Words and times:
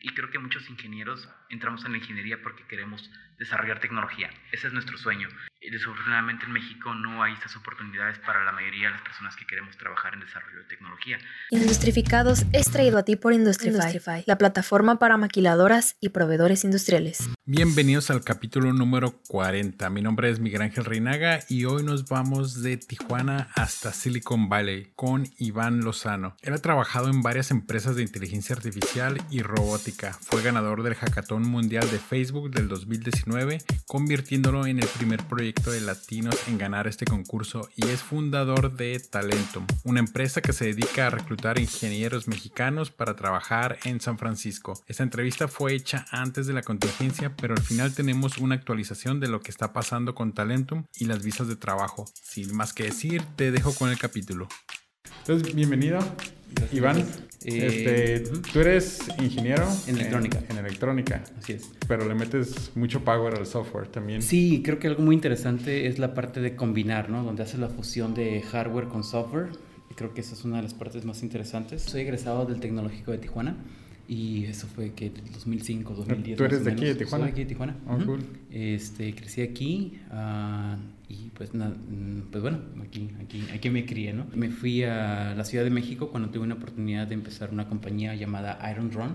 Y 0.00 0.10
creo 0.10 0.30
que 0.30 0.38
muchos 0.38 0.68
ingenieros 0.70 1.28
entramos 1.48 1.84
en 1.84 1.92
la 1.92 1.98
ingeniería 1.98 2.40
porque 2.42 2.64
queremos 2.64 3.10
desarrollar 3.38 3.80
tecnología. 3.80 4.30
Ese 4.52 4.68
es 4.68 4.72
nuestro 4.72 4.96
sueño. 4.96 5.28
Y 5.68 5.70
desafortunadamente 5.70 6.46
en 6.46 6.52
México 6.52 6.94
no 6.94 7.22
hay 7.22 7.34
estas 7.34 7.54
oportunidades 7.54 8.18
para 8.20 8.42
la 8.42 8.52
mayoría 8.52 8.86
de 8.86 8.94
las 8.94 9.02
personas 9.02 9.36
que 9.36 9.44
queremos 9.44 9.76
trabajar 9.76 10.14
en 10.14 10.20
desarrollo 10.20 10.60
de 10.60 10.64
tecnología. 10.64 11.18
Industrificados 11.50 12.46
es 12.54 12.70
traído 12.70 12.96
a 12.96 13.02
ti 13.02 13.16
por 13.16 13.34
Industrify, 13.34 14.24
la 14.24 14.38
plataforma 14.38 14.98
para 14.98 15.18
maquiladoras 15.18 15.98
y 16.00 16.08
proveedores 16.08 16.64
industriales. 16.64 17.28
Bienvenidos 17.44 18.08
al 18.08 18.24
capítulo 18.24 18.72
número 18.72 19.20
40. 19.28 19.90
Mi 19.90 20.00
nombre 20.00 20.30
es 20.30 20.40
Miguel 20.40 20.62
Ángel 20.62 20.86
Reinaga 20.86 21.40
y 21.50 21.66
hoy 21.66 21.82
nos 21.82 22.08
vamos 22.08 22.62
de 22.62 22.78
Tijuana 22.78 23.48
hasta 23.54 23.92
Silicon 23.92 24.48
Valley 24.48 24.92
con 24.96 25.28
Iván 25.36 25.80
Lozano. 25.80 26.34
Él 26.40 26.54
ha 26.54 26.58
trabajado 26.58 27.10
en 27.10 27.20
varias 27.20 27.50
empresas 27.50 27.94
de 27.94 28.04
inteligencia 28.04 28.56
artificial 28.56 29.18
y 29.30 29.42
robótica. 29.42 30.14
Fue 30.14 30.40
ganador 30.40 30.82
del 30.82 30.94
Hackathon 30.94 31.42
Mundial 31.42 31.90
de 31.90 31.98
Facebook 31.98 32.50
del 32.50 32.68
2019, 32.68 33.58
convirtiéndolo 33.86 34.64
en 34.64 34.78
el 34.78 34.88
primer 34.88 35.22
proyecto 35.24 35.57
de 35.66 35.80
latinos 35.80 36.36
en 36.46 36.56
ganar 36.56 36.86
este 36.86 37.04
concurso 37.04 37.68
y 37.76 37.86
es 37.88 38.00
fundador 38.00 38.74
de 38.76 38.98
Talentum, 39.00 39.66
una 39.84 40.00
empresa 40.00 40.40
que 40.40 40.52
se 40.52 40.66
dedica 40.66 41.06
a 41.06 41.10
reclutar 41.10 41.58
ingenieros 41.58 42.28
mexicanos 42.28 42.90
para 42.90 43.16
trabajar 43.16 43.78
en 43.84 44.00
San 44.00 44.18
Francisco. 44.18 44.82
Esta 44.86 45.02
entrevista 45.02 45.48
fue 45.48 45.74
hecha 45.74 46.06
antes 46.10 46.46
de 46.46 46.54
la 46.54 46.62
contingencia, 46.62 47.34
pero 47.36 47.54
al 47.54 47.62
final 47.62 47.94
tenemos 47.94 48.38
una 48.38 48.54
actualización 48.54 49.20
de 49.20 49.28
lo 49.28 49.40
que 49.40 49.50
está 49.50 49.72
pasando 49.72 50.14
con 50.14 50.32
Talentum 50.32 50.84
y 50.94 51.06
las 51.06 51.22
visas 51.22 51.48
de 51.48 51.56
trabajo. 51.56 52.06
Sin 52.22 52.56
más 52.56 52.72
que 52.72 52.84
decir, 52.84 53.22
te 53.36 53.50
dejo 53.50 53.74
con 53.74 53.90
el 53.90 53.98
capítulo. 53.98 54.48
Entonces, 55.20 55.54
bienvenido, 55.54 55.98
Iván. 56.72 57.04
Eh, 57.44 58.20
este, 58.24 58.40
Tú 58.52 58.60
eres 58.60 58.98
ingeniero 59.22 59.64
en 59.86 59.96
electrónica. 59.96 60.42
En, 60.48 60.58
electrónica. 60.58 61.22
Así 61.38 61.52
es. 61.52 61.70
Pero 61.86 62.08
le 62.08 62.14
metes 62.14 62.72
mucho 62.74 63.04
power 63.04 63.34
al 63.34 63.46
software 63.46 63.88
también. 63.88 64.22
Sí, 64.22 64.62
creo 64.64 64.78
que 64.78 64.88
algo 64.88 65.02
muy 65.02 65.14
interesante 65.14 65.86
es 65.86 65.98
la 65.98 66.14
parte 66.14 66.40
de 66.40 66.56
combinar, 66.56 67.10
¿no? 67.10 67.22
Donde 67.22 67.42
hace 67.44 67.56
la 67.58 67.68
fusión 67.68 68.14
de 68.14 68.42
hardware 68.42 68.88
con 68.88 69.04
software. 69.04 69.50
creo 69.94 70.14
que 70.14 70.20
esa 70.20 70.34
es 70.34 70.44
una 70.44 70.56
de 70.56 70.64
las 70.64 70.74
partes 70.74 71.04
más 71.04 71.22
interesantes. 71.22 71.82
Soy 71.82 72.02
egresado 72.02 72.44
del 72.44 72.60
Tecnológico 72.60 73.12
de 73.12 73.18
Tijuana. 73.18 73.56
Y 74.08 74.46
eso 74.46 74.66
fue 74.66 74.92
que 74.92 75.10
2005, 75.10 75.94
2010. 75.94 76.38
¿Tú 76.38 76.44
eres 76.44 76.64
de 76.64 76.72
aquí, 76.72 76.84
de 76.86 76.94
Tijuana? 76.94 77.24
Soy 77.24 77.26
de 77.26 77.32
aquí, 77.32 77.40
de 77.42 77.48
Tijuana. 77.48 77.76
Oh, 77.86 78.04
cool. 78.04 78.24
este, 78.50 79.14
crecí 79.14 79.42
aquí 79.42 80.00
uh, 80.10 80.76
y 81.08 81.30
pues, 81.30 81.54
mm, 81.54 82.30
pues 82.30 82.42
bueno, 82.42 82.58
aquí, 82.82 83.10
aquí, 83.22 83.44
aquí 83.54 83.70
me 83.70 83.86
crié, 83.86 84.12
¿no? 84.12 84.26
Me 84.34 84.50
fui 84.50 84.82
a 84.82 85.34
la 85.34 85.44
Ciudad 85.44 85.64
de 85.64 85.70
México 85.70 86.10
cuando 86.10 86.30
tuve 86.30 86.44
una 86.44 86.54
oportunidad 86.54 87.06
de 87.06 87.14
empezar 87.14 87.50
una 87.50 87.68
compañía 87.68 88.14
llamada 88.14 88.58
Iron 88.70 88.90
Drone, 88.90 89.14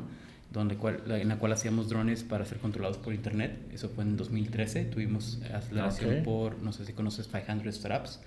donde, 0.52 0.78
en 1.22 1.28
la 1.28 1.38
cual 1.38 1.52
hacíamos 1.52 1.90
drones 1.90 2.24
para 2.24 2.46
ser 2.46 2.60
controlados 2.60 2.98
por 2.98 3.14
internet. 3.14 3.58
Eso 3.72 3.90
fue 3.90 4.04
en 4.04 4.18
2013. 4.18 4.86
Tuvimos 4.86 5.40
aceleración 5.54 6.24
por, 6.24 6.62
no 6.62 6.72
sé 6.74 6.86
si 6.86 6.94
conoces 6.94 7.28
500 7.28 7.74
Startups 7.74 8.20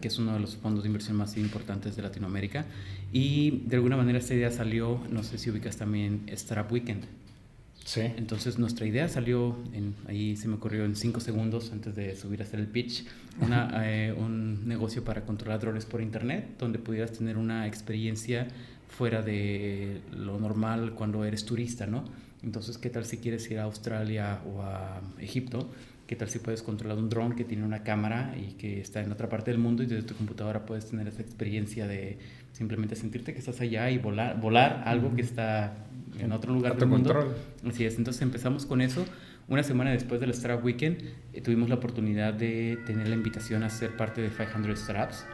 que 0.00 0.08
es 0.08 0.18
uno 0.18 0.34
de 0.34 0.40
los 0.40 0.56
fondos 0.56 0.84
de 0.84 0.88
inversión 0.88 1.16
más 1.16 1.36
importantes 1.36 1.96
de 1.96 2.02
Latinoamérica. 2.02 2.66
Y 3.12 3.62
de 3.66 3.76
alguna 3.76 3.96
manera 3.96 4.18
esta 4.18 4.34
idea 4.34 4.50
salió, 4.50 5.00
no 5.10 5.22
sé 5.22 5.38
si 5.38 5.50
ubicas 5.50 5.76
también 5.76 6.22
Startup 6.28 6.70
Weekend. 6.72 7.04
Sí. 7.88 8.02
Entonces 8.18 8.58
nuestra 8.58 8.84
idea 8.84 9.08
salió, 9.08 9.56
en, 9.72 9.94
ahí 10.08 10.36
se 10.36 10.46
me 10.46 10.56
ocurrió 10.56 10.84
en 10.84 10.94
cinco 10.94 11.20
segundos 11.20 11.72
antes 11.72 11.96
de 11.96 12.14
subir 12.16 12.42
a 12.42 12.44
hacer 12.44 12.60
el 12.60 12.66
pitch, 12.66 13.06
una, 13.40 13.70
eh, 13.86 14.12
un 14.12 14.68
negocio 14.68 15.02
para 15.04 15.24
controlar 15.24 15.58
drones 15.58 15.86
por 15.86 16.02
internet, 16.02 16.56
donde 16.58 16.78
pudieras 16.78 17.12
tener 17.12 17.38
una 17.38 17.66
experiencia 17.66 18.46
fuera 18.88 19.22
de 19.22 20.02
lo 20.14 20.38
normal 20.38 20.92
cuando 20.94 21.24
eres 21.24 21.46
turista, 21.46 21.86
¿no? 21.86 22.04
Entonces, 22.42 22.76
¿qué 22.76 22.90
tal 22.90 23.06
si 23.06 23.16
quieres 23.16 23.50
ir 23.50 23.58
a 23.58 23.62
Australia 23.62 24.42
o 24.44 24.60
a 24.60 25.00
Egipto? 25.18 25.70
¿Qué 26.06 26.14
tal 26.14 26.28
si 26.28 26.40
puedes 26.40 26.62
controlar 26.62 26.98
un 26.98 27.08
dron 27.08 27.36
que 27.36 27.44
tiene 27.44 27.64
una 27.64 27.84
cámara 27.84 28.34
y 28.36 28.52
que 28.52 28.82
está 28.82 29.00
en 29.00 29.12
otra 29.12 29.30
parte 29.30 29.50
del 29.50 29.60
mundo 29.60 29.82
y 29.82 29.86
desde 29.86 30.02
tu 30.02 30.14
computadora 30.14 30.66
puedes 30.66 30.90
tener 30.90 31.08
esa 31.08 31.22
experiencia 31.22 31.86
de 31.86 32.18
simplemente 32.52 32.96
sentirte 32.96 33.32
que 33.32 33.38
estás 33.38 33.60
allá 33.60 33.90
y 33.90 33.98
volar, 33.98 34.40
volar 34.40 34.82
algo 34.86 35.14
que 35.14 35.22
está 35.22 35.76
en 36.18 36.32
otro 36.32 36.52
lugar 36.52 36.76
del 36.76 36.88
mundo? 36.88 37.12
Control. 37.12 37.36
Así 37.66 37.84
es, 37.84 37.98
entonces 37.98 38.22
empezamos 38.22 38.66
con 38.66 38.80
eso. 38.80 39.04
Una 39.48 39.62
semana 39.62 39.90
después 39.90 40.20
del 40.20 40.30
Startup 40.30 40.62
Weekend 40.62 41.02
eh, 41.32 41.40
tuvimos 41.40 41.70
la 41.70 41.76
oportunidad 41.76 42.34
de 42.34 42.78
tener 42.84 43.08
la 43.08 43.14
invitación 43.14 43.62
a 43.62 43.70
ser 43.70 43.96
parte 43.96 44.20
de 44.20 44.28
500 44.28 44.78
Startups 44.78 45.24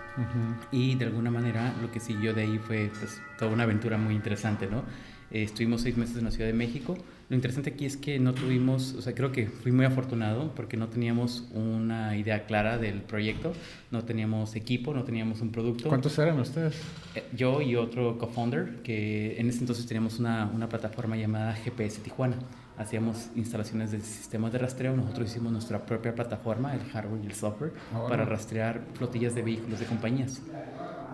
y 0.71 0.95
de 0.95 1.05
alguna 1.07 1.33
manera 1.33 1.75
lo 1.83 1.91
que 1.91 1.99
siguió 1.99 2.33
de 2.33 2.43
ahí 2.43 2.59
fue 2.59 2.93
pues, 2.97 3.21
toda 3.37 3.51
una 3.51 3.65
aventura 3.65 3.99
muy 3.99 4.15
interesante, 4.15 4.69
¿no? 4.69 4.85
Eh, 5.33 5.43
estuvimos 5.43 5.81
seis 5.81 5.97
meses 5.97 6.17
en 6.19 6.25
la 6.25 6.31
Ciudad 6.31 6.47
de 6.47 6.55
México 6.55 6.97
lo 7.29 7.37
interesante 7.37 7.71
aquí 7.71 7.87
es 7.87 7.97
que 7.97 8.19
no 8.19 8.35
tuvimos, 8.35 8.95
o 8.95 9.03
sea, 9.03 9.15
creo 9.15 9.33
que 9.33 9.47
fui 9.47 9.73
muy 9.73 9.87
afortunado 9.87 10.55
porque 10.55 10.77
no 10.77 10.89
teníamos 10.89 11.49
una 11.55 12.17
idea 12.17 12.45
clara 12.45 12.77
del 12.77 13.01
proyecto, 13.01 13.53
no 13.91 14.05
teníamos 14.05 14.55
equipo, 14.57 14.93
no 14.93 15.05
teníamos 15.05 15.41
un 15.41 15.51
producto. 15.51 15.89
¿Cuántos 15.89 16.19
eran 16.19 16.39
ustedes? 16.39 16.75
Eh, 17.15 17.25
yo 17.35 17.63
y 17.63 17.77
otro 17.77 18.19
co-founder, 18.19 18.83
que 18.83 19.41
en 19.41 19.49
ese 19.49 19.61
entonces 19.61 19.87
teníamos 19.87 20.19
una, 20.19 20.51
una 20.53 20.69
plataforma 20.69 21.17
llamada 21.17 21.55
GPS 21.55 22.01
Tijuana. 22.01 22.37
Hacíamos 22.77 23.29
instalaciones 23.37 23.93
de 23.93 24.01
sistemas 24.01 24.53
de 24.53 24.59
rastreo, 24.59 24.97
nosotros 24.97 25.31
hicimos 25.31 25.53
nuestra 25.53 25.87
propia 25.87 26.15
plataforma, 26.15 26.75
el 26.75 26.81
hardware 26.91 27.23
y 27.23 27.27
el 27.27 27.35
software, 27.35 27.73
ah, 27.95 28.07
para 28.09 28.25
rastrear 28.25 28.83
flotillas 28.95 29.35
de 29.35 29.43
vehículos 29.43 29.79
de 29.79 29.87
compañías. 29.87 30.43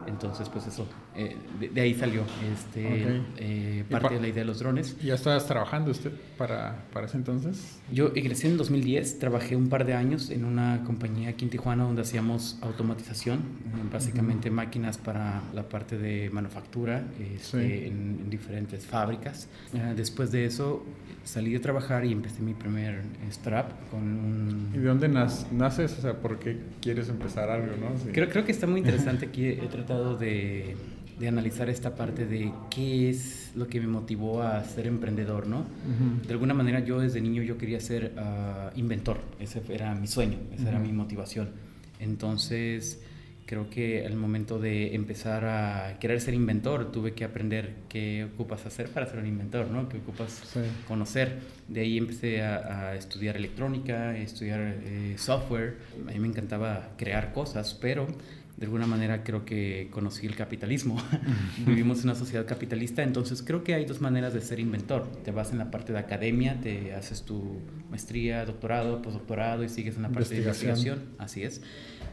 Entonces, 0.06 0.49
pues 0.49 0.66
eso, 0.66 0.87
eh, 1.15 1.37
de, 1.72 1.81
ahí 1.81 1.94
salió 1.94 2.22
este, 2.53 3.22
eh, 3.37 3.84
parte 3.91 4.15
de 4.15 4.21
la 4.21 4.28
idea 4.28 4.43
de 4.43 4.47
los 4.47 4.59
drones. 4.59 4.97
¿Y 5.03 5.06
¿Ya 5.06 5.15
estabas 5.15 5.47
trabajando 5.47 5.91
usted 5.91 6.12
para, 6.37 6.84
para 6.93 7.06
ese 7.06 7.16
entonces? 7.16 7.78
Yo 7.93 8.12
egresé 8.15 8.49
en 8.49 8.56
2010, 8.56 9.19
trabajé 9.19 9.56
un 9.56 9.69
par 9.69 9.84
de 9.84 9.94
años 9.94 10.31
en 10.31 10.44
una 10.44 10.83
compañía 10.84 11.31
aquí 11.31 11.44
en 11.44 11.50
Tijuana 11.50 11.84
donde 11.84 12.03
hacíamos 12.03 12.59
automatización, 12.62 13.41
básicamente 13.93 14.50
máquinas 14.50 14.99
para 14.99 15.43
la 15.55 15.69
parte 15.69 15.99
de 15.99 16.31
manufactura 16.31 17.05
este, 17.34 17.87
en, 17.87 18.31
diferentes 18.31 18.87
fábricas. 18.87 19.49
después 19.97 20.31
de 20.31 20.44
eso 20.44 20.84
salí 21.25 21.53
de 21.53 21.60
trabajar 21.60 22.05
y 22.05 22.12
empecé 22.12 22.43
mi 22.43 22.55
primer 22.55 23.03
startup 23.31 23.72
con 23.91 24.03
un... 24.03 24.71
¿Y 24.75 24.78
de 24.78 24.89
dónde 24.89 25.09
naces? 25.09 25.99
O 25.99 26.03
sea, 26.03 26.15
¿por 26.15 26.39
qué 26.39 26.59
quieres 26.81 27.09
empezar 27.09 27.50
algo, 27.50 27.69
no? 27.77 28.12
Creo, 28.12 28.28
creo 28.28 28.44
que 28.44 28.53
está 28.53 28.66
muy 28.66 28.81
interesante 28.81 29.27
aquí. 29.27 29.59
Tratado 29.91 30.17
de, 30.17 30.77
de, 31.19 31.27
analizar 31.27 31.69
esta 31.69 31.97
parte 31.97 32.25
de 32.25 32.53
qué 32.71 33.11
es 33.11 33.51
lo 33.56 33.67
que 33.67 33.81
me 33.81 33.89
motivó 33.89 34.41
a 34.41 34.62
ser 34.62 34.87
emprendedor, 34.87 35.49
¿no? 35.49 35.65
De 36.25 36.33
alguna 36.33 36.55
manera 36.55 36.78
yo 36.78 37.01
desde 37.01 37.21
niño 37.21 37.43
yo 37.43 37.59
quería 37.59 37.81
ser 37.81 38.12
ah, 38.17 38.71
inventor. 38.77 39.19
Ese 39.41 39.61
era 39.69 39.93
mi 39.97 40.06
sueño, 40.06 40.39
esa 40.55 40.69
era 40.69 40.78
mi 40.78 40.93
motivación. 40.93 41.51
Entonces 41.99 43.01
creo 43.47 43.69
que 43.69 44.06
al 44.06 44.15
momento 44.15 44.61
de 44.61 44.95
empezar 44.95 45.45
a 45.45 45.99
querer 45.99 46.21
ser 46.21 46.34
inventor, 46.34 46.93
tuve 46.93 47.15
que 47.15 47.25
aprender 47.25 47.75
qué 47.89 48.28
ocupas 48.33 48.65
hacer 48.65 48.91
para 48.91 49.07
ser 49.07 49.19
un 49.19 49.27
inventor, 49.27 49.69
¿no? 49.72 49.89
¿Qué 49.89 49.97
ocupas 49.97 50.57
conocer? 50.87 51.41
De 51.67 51.81
ahí 51.81 51.99
empecé 51.99 52.43
a, 52.43 52.95
estudiar 52.95 53.37
electrónica, 53.37 54.11
a 54.11 54.19
estudiar 54.19 54.61
eh, 54.84 55.17
software. 55.19 55.78
A 56.09 56.12
mí 56.12 56.21
me 56.21 56.28
encantaba 56.28 56.91
crear 56.97 57.33
cosas, 57.33 57.75
pero 57.75 58.07
de 58.60 58.66
alguna 58.66 58.87
manera 58.87 59.25
creo 59.25 59.47
que 59.47 59.88
conocí 59.91 60.26
el 60.26 60.37
capitalismo. 60.37 61.03
Vivimos 61.66 62.00
en 62.00 62.10
una 62.10 62.15
sociedad 62.15 62.44
capitalista, 62.47 63.03
entonces 63.03 63.43
creo 63.43 63.65
que 63.65 63.72
hay 63.72 63.87
dos 63.87 64.03
maneras 64.03 64.34
de 64.34 64.43
ser 64.43 64.60
inventor. 64.60 65.06
Te 65.25 65.31
vas 65.31 65.50
en 65.50 65.59
la 65.59 65.71
parte 65.71 65.94
de 65.94 65.98
academia, 65.98 66.60
te 66.60 66.94
haces 66.94 67.22
tu 67.22 67.59
maestría, 67.88 68.44
doctorado, 68.44 69.00
postdoctorado 69.00 69.65
y 69.65 69.71
sigues 69.71 69.97
en 69.97 70.03
la 70.03 70.10
parte 70.10 70.34
de 70.34 70.41
investigación, 70.43 71.04
así 71.16 71.43
es. 71.43 71.62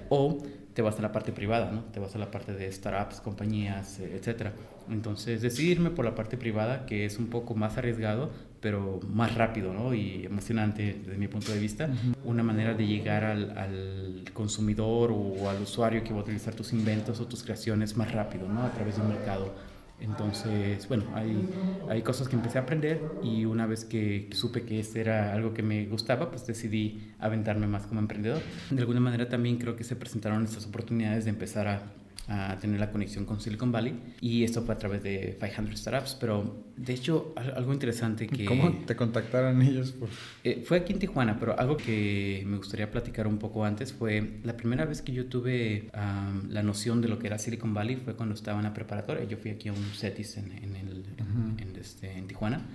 O 0.08 0.42
te 0.74 0.82
vas 0.82 0.98
a 1.00 1.02
la 1.02 1.12
parte 1.12 1.34
privada, 1.34 1.70
¿no? 1.70 1.84
Te 1.86 2.00
vas 2.00 2.16
a 2.16 2.18
la 2.18 2.32
parte 2.32 2.54
de 2.54 2.72
startups, 2.72 3.20
compañías, 3.20 4.00
eh, 4.00 4.14
etcétera. 4.16 4.54
Entonces, 4.90 5.42
decidirme 5.42 5.90
por 5.90 6.06
la 6.06 6.16
parte 6.16 6.38
privada, 6.38 6.86
que 6.86 7.04
es 7.04 7.18
un 7.18 7.28
poco 7.28 7.56
más 7.56 7.78
arriesgado, 7.78 8.32
pero 8.60 9.00
más 9.08 9.36
rápido, 9.36 9.74
¿no? 9.74 9.94
Y 9.94 10.26
emocionante 10.26 11.02
desde 11.06 11.18
mi 11.18 11.28
punto 11.28 11.52
de 11.52 11.60
vista. 11.60 11.90
Una 12.24 12.44
manera 12.44 12.74
de 12.74 12.86
llegar 12.86 13.24
al, 13.24 13.58
al, 13.58 14.26
consumidor 14.34 15.12
o 15.12 15.50
al 15.50 15.62
usuario 15.62 16.04
que 16.04 16.12
va 16.12 16.20
a 16.20 16.24
utilizar 16.24 16.54
tus 16.54 16.74
inventos 16.74 17.20
o 17.20 17.26
tus 17.26 17.44
creaciones 17.44 17.96
más 17.98 18.12
rápido, 18.12 18.48
¿no? 18.48 18.64
A 18.64 18.72
través 18.72 18.96
de 18.96 19.02
un 19.02 19.10
mercado 19.10 19.54
entonces, 20.00 20.88
bueno, 20.88 21.06
hay, 21.16 21.50
hay 21.90 22.04
cosas 22.04 22.28
que 22.28 22.36
empecé 22.36 22.60
a 22.60 22.62
aprender 22.62 23.02
y 23.24 23.46
una 23.46 23.66
vez 23.66 23.84
que 23.84 24.30
supe 24.32 24.62
que 24.62 24.80
este 24.80 25.02
era 25.02 25.34
algo 25.34 25.54
que 25.54 25.64
me 25.64 25.86
gustaba, 25.88 26.30
pues 26.30 26.46
decidí 26.46 27.14
aventarme 27.20 27.68
más 27.68 27.88
como 27.88 28.00
emprendedor. 28.00 28.42
De 28.70 28.80
alguna 28.80 29.00
manera 29.00 29.28
también 29.28 29.58
creo 29.58 29.76
que 29.76 29.84
se 29.84 29.96
presentaron 29.96 30.44
estas 30.44 30.68
oportunidades 30.68 31.24
de 31.26 31.32
empezar 31.32 31.68
a 31.68 31.82
a 32.28 32.58
tener 32.60 32.80
la 32.80 32.92
conexión 32.92 33.26
con 33.26 33.40
Silicon 33.40 33.72
Valley 33.72 33.94
y 34.20 34.44
esto 34.44 34.62
fue 34.64 34.76
a 34.76 34.78
través 34.78 35.02
de 35.02 35.38
500 35.40 35.80
Startups, 35.80 36.18
pero 36.20 36.66
de 36.76 36.94
hecho 36.94 37.34
algo 37.56 37.74
interesante 37.74 38.28
que... 38.28 38.46
¿Cómo 38.46 38.72
te 38.86 38.96
contactaron 38.96 39.62
ellos? 39.62 39.96
Eh, 40.44 40.64
fue 40.66 40.78
aquí 40.78 40.94
en 40.94 41.00
Tijuana, 41.00 41.40
pero 41.40 41.58
algo 41.58 41.78
que 41.78 42.44
me 42.46 42.58
gustaría 42.58 42.92
platicar 42.92 43.28
un 43.28 43.38
poco 43.38 43.64
antes 43.64 43.94
fue 43.94 44.40
la 44.44 44.58
primera 44.58 44.86
vez 44.86 45.02
que 45.02 45.14
yo 45.14 45.28
tuve 45.28 45.90
la 46.50 46.64
noción 46.64 47.02
de 47.02 47.08
lo 47.08 47.18
que 47.20 47.28
era 47.28 47.38
Silicon 47.38 47.74
Valley 47.74 47.96
fue 47.96 48.16
cuando 48.16 48.36
estaba 48.36 48.60
en 48.60 48.66
la 48.66 48.74
preparatoria. 48.74 49.24
Yo 49.24 49.38
fui 49.38 49.52
aquí 49.52 49.70
a 49.70 49.74
un 49.74 49.84
CETIS 49.96 50.38
en, 50.38 50.52
el, 50.52 51.06
en 51.58 51.76
este, 51.80 52.12
en 52.12 52.28
Tijuana 52.28 52.66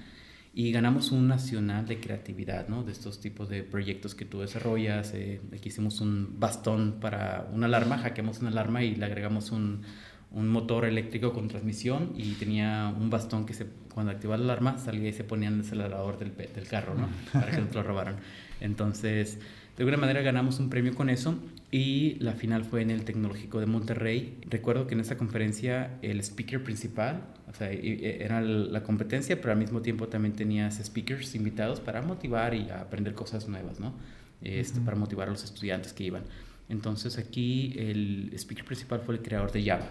y 0.54 0.70
ganamos 0.70 1.12
un 1.12 1.28
nacional 1.28 1.86
de 1.86 1.98
creatividad, 1.98 2.68
¿no? 2.68 2.84
De 2.84 2.92
estos 2.92 3.20
tipos 3.20 3.48
de 3.48 3.62
proyectos 3.62 4.14
que 4.14 4.26
tú 4.26 4.40
desarrollas. 4.40 5.12
Eh, 5.14 5.40
aquí 5.54 5.70
hicimos 5.70 6.00
un 6.00 6.38
bastón 6.38 6.98
para 7.00 7.48
una 7.52 7.66
alarma, 7.66 7.98
hackeamos 7.98 8.40
una 8.40 8.50
alarma 8.50 8.82
y 8.82 8.94
le 8.94 9.06
agregamos 9.06 9.50
un, 9.50 9.82
un 10.30 10.48
motor 10.48 10.84
eléctrico 10.84 11.32
con 11.32 11.48
transmisión 11.48 12.12
y 12.16 12.34
tenía 12.34 12.94
un 12.94 13.08
bastón 13.08 13.46
que 13.46 13.54
se, 13.54 13.66
cuando 13.94 14.12
activaba 14.12 14.36
la 14.36 14.44
alarma 14.44 14.76
salía 14.76 15.08
y 15.08 15.12
se 15.14 15.24
ponía 15.24 15.48
en 15.48 15.54
el 15.54 15.60
acelerador 15.62 16.18
del, 16.18 16.34
del 16.36 16.68
carro, 16.68 16.94
¿no? 16.94 17.08
Para 17.32 17.50
que 17.50 17.58
no 17.58 17.68
te 17.68 17.74
lo 17.74 17.82
robaran. 17.82 18.16
Entonces, 18.60 19.38
de 19.76 19.82
alguna 19.82 19.96
manera 19.96 20.20
ganamos 20.20 20.60
un 20.60 20.68
premio 20.68 20.94
con 20.94 21.08
eso 21.08 21.38
y 21.70 22.16
la 22.20 22.34
final 22.34 22.64
fue 22.64 22.82
en 22.82 22.90
el 22.90 23.04
Tecnológico 23.04 23.58
de 23.58 23.64
Monterrey. 23.64 24.38
Recuerdo 24.50 24.86
que 24.86 24.94
en 24.94 25.00
esa 25.00 25.16
conferencia 25.16 25.98
el 26.02 26.20
speaker 26.20 26.62
principal, 26.62 27.24
o 27.50 27.54
sea, 27.54 27.70
era 27.70 28.42
la 28.42 28.82
competencia, 28.82 29.40
pero 29.40 29.52
al 29.52 29.58
mismo 29.58 29.80
tiempo 29.80 30.08
también 30.08 30.34
tenías 30.34 30.76
speakers 30.84 31.34
invitados 31.34 31.80
para 31.80 32.02
motivar 32.02 32.54
y 32.54 32.68
aprender 32.68 33.14
cosas 33.14 33.48
nuevas, 33.48 33.80
¿no? 33.80 33.94
Este, 34.42 34.80
Para 34.80 34.96
motivar 34.96 35.28
a 35.28 35.30
los 35.30 35.44
estudiantes 35.44 35.94
que 35.94 36.04
iban. 36.04 36.24
Entonces 36.68 37.16
aquí 37.16 37.74
el 37.78 38.30
speaker 38.34 38.66
principal 38.66 39.00
fue 39.00 39.14
el 39.14 39.22
creador 39.22 39.52
de 39.52 39.64
Java. 39.64 39.88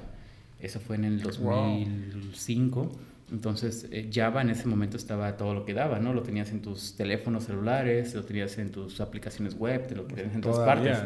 Eso 0.59 0.79
fue 0.79 0.97
en 0.97 1.05
el 1.05 1.21
2005. 1.21 2.91
Entonces, 3.31 3.87
eh, 3.91 4.09
Java 4.13 4.41
en 4.41 4.49
ese 4.49 4.67
momento 4.67 4.97
estaba 4.97 5.37
todo 5.37 5.53
lo 5.53 5.65
que 5.65 5.73
daba, 5.73 5.99
¿no? 5.99 6.13
Lo 6.13 6.21
tenías 6.21 6.51
en 6.51 6.61
tus 6.61 6.95
teléfonos 6.97 7.45
celulares, 7.45 8.13
lo 8.13 8.23
tenías 8.23 8.57
en 8.57 8.71
tus 8.71 8.99
aplicaciones 8.99 9.55
web, 9.57 9.89
lo 9.95 10.03
tenías 10.03 10.35
en 10.35 10.41
todas 10.41 10.59
partes. 10.65 10.97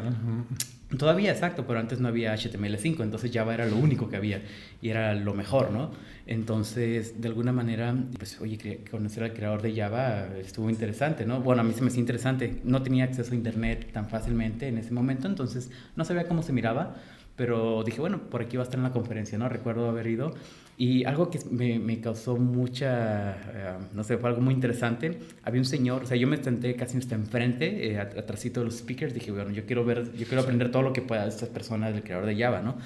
Todavía, 0.98 1.32
exacto, 1.32 1.66
pero 1.68 1.80
antes 1.80 2.00
no 2.00 2.08
había 2.08 2.34
HTML5, 2.34 3.02
entonces 3.04 3.32
Java 3.34 3.54
era 3.54 3.66
lo 3.66 3.76
único 3.76 4.08
que 4.08 4.16
había 4.16 4.42
y 4.82 4.90
era 4.90 5.14
lo 5.14 5.34
mejor, 5.34 5.72
¿no? 5.72 5.92
Entonces, 6.28 7.22
de 7.22 7.28
alguna 7.28 7.52
manera, 7.52 7.96
pues, 8.18 8.40
oye, 8.42 8.84
conocer 8.90 9.24
al 9.24 9.34
creador 9.34 9.62
de 9.62 9.76
Java 9.76 10.28
estuvo 10.40 10.70
interesante, 10.70 11.26
¿no? 11.26 11.42
Bueno, 11.42 11.62
a 11.62 11.64
mí 11.64 11.74
se 11.74 11.82
me 11.82 11.88
hacía 11.88 12.00
interesante. 12.00 12.62
No 12.64 12.82
tenía 12.82 13.04
acceso 13.04 13.34
a 13.34 13.36
Internet 13.36 13.92
tan 13.92 14.10
fácilmente 14.10 14.68
en 14.68 14.78
ese 14.78 14.94
momento, 14.94 15.28
entonces 15.28 15.70
no 15.96 16.06
sabía 16.06 16.28
cómo 16.28 16.42
se 16.44 16.54
miraba, 16.54 16.96
pero 17.36 17.84
dije, 17.84 18.00
bueno, 18.00 18.22
por 18.30 18.42
aquí 18.42 18.58
va 18.58 18.64
a 18.64 18.66
estar 18.66 18.80
en 18.80 18.84
la 18.84 18.92
conferencia, 18.92 19.38
¿no? 19.38 19.50
Recuerdo 19.50 19.90
haber 19.90 20.08
ido 20.08 20.34
y 20.78 21.06
algo 21.06 21.30
que 21.30 21.40
me, 21.50 21.80
me 21.80 22.02
causó 22.02 22.36
mucha, 22.36 23.32
eh, 23.32 23.78
no 23.94 24.04
sé, 24.04 24.18
fue 24.18 24.30
algo 24.30 24.42
muy 24.42 24.54
interesante. 24.54 25.20
Había 25.44 25.62
un 25.62 25.66
señor, 25.66 26.04
o 26.04 26.06
sea, 26.06 26.18
yo 26.18 26.28
me 26.28 26.42
senté 26.44 26.76
casi 26.76 26.98
hasta 26.98 27.16
enfrente, 27.16 27.92
eh, 27.92 28.00
atrásito 28.00 28.60
de 28.60 28.66
los 28.66 28.78
speakers, 28.78 29.14
dije, 29.14 29.32
bueno, 29.32 29.52
yo 29.52 29.66
quiero 29.66 29.86
ver, 29.86 30.12
yo 30.18 30.28
quiero 30.28 30.42
aprender 30.42 30.72
todo 30.72 30.82
lo 30.82 30.92
que 30.92 31.02
pueda 31.02 31.24
de 31.24 31.30
estas 31.30 31.50
personas, 31.50 31.94
del 31.94 32.04
creador 32.04 32.26
de 32.26 32.36
Java, 32.38 32.62
¿no? 32.62 32.78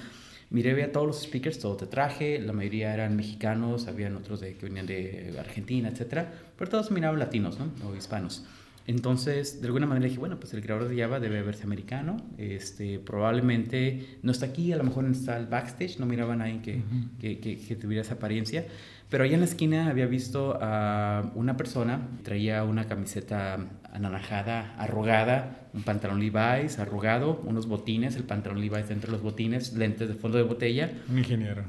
Miré, 0.52 0.74
veía 0.74 0.92
todos 0.92 1.08
los 1.08 1.22
speakers, 1.22 1.60
todo 1.60 1.78
te 1.78 1.88
traje, 1.88 2.40
la 2.40 2.54
mayoría 2.54 2.94
eran 2.94 3.16
mexicanos, 3.16 3.88
habían 3.88 4.16
otros 4.16 4.40
de, 4.40 4.56
que 4.56 4.66
venían 4.66 4.86
de 4.86 5.36
Argentina, 5.40 5.90
etcétera, 5.90 6.32
pero 6.58 6.70
todos 6.70 6.92
miraban 6.92 7.20
latinos, 7.20 7.58
¿no? 7.60 7.72
O 7.88 7.96
hispanos. 7.96 8.46
Entonces, 8.90 9.62
de 9.62 9.68
alguna 9.68 9.86
manera 9.86 10.08
dije, 10.08 10.18
bueno, 10.18 10.40
pues 10.40 10.52
el 10.56 10.64
creador 10.64 10.90
de 10.90 11.00
Java 11.00 11.20
debe 11.20 11.44
verse 11.44 11.62
americano. 11.62 12.18
Este, 12.40 12.98
probablemente 12.98 14.18
no 14.24 14.32
está 14.32 14.48
aquí, 14.48 14.74
a 14.74 14.78
lo 14.78 14.84
mejor 14.84 15.06
está 15.06 15.38
el 15.38 15.46
backstage, 15.46 16.00
no 16.00 16.08
miraba 16.08 16.34
a 16.34 16.38
nadie 16.38 16.60
que, 16.64 16.82
que, 17.20 17.40
que, 17.40 17.76
tuviera 17.76 18.02
esa 18.02 18.16
apariencia. 18.16 18.66
Pero 19.08 19.26
allá 19.26 19.36
en 19.36 19.42
la 19.42 19.46
esquina 19.46 19.92
había 19.92 20.08
visto 20.08 20.58
a 20.60 21.32
una 21.36 21.56
persona, 21.56 22.00
traía 22.24 22.64
una 22.64 22.88
camiseta 22.88 23.60
anaranjada, 23.94 24.74
arrugada, 24.80 25.68
un 25.72 25.84
pantalón 25.84 26.20
Levi's 26.20 26.80
arrugado, 26.80 27.44
unos 27.46 27.68
botines, 27.68 28.16
el 28.16 28.24
pantalón 28.24 28.60
Levi's 28.60 28.90
dentro 28.90 29.12
de 29.12 29.18
los 29.18 29.22
botines, 29.22 29.74
lentes 29.74 30.08
de 30.08 30.16
fondo 30.16 30.40
de 30.40 30.46
botella. 30.46 30.92
Un 31.08 31.20
ingeniero. 31.20 31.62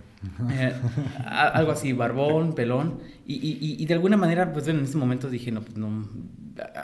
Eh, 0.50 0.72
algo 1.26 1.72
así, 1.72 1.92
barbón, 1.92 2.54
pelón. 2.54 3.00
Y, 3.26 3.34
y, 3.34 3.76
y, 3.78 3.84
de 3.86 3.94
alguna 3.94 4.16
manera, 4.16 4.54
pues 4.54 4.68
en 4.68 4.80
ese 4.80 4.96
momento 4.96 5.28
dije, 5.30 5.50
no, 5.50 5.62
pues 5.62 5.76
no, 5.76 6.08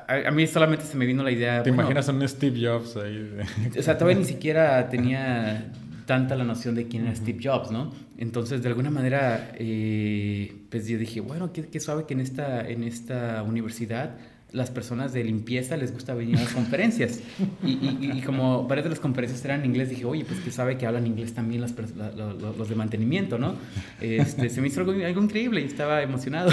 a, 0.08 0.30
mí 0.30 0.46
solamente 0.46 0.84
se 0.84 0.96
me 0.96 1.06
vino 1.06 1.22
la 1.22 1.30
idea. 1.30 1.62
¿Te 1.62 1.70
imaginas 1.70 2.08
a 2.08 2.12
un 2.12 2.26
Steve 2.28 2.66
Jobs 2.66 2.96
ahí? 2.96 3.36
O 3.78 3.82
sea, 3.82 3.98
todavía 3.98 4.18
ni 4.18 4.24
siquiera 4.34 4.88
tenía 4.88 5.72
tanta 6.06 6.36
la 6.36 6.44
noción 6.44 6.74
de 6.74 6.86
quién 6.86 7.06
era 7.06 7.14
Steve 7.14 7.38
Jobs, 7.42 7.70
¿no? 7.70 7.92
Entonces, 8.16 8.62
de 8.62 8.68
alguna 8.68 8.90
manera, 8.90 9.52
eh, 9.54 10.52
pues 10.70 10.86
yo 10.86 10.98
dije, 10.98 11.20
bueno, 11.20 11.52
qué, 11.52 11.66
qué, 11.66 11.80
suave 11.80 12.04
que 12.06 12.14
en 12.14 12.20
esta, 12.20 12.66
en 12.66 12.84
esta 12.84 13.42
universidad 13.42 14.16
las 14.52 14.70
personas 14.70 15.12
de 15.12 15.24
limpieza 15.24 15.76
les 15.76 15.92
gusta 15.92 16.14
venir 16.14 16.38
a 16.38 16.42
las 16.42 16.52
conferencias. 16.52 17.20
Y, 17.64 17.98
y, 18.00 18.22
como 18.22 18.66
varias 18.66 18.84
de 18.84 18.90
las 18.90 19.00
conferencias 19.00 19.44
eran 19.44 19.60
en 19.60 19.66
inglés, 19.66 19.90
dije, 19.90 20.04
oye, 20.04 20.24
pues 20.24 20.40
que 20.40 20.50
sabe 20.50 20.78
que 20.78 20.86
hablan 20.86 21.06
inglés 21.06 21.34
también 21.34 21.60
las, 21.60 21.74
los 21.76 22.68
de 22.68 22.74
mantenimiento, 22.74 23.38
¿no? 23.38 23.56
Este, 24.00 24.48
se 24.48 24.60
me 24.60 24.68
hizo 24.68 24.80
algo, 24.80 24.92
algo, 24.92 25.22
increíble 25.22 25.60
y 25.60 25.64
estaba 25.64 26.02
emocionado. 26.02 26.50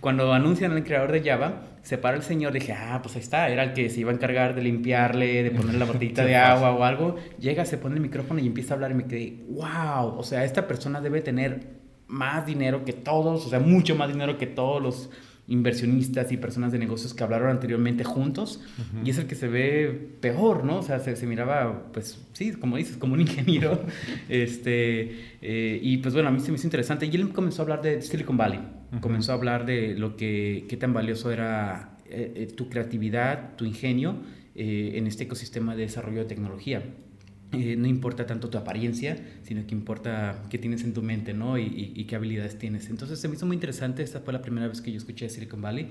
Cuando 0.00 0.32
anuncian 0.32 0.72
al 0.72 0.82
creador 0.82 1.12
de 1.12 1.22
Java, 1.22 1.62
se 1.82 1.98
para 1.98 2.16
el 2.16 2.22
señor, 2.22 2.52
dije, 2.52 2.72
ah, 2.72 3.00
pues 3.02 3.16
ahí 3.16 3.22
está, 3.22 3.48
era 3.48 3.64
el 3.64 3.72
que 3.74 3.90
se 3.90 4.00
iba 4.00 4.10
a 4.10 4.14
encargar 4.14 4.54
de 4.54 4.62
limpiarle, 4.62 5.42
de 5.42 5.50
poner 5.50 5.74
la 5.74 5.84
botellita 5.86 6.24
de 6.24 6.36
agua 6.36 6.72
o 6.72 6.84
algo. 6.84 7.16
Llega, 7.38 7.66
se 7.66 7.76
pone 7.76 7.96
el 7.96 8.00
micrófono 8.00 8.40
y 8.40 8.46
empieza 8.46 8.72
a 8.72 8.76
hablar 8.76 8.92
y 8.92 8.94
me 8.94 9.04
quedé, 9.04 9.44
wow, 9.50 10.18
o 10.18 10.22
sea, 10.22 10.44
esta 10.44 10.66
persona 10.66 11.00
debe 11.02 11.20
tener 11.20 11.76
más 12.08 12.46
dinero 12.46 12.84
que 12.84 12.92
todos, 12.92 13.46
o 13.46 13.50
sea, 13.50 13.60
mucho 13.60 13.94
más 13.94 14.08
dinero 14.08 14.38
que 14.38 14.46
todos 14.46 14.82
los 14.82 15.10
inversionistas 15.48 16.32
y 16.32 16.36
personas 16.36 16.72
de 16.72 16.78
negocios 16.78 17.14
que 17.14 17.22
hablaron 17.22 17.50
anteriormente 17.50 18.02
juntos 18.02 18.60
y 19.04 19.10
es 19.10 19.18
el 19.18 19.26
que 19.26 19.36
se 19.36 19.46
ve 19.46 20.08
peor, 20.20 20.64
¿no? 20.64 20.78
O 20.78 20.82
sea, 20.82 20.98
se, 20.98 21.14
se 21.14 21.26
miraba, 21.26 21.92
pues 21.92 22.18
sí, 22.32 22.52
como 22.52 22.76
dices, 22.76 22.96
como 22.96 23.14
un 23.14 23.20
ingeniero. 23.20 23.80
este, 24.28 25.36
eh, 25.42 25.78
y 25.80 25.98
pues 25.98 26.14
bueno, 26.14 26.30
a 26.30 26.32
mí 26.32 26.40
se 26.40 26.50
me 26.50 26.56
hizo 26.56 26.66
interesante. 26.66 27.06
Y 27.06 27.14
él 27.14 27.32
comenzó 27.32 27.62
a 27.62 27.64
hablar 27.64 27.82
de 27.82 28.02
Silicon 28.02 28.36
Valley, 28.36 28.60
comenzó 29.00 29.32
a 29.32 29.34
hablar 29.36 29.66
de 29.66 29.94
lo 29.94 30.16
que, 30.16 30.66
qué 30.68 30.76
tan 30.76 30.92
valioso 30.92 31.30
era 31.30 31.98
eh, 32.06 32.32
eh, 32.34 32.46
tu 32.46 32.68
creatividad, 32.68 33.54
tu 33.56 33.64
ingenio 33.64 34.16
en 34.58 35.06
este 35.06 35.24
ecosistema 35.24 35.76
de 35.76 35.82
desarrollo 35.82 36.20
de 36.20 36.24
tecnología. 36.24 36.82
Eh, 37.52 37.76
no 37.76 37.86
importa 37.86 38.26
tanto 38.26 38.50
tu 38.50 38.58
apariencia, 38.58 39.16
sino 39.42 39.66
que 39.66 39.74
importa 39.74 40.42
qué 40.50 40.58
tienes 40.58 40.82
en 40.82 40.92
tu 40.92 41.02
mente, 41.02 41.32
¿no? 41.32 41.58
Y, 41.58 41.92
y, 41.94 42.04
qué 42.04 42.16
habilidades 42.16 42.58
tienes. 42.58 42.90
Entonces 42.90 43.20
se 43.20 43.28
me 43.28 43.36
hizo 43.36 43.46
muy 43.46 43.54
interesante, 43.54 44.02
esta 44.02 44.20
fue 44.20 44.32
la 44.32 44.42
primera 44.42 44.66
vez 44.66 44.80
que 44.80 44.90
yo 44.90 44.98
escuché 44.98 45.28
Silicon 45.28 45.62
Valley. 45.62 45.90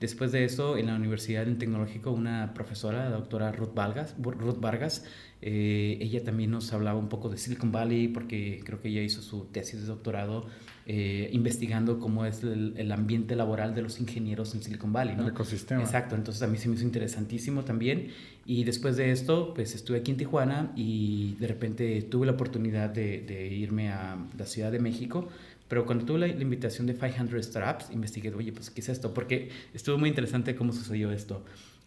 Después 0.00 0.30
de 0.30 0.44
eso, 0.44 0.76
en 0.76 0.86
la 0.86 0.96
Universidad 0.96 1.48
en 1.48 1.58
Tecnológico, 1.58 2.10
una 2.10 2.52
profesora, 2.52 3.08
la 3.08 3.16
doctora 3.16 3.50
Ruth 3.52 3.72
Vargas, 3.72 4.14
Ruth 4.20 4.60
Vargas 4.60 5.04
eh, 5.42 5.98
ella 6.00 6.24
también 6.24 6.50
nos 6.50 6.72
hablaba 6.72 6.98
un 6.98 7.08
poco 7.08 7.28
de 7.28 7.36
Silicon 7.36 7.70
Valley, 7.70 8.08
porque 8.08 8.60
creo 8.64 8.80
que 8.80 8.88
ella 8.88 9.02
hizo 9.02 9.22
su 9.22 9.44
tesis 9.46 9.80
de 9.80 9.86
doctorado 9.86 10.46
eh, 10.88 11.30
investigando 11.32 11.98
cómo 11.98 12.24
es 12.26 12.44
el, 12.44 12.92
ambiente 12.92 13.34
laboral 13.34 13.74
de 13.74 13.82
los 13.82 14.00
ingenieros 14.00 14.54
en 14.54 14.62
Silicon 14.62 14.92
Valley. 14.92 15.16
¿no? 15.16 15.24
El 15.24 15.30
ecosistema. 15.30 15.82
Exacto, 15.82 16.14
entonces 16.14 16.42
a 16.42 16.46
mí 16.46 16.58
se 16.58 16.68
me 16.68 16.76
hizo 16.76 16.84
interesantísimo 16.84 17.64
también. 17.64 18.08
Y 18.46 18.62
después 18.62 18.96
de 18.96 19.10
esto, 19.10 19.52
pues 19.52 19.74
estuve 19.74 19.98
aquí 19.98 20.12
en 20.12 20.16
Tijuana 20.16 20.72
y 20.76 21.34
de 21.40 21.48
repente 21.48 22.02
tuve 22.02 22.26
la 22.26 22.32
oportunidad 22.32 22.88
de, 22.88 23.52
irme 23.52 23.90
a 23.90 24.16
la 24.38 24.46
Ciudad 24.46 24.70
de 24.70 24.78
México. 24.78 25.28
Pero 25.68 25.84
cuando 25.84 26.04
tuve 26.04 26.20
la, 26.20 26.28
invitación 26.28 26.86
de 26.86 26.94
500 26.94 27.44
Startups, 27.44 27.90
investigué, 27.92 28.32
oye, 28.32 28.52
pues, 28.52 28.70
¿qué 28.70 28.80
es 28.80 28.88
esto? 28.88 29.12
Porque 29.12 29.50
estuvo 29.74 29.98
muy 29.98 30.08
interesante 30.08 30.54
cómo 30.54 30.72
sucedió 30.72 31.10
esto. 31.10 31.44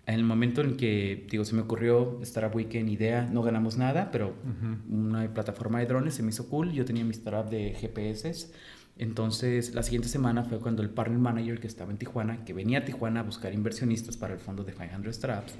En 0.09 0.15
el 0.15 0.23
momento 0.23 0.61
en 0.61 0.75
que, 0.75 1.27
digo, 1.29 1.45
se 1.45 1.53
me 1.53 1.61
ocurrió 1.61 2.19
Startup 2.23 2.55
Weekend 2.55 2.89
idea, 2.89 3.29
no 3.31 3.43
ganamos 3.43 3.77
nada, 3.77 4.09
pero 4.11 4.33
una 4.89 5.31
plataforma 5.31 5.79
de 5.79 5.85
drones 5.85 6.15
se 6.15 6.23
me 6.23 6.29
hizo 6.29 6.49
cool. 6.49 6.71
Yo 6.71 6.83
tenía 6.83 7.05
mi 7.05 7.11
startup 7.11 7.47
de 7.49 7.75
GPS 7.79 8.49
entonces, 8.99 9.73
la 9.73 9.81
siguiente 9.81 10.09
semana 10.09 10.43
fue 10.43 10.59
cuando 10.59 10.83
el 10.83 10.89
partner 10.89 11.19
manager 11.19 11.61
que 11.61 11.67
estaba 11.67 11.89
en 11.89 11.97
Tijuana, 11.97 12.43
que 12.43 12.51
venía 12.51 12.79
a 12.79 12.85
Tijuana 12.85 13.21
a 13.21 13.23
buscar 13.23 13.53
inversionistas 13.53 14.17
para 14.17 14.33
el 14.33 14.41
fondo 14.41 14.65
de 14.65 14.73
500 14.73 15.15
Straps, 15.15 15.53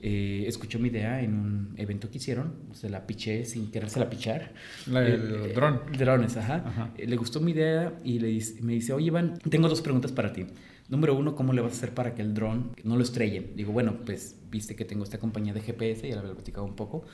eh, 0.00 0.44
escuchó 0.46 0.78
mi 0.78 0.90
idea 0.90 1.20
en 1.20 1.34
un 1.34 1.74
evento 1.76 2.08
que 2.08 2.18
hicieron, 2.18 2.54
se 2.72 2.88
la 2.88 3.04
piché 3.04 3.46
sin 3.46 3.72
quererse 3.72 3.98
la 3.98 4.08
pichar. 4.08 4.52
La, 4.86 5.04
el, 5.04 5.46
eh, 5.46 5.52
dron. 5.52 5.80
Drones, 5.98 6.36
ajá. 6.36 6.92
Eh, 6.96 7.08
le 7.08 7.16
gustó 7.16 7.40
mi 7.40 7.50
idea 7.50 7.98
y 8.04 8.20
le 8.20 8.40
me 8.62 8.74
dice, 8.74 8.92
oye 8.92 9.06
Iván, 9.06 9.38
tengo 9.50 9.68
dos 9.68 9.80
preguntas 9.80 10.12
para 10.12 10.32
ti. 10.32 10.46
Número 10.94 11.16
uno, 11.16 11.34
¿cómo 11.34 11.52
le 11.52 11.60
vas 11.60 11.72
a 11.72 11.76
hacer 11.76 11.92
para 11.92 12.14
que 12.14 12.22
el 12.22 12.34
dron 12.34 12.70
no 12.84 12.94
lo 12.94 13.02
estrelle? 13.02 13.50
Digo, 13.56 13.72
bueno, 13.72 13.96
pues 14.06 14.36
viste 14.48 14.76
que 14.76 14.84
tengo 14.84 15.02
esta 15.02 15.18
compañía 15.18 15.52
de 15.52 15.60
GPS, 15.60 16.08
ya 16.08 16.14
la 16.14 16.20
había 16.20 16.34
platicado 16.34 16.64
un 16.64 16.76
poco 16.76 17.04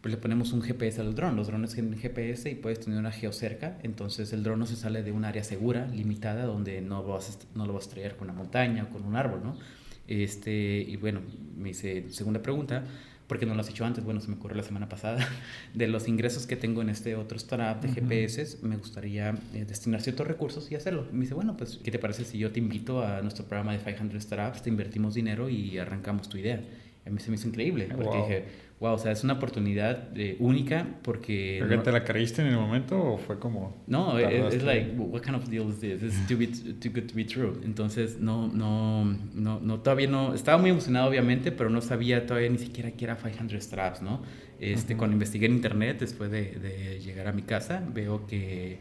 pues 0.00 0.12
le 0.12 0.20
ponemos 0.20 0.52
un 0.52 0.62
GPS 0.62 1.00
al 1.00 1.14
dron. 1.14 1.36
Los 1.36 1.48
drones 1.48 1.74
tienen 1.74 1.98
GPS 1.98 2.50
y 2.50 2.54
puedes 2.54 2.80
tener 2.80 2.98
una 2.98 3.10
geocerca, 3.10 3.78
entonces 3.82 4.32
el 4.32 4.42
dron 4.42 4.58
no 4.58 4.66
se 4.66 4.76
sale 4.76 5.02
de 5.02 5.12
un 5.12 5.24
área 5.24 5.42
segura, 5.42 5.86
limitada, 5.88 6.46
donde 6.46 6.80
no, 6.80 7.02
vas 7.04 7.38
no 7.54 7.66
lo 7.66 7.72
vas 7.72 7.84
a 7.84 7.88
estrellar 7.88 8.16
con 8.16 8.28
una 8.28 8.36
montaña 8.36 8.84
o 8.84 8.92
con 8.92 9.04
un 9.04 9.16
árbol, 9.16 9.40
¿no? 9.42 9.56
Este, 10.06 10.78
y 10.80 10.96
bueno, 10.96 11.20
me 11.56 11.68
dice, 11.68 12.06
segunda 12.10 12.40
pregunta, 12.40 12.84
¿por 13.28 13.38
qué 13.38 13.46
no 13.46 13.54
lo 13.54 13.60
has 13.60 13.68
hecho 13.68 13.84
antes? 13.84 14.02
Bueno, 14.02 14.20
se 14.20 14.28
me 14.28 14.34
ocurrió 14.34 14.56
la 14.56 14.62
semana 14.64 14.88
pasada. 14.88 15.28
De 15.74 15.86
los 15.86 16.08
ingresos 16.08 16.46
que 16.46 16.56
tengo 16.56 16.82
en 16.82 16.88
este 16.88 17.14
otro 17.14 17.36
startup 17.36 17.80
de 17.80 17.92
GPS, 17.92 18.58
me 18.62 18.76
gustaría 18.76 19.34
eh, 19.54 19.64
destinar 19.68 20.00
ciertos 20.00 20.26
recursos 20.26 20.72
y 20.72 20.74
hacerlo. 20.74 21.06
me 21.12 21.20
dice, 21.20 21.34
bueno, 21.34 21.56
pues, 21.56 21.78
¿qué 21.84 21.90
te 21.90 21.98
parece 21.98 22.24
si 22.24 22.38
yo 22.38 22.50
te 22.50 22.58
invito 22.58 23.04
a 23.04 23.20
nuestro 23.20 23.44
programa 23.44 23.72
de 23.72 23.78
500 23.78 24.22
Startups, 24.22 24.62
te 24.62 24.70
invertimos 24.70 25.14
dinero 25.14 25.48
y 25.48 25.78
arrancamos 25.78 26.28
tu 26.28 26.38
idea? 26.38 26.60
A 27.06 27.10
mí 27.10 27.20
se 27.20 27.30
me 27.30 27.36
hizo 27.36 27.48
increíble, 27.48 27.88
porque 27.94 28.16
dije, 28.16 28.44
wow, 28.80 28.94
o 28.94 28.98
sea, 28.98 29.12
es 29.12 29.24
una 29.24 29.34
oportunidad 29.34 30.16
eh, 30.16 30.36
única 30.38 30.86
porque... 31.02 31.58
¿Pero 31.60 31.76
no, 31.76 31.82
te 31.82 31.92
la 31.92 32.04
creíste 32.04 32.42
en 32.42 32.48
el 32.48 32.56
momento 32.56 33.14
o 33.14 33.18
fue 33.18 33.38
como...? 33.38 33.82
No, 33.86 34.18
es, 34.18 34.54
es 34.54 34.62
like, 34.62 34.92
what 34.96 35.22
kind 35.22 35.34
of 35.34 35.48
deal 35.48 35.68
is 35.68 35.80
this? 35.80 36.02
It's 36.02 36.26
too, 36.26 36.36
too 36.78 36.90
good 36.94 37.08
to 37.08 37.14
be 37.14 37.24
true. 37.24 37.60
Entonces, 37.64 38.20
no, 38.20 38.46
no, 38.48 39.04
no, 39.34 39.60
no, 39.60 39.80
todavía 39.80 40.08
no... 40.08 40.34
Estaba 40.34 40.58
muy 40.58 40.70
emocionado, 40.70 41.08
obviamente, 41.08 41.50
pero 41.50 41.70
no 41.70 41.80
sabía 41.80 42.24
todavía 42.26 42.50
ni 42.50 42.58
siquiera 42.58 42.92
que 42.92 43.04
era 43.04 43.16
500 43.16 43.62
straps, 43.62 44.02
¿no? 44.02 44.22
Este, 44.60 44.96
Cuando 44.96 45.14
investigué 45.14 45.46
en 45.46 45.54
internet, 45.54 45.98
después 46.00 46.30
de, 46.30 46.52
de, 46.52 47.00
llegar 47.00 47.28
a 47.28 47.32
mi 47.32 47.42
casa, 47.42 47.82
veo 47.92 48.26
que 48.26 48.78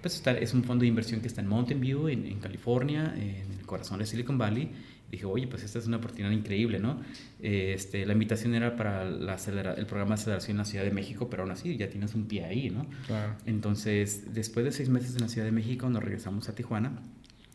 pues 0.00 0.14
está, 0.14 0.32
es 0.32 0.54
un 0.54 0.62
fondo 0.62 0.82
de 0.82 0.88
inversión 0.88 1.20
que 1.20 1.26
está 1.26 1.40
en 1.40 1.48
Mountain 1.48 1.80
View, 1.80 2.08
en, 2.08 2.24
en 2.24 2.38
California, 2.38 3.14
en 3.16 3.58
el 3.58 3.66
corazón 3.66 3.98
de 3.98 4.06
Silicon 4.06 4.38
Valley, 4.38 4.70
dije, 5.10 5.24
oye, 5.24 5.46
pues 5.46 5.62
esta 5.62 5.78
es 5.78 5.86
una 5.86 5.96
oportunidad 5.96 6.30
increíble, 6.30 6.78
¿no? 6.78 7.00
Este, 7.40 8.04
la 8.04 8.12
invitación 8.12 8.54
era 8.54 8.76
para 8.76 9.04
la 9.04 9.36
el 9.76 9.86
programa 9.86 10.14
de 10.16 10.20
aceleración 10.20 10.56
en 10.56 10.58
la 10.58 10.64
Ciudad 10.64 10.84
de 10.84 10.90
México, 10.90 11.28
pero 11.30 11.42
aún 11.42 11.52
así 11.52 11.76
ya 11.76 11.88
tienes 11.88 12.14
un 12.14 12.26
pie 12.26 12.44
ahí, 12.44 12.70
¿no? 12.70 12.86
Claro. 13.06 13.34
Entonces, 13.46 14.34
después 14.34 14.64
de 14.64 14.72
seis 14.72 14.88
meses 14.88 15.14
en 15.14 15.22
la 15.22 15.28
Ciudad 15.28 15.46
de 15.46 15.52
México, 15.52 15.88
nos 15.88 16.02
regresamos 16.02 16.48
a 16.48 16.54
Tijuana. 16.54 17.00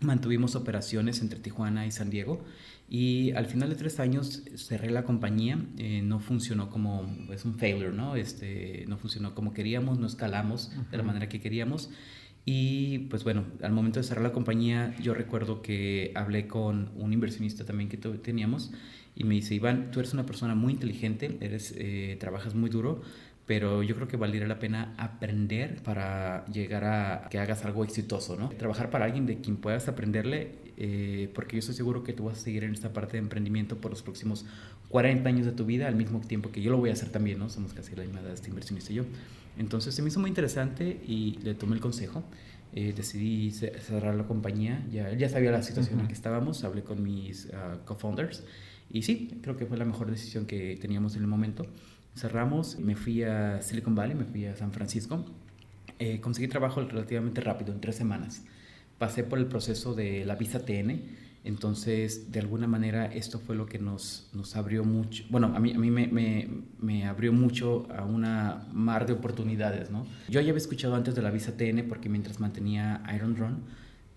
Mantuvimos 0.01 0.55
operaciones 0.55 1.21
entre 1.21 1.39
Tijuana 1.39 1.85
y 1.85 1.91
San 1.91 2.09
Diego 2.09 2.43
y 2.89 3.31
al 3.31 3.45
final 3.45 3.69
de 3.69 3.75
tres 3.75 3.99
años 3.99 4.43
cerré 4.55 4.91
la 4.91 5.03
compañía, 5.03 5.57
eh, 5.77 6.01
no 6.03 6.19
funcionó 6.19 6.69
como, 6.69 7.07
es 7.31 7.45
un 7.45 7.55
failure, 7.55 7.93
¿no? 7.93 8.15
Este, 8.15 8.85
no 8.87 8.97
funcionó 8.97 9.33
como 9.33 9.53
queríamos, 9.53 9.99
no 9.99 10.07
escalamos 10.07 10.71
de 10.91 10.97
la 10.97 11.03
manera 11.03 11.29
que 11.29 11.39
queríamos 11.39 11.89
y 12.45 12.99
pues 13.09 13.23
bueno, 13.23 13.45
al 13.61 13.71
momento 13.71 13.99
de 13.99 14.03
cerrar 14.03 14.23
la 14.23 14.33
compañía, 14.33 14.95
yo 15.01 15.13
recuerdo 15.13 15.61
que 15.61 16.11
hablé 16.15 16.47
con 16.47 16.91
un 16.97 17.13
inversionista 17.13 17.63
también 17.63 17.89
que 17.89 17.97
teníamos 17.97 18.71
y 19.15 19.23
me 19.23 19.35
dice, 19.35 19.55
Iván, 19.55 19.91
tú 19.91 19.99
eres 19.99 20.13
una 20.13 20.25
persona 20.25 20.55
muy 20.55 20.73
inteligente, 20.73 21.37
eres, 21.39 21.73
eh, 21.77 22.17
trabajas 22.19 22.53
muy 22.55 22.69
duro, 22.69 23.01
pero 23.45 23.83
yo 23.83 23.95
creo 23.95 24.07
que 24.07 24.17
valdría 24.17 24.47
la 24.47 24.59
pena 24.59 24.93
aprender 24.97 25.81
para 25.83 26.45
llegar 26.45 26.83
a 26.83 27.27
que 27.29 27.39
hagas 27.39 27.63
algo 27.65 27.83
exitoso, 27.83 28.35
¿no? 28.35 28.49
Trabajar 28.49 28.89
para 28.89 29.05
alguien 29.05 29.25
de 29.25 29.39
quien 29.39 29.57
puedas 29.57 29.87
aprenderle, 29.87 30.51
eh, 30.77 31.29
porque 31.35 31.57
yo 31.57 31.59
estoy 31.59 31.75
seguro 31.75 32.03
que 32.03 32.13
tú 32.13 32.25
vas 32.25 32.37
a 32.37 32.41
seguir 32.41 32.63
en 32.63 32.73
esta 32.73 32.91
parte 32.93 33.13
de 33.13 33.19
emprendimiento 33.19 33.77
por 33.77 33.91
los 33.91 34.01
próximos 34.01 34.45
40 34.89 35.27
años 35.29 35.45
de 35.45 35.51
tu 35.51 35.65
vida, 35.65 35.87
al 35.87 35.95
mismo 35.95 36.19
tiempo 36.21 36.51
que 36.51 36.61
yo 36.61 36.71
lo 36.71 36.77
voy 36.77 36.89
a 36.89 36.93
hacer 36.93 37.09
también, 37.09 37.39
¿no? 37.39 37.49
Somos 37.49 37.73
casi 37.73 37.95
la 37.95 38.03
misma 38.03 38.21
edad, 38.21 38.33
este 38.33 38.49
inversionista 38.49 38.91
y 38.91 38.95
yo. 38.95 39.03
Entonces 39.57 39.93
se 39.93 40.01
me 40.01 40.09
hizo 40.09 40.19
muy 40.19 40.29
interesante 40.29 41.01
y 41.07 41.37
le 41.43 41.53
tomé 41.55 41.75
el 41.75 41.81
consejo. 41.81 42.23
Eh, 42.75 42.91
decidí 42.95 43.51
cerrar 43.51 44.15
la 44.15 44.25
compañía, 44.25 44.83
ya, 44.91 45.13
ya 45.13 45.29
sabía 45.29 45.51
la 45.51 45.61
situación 45.61 45.99
en 45.99 46.03
la 46.03 46.07
que 46.07 46.15
estábamos, 46.15 46.63
hablé 46.63 46.81
con 46.81 47.03
mis 47.03 47.45
uh, 47.45 47.85
co-founders 47.85 48.43
y 48.89 49.03
sí, 49.03 49.39
creo 49.41 49.57
que 49.57 49.65
fue 49.67 49.77
la 49.77 49.85
mejor 49.85 50.09
decisión 50.09 50.45
que 50.45 50.77
teníamos 50.81 51.15
en 51.15 51.21
el 51.21 51.27
momento. 51.27 51.65
Cerramos, 52.15 52.79
me 52.79 52.95
fui 52.95 53.23
a 53.23 53.61
Silicon 53.61 53.95
Valley, 53.95 54.15
me 54.15 54.25
fui 54.25 54.45
a 54.45 54.55
San 54.55 54.71
Francisco, 54.71 55.25
eh, 55.99 56.19
conseguí 56.19 56.47
trabajo 56.47 56.81
relativamente 56.81 57.41
rápido, 57.41 57.73
en 57.73 57.81
tres 57.81 57.95
semanas. 57.95 58.43
Pasé 58.97 59.23
por 59.23 59.39
el 59.39 59.47
proceso 59.47 59.93
de 59.93 60.25
la 60.25 60.35
visa 60.35 60.65
TN, 60.65 61.01
entonces, 61.43 62.31
de 62.31 62.39
alguna 62.39 62.67
manera, 62.67 63.05
esto 63.05 63.37
fue 63.37 63.55
lo 63.55 63.65
que 63.65 63.77
nos, 63.77 64.29
nos 64.33 64.55
abrió 64.55 64.85
mucho, 64.85 65.25
bueno, 65.29 65.51
a 65.53 65.59
mí, 65.59 65.73
a 65.73 65.77
mí 65.77 65.91
me, 65.91 66.07
me, 66.07 66.47
me, 66.79 67.05
abrió 67.05 67.33
mucho 67.33 67.85
a 67.93 68.05
una 68.05 68.65
mar 68.71 69.05
de 69.05 69.13
oportunidades, 69.13 69.91
¿no? 69.91 70.05
Yo 70.29 70.39
ya 70.39 70.49
había 70.49 70.57
escuchado 70.57 70.95
antes 70.95 71.15
de 71.15 71.21
la 71.21 71.31
visa 71.31 71.57
TN 71.57 71.85
porque 71.89 72.07
mientras 72.07 72.39
mantenía 72.39 73.03
Iron 73.13 73.35
Run, 73.35 73.63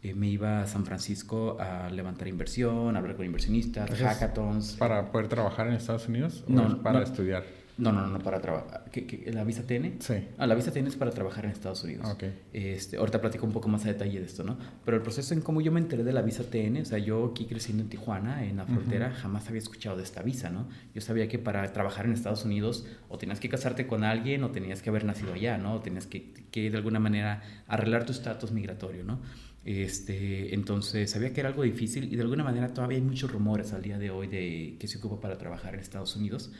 eh, 0.04 0.14
me 0.14 0.28
iba 0.28 0.62
a 0.62 0.66
San 0.68 0.84
Francisco 0.84 1.56
a 1.58 1.90
levantar 1.90 2.28
inversión, 2.28 2.94
a 2.94 3.00
hablar 3.00 3.16
con 3.16 3.26
inversionistas, 3.26 3.90
hackathons. 3.90 4.74
¿Para 4.74 5.10
poder 5.10 5.26
trabajar 5.26 5.66
en 5.66 5.74
Estados 5.74 6.06
Unidos? 6.06 6.44
no, 6.46 6.80
para 6.80 7.02
estudiar. 7.02 7.44
No, 7.78 7.92
no, 7.92 8.06
no, 8.06 8.18
para 8.20 8.40
trabajar. 8.40 8.84
¿La 9.26 9.44
visa 9.44 9.62
TN? 9.66 9.96
Sí. 10.00 10.14
Ah, 10.38 10.46
la 10.46 10.54
visa 10.54 10.72
TN 10.72 10.86
es 10.86 10.96
para 10.96 11.10
trabajar 11.10 11.44
en 11.44 11.50
Estados 11.50 11.84
Unidos. 11.84 12.06
Ok. 12.10 12.24
Este, 12.52 12.96
ahorita 12.96 13.20
platico 13.20 13.44
un 13.44 13.52
poco 13.52 13.68
más 13.68 13.84
a 13.84 13.88
detalle 13.88 14.18
de 14.18 14.24
esto, 14.24 14.44
¿no? 14.44 14.56
Pero 14.84 14.96
el 14.96 15.02
proceso 15.02 15.34
en 15.34 15.42
cómo 15.42 15.60
yo 15.60 15.72
me 15.72 15.80
enteré 15.80 16.02
de 16.02 16.12
la 16.12 16.22
visa 16.22 16.44
TN, 16.44 16.80
o 16.80 16.84
sea, 16.84 16.98
yo 16.98 17.26
aquí 17.26 17.44
creciendo 17.44 17.82
en 17.82 17.90
Tijuana, 17.90 18.44
en 18.44 18.56
la 18.56 18.64
frontera, 18.64 19.10
jamás 19.12 19.48
había 19.48 19.58
escuchado 19.58 19.96
de 19.96 20.04
esta 20.04 20.22
visa, 20.22 20.48
¿no? 20.48 20.68
Yo 20.94 21.02
sabía 21.02 21.28
que 21.28 21.38
para 21.38 21.70
trabajar 21.72 22.06
en 22.06 22.12
Estados 22.12 22.44
Unidos 22.44 22.86
o 23.08 23.18
tenías 23.18 23.40
que 23.40 23.48
casarte 23.50 23.86
con 23.86 24.04
alguien 24.04 24.42
o 24.44 24.50
tenías 24.50 24.80
que 24.80 24.88
haber 24.88 25.04
nacido 25.04 25.34
allá, 25.34 25.58
¿no? 25.58 25.74
O 25.74 25.80
tenías 25.80 26.06
que, 26.06 26.32
que 26.50 26.70
de 26.70 26.76
alguna 26.78 26.98
manera 26.98 27.42
arreglar 27.66 28.06
tu 28.06 28.12
estatus 28.12 28.52
migratorio, 28.52 29.04
¿no? 29.04 29.20
Este, 29.66 30.54
entonces 30.54 31.10
sabía 31.10 31.32
que 31.32 31.40
era 31.40 31.48
algo 31.48 31.64
difícil 31.64 32.12
y 32.12 32.14
de 32.14 32.22
alguna 32.22 32.44
manera 32.44 32.72
todavía 32.72 32.98
hay 32.98 33.02
muchos 33.02 33.32
rumores 33.32 33.72
al 33.72 33.82
día 33.82 33.98
de 33.98 34.10
hoy 34.10 34.28
de 34.28 34.76
que 34.78 34.86
se 34.86 34.98
ocupa 34.98 35.20
para 35.20 35.38
trabajar 35.38 35.74
en 35.74 35.80
Estados 35.80 36.14
Unidos. 36.14 36.52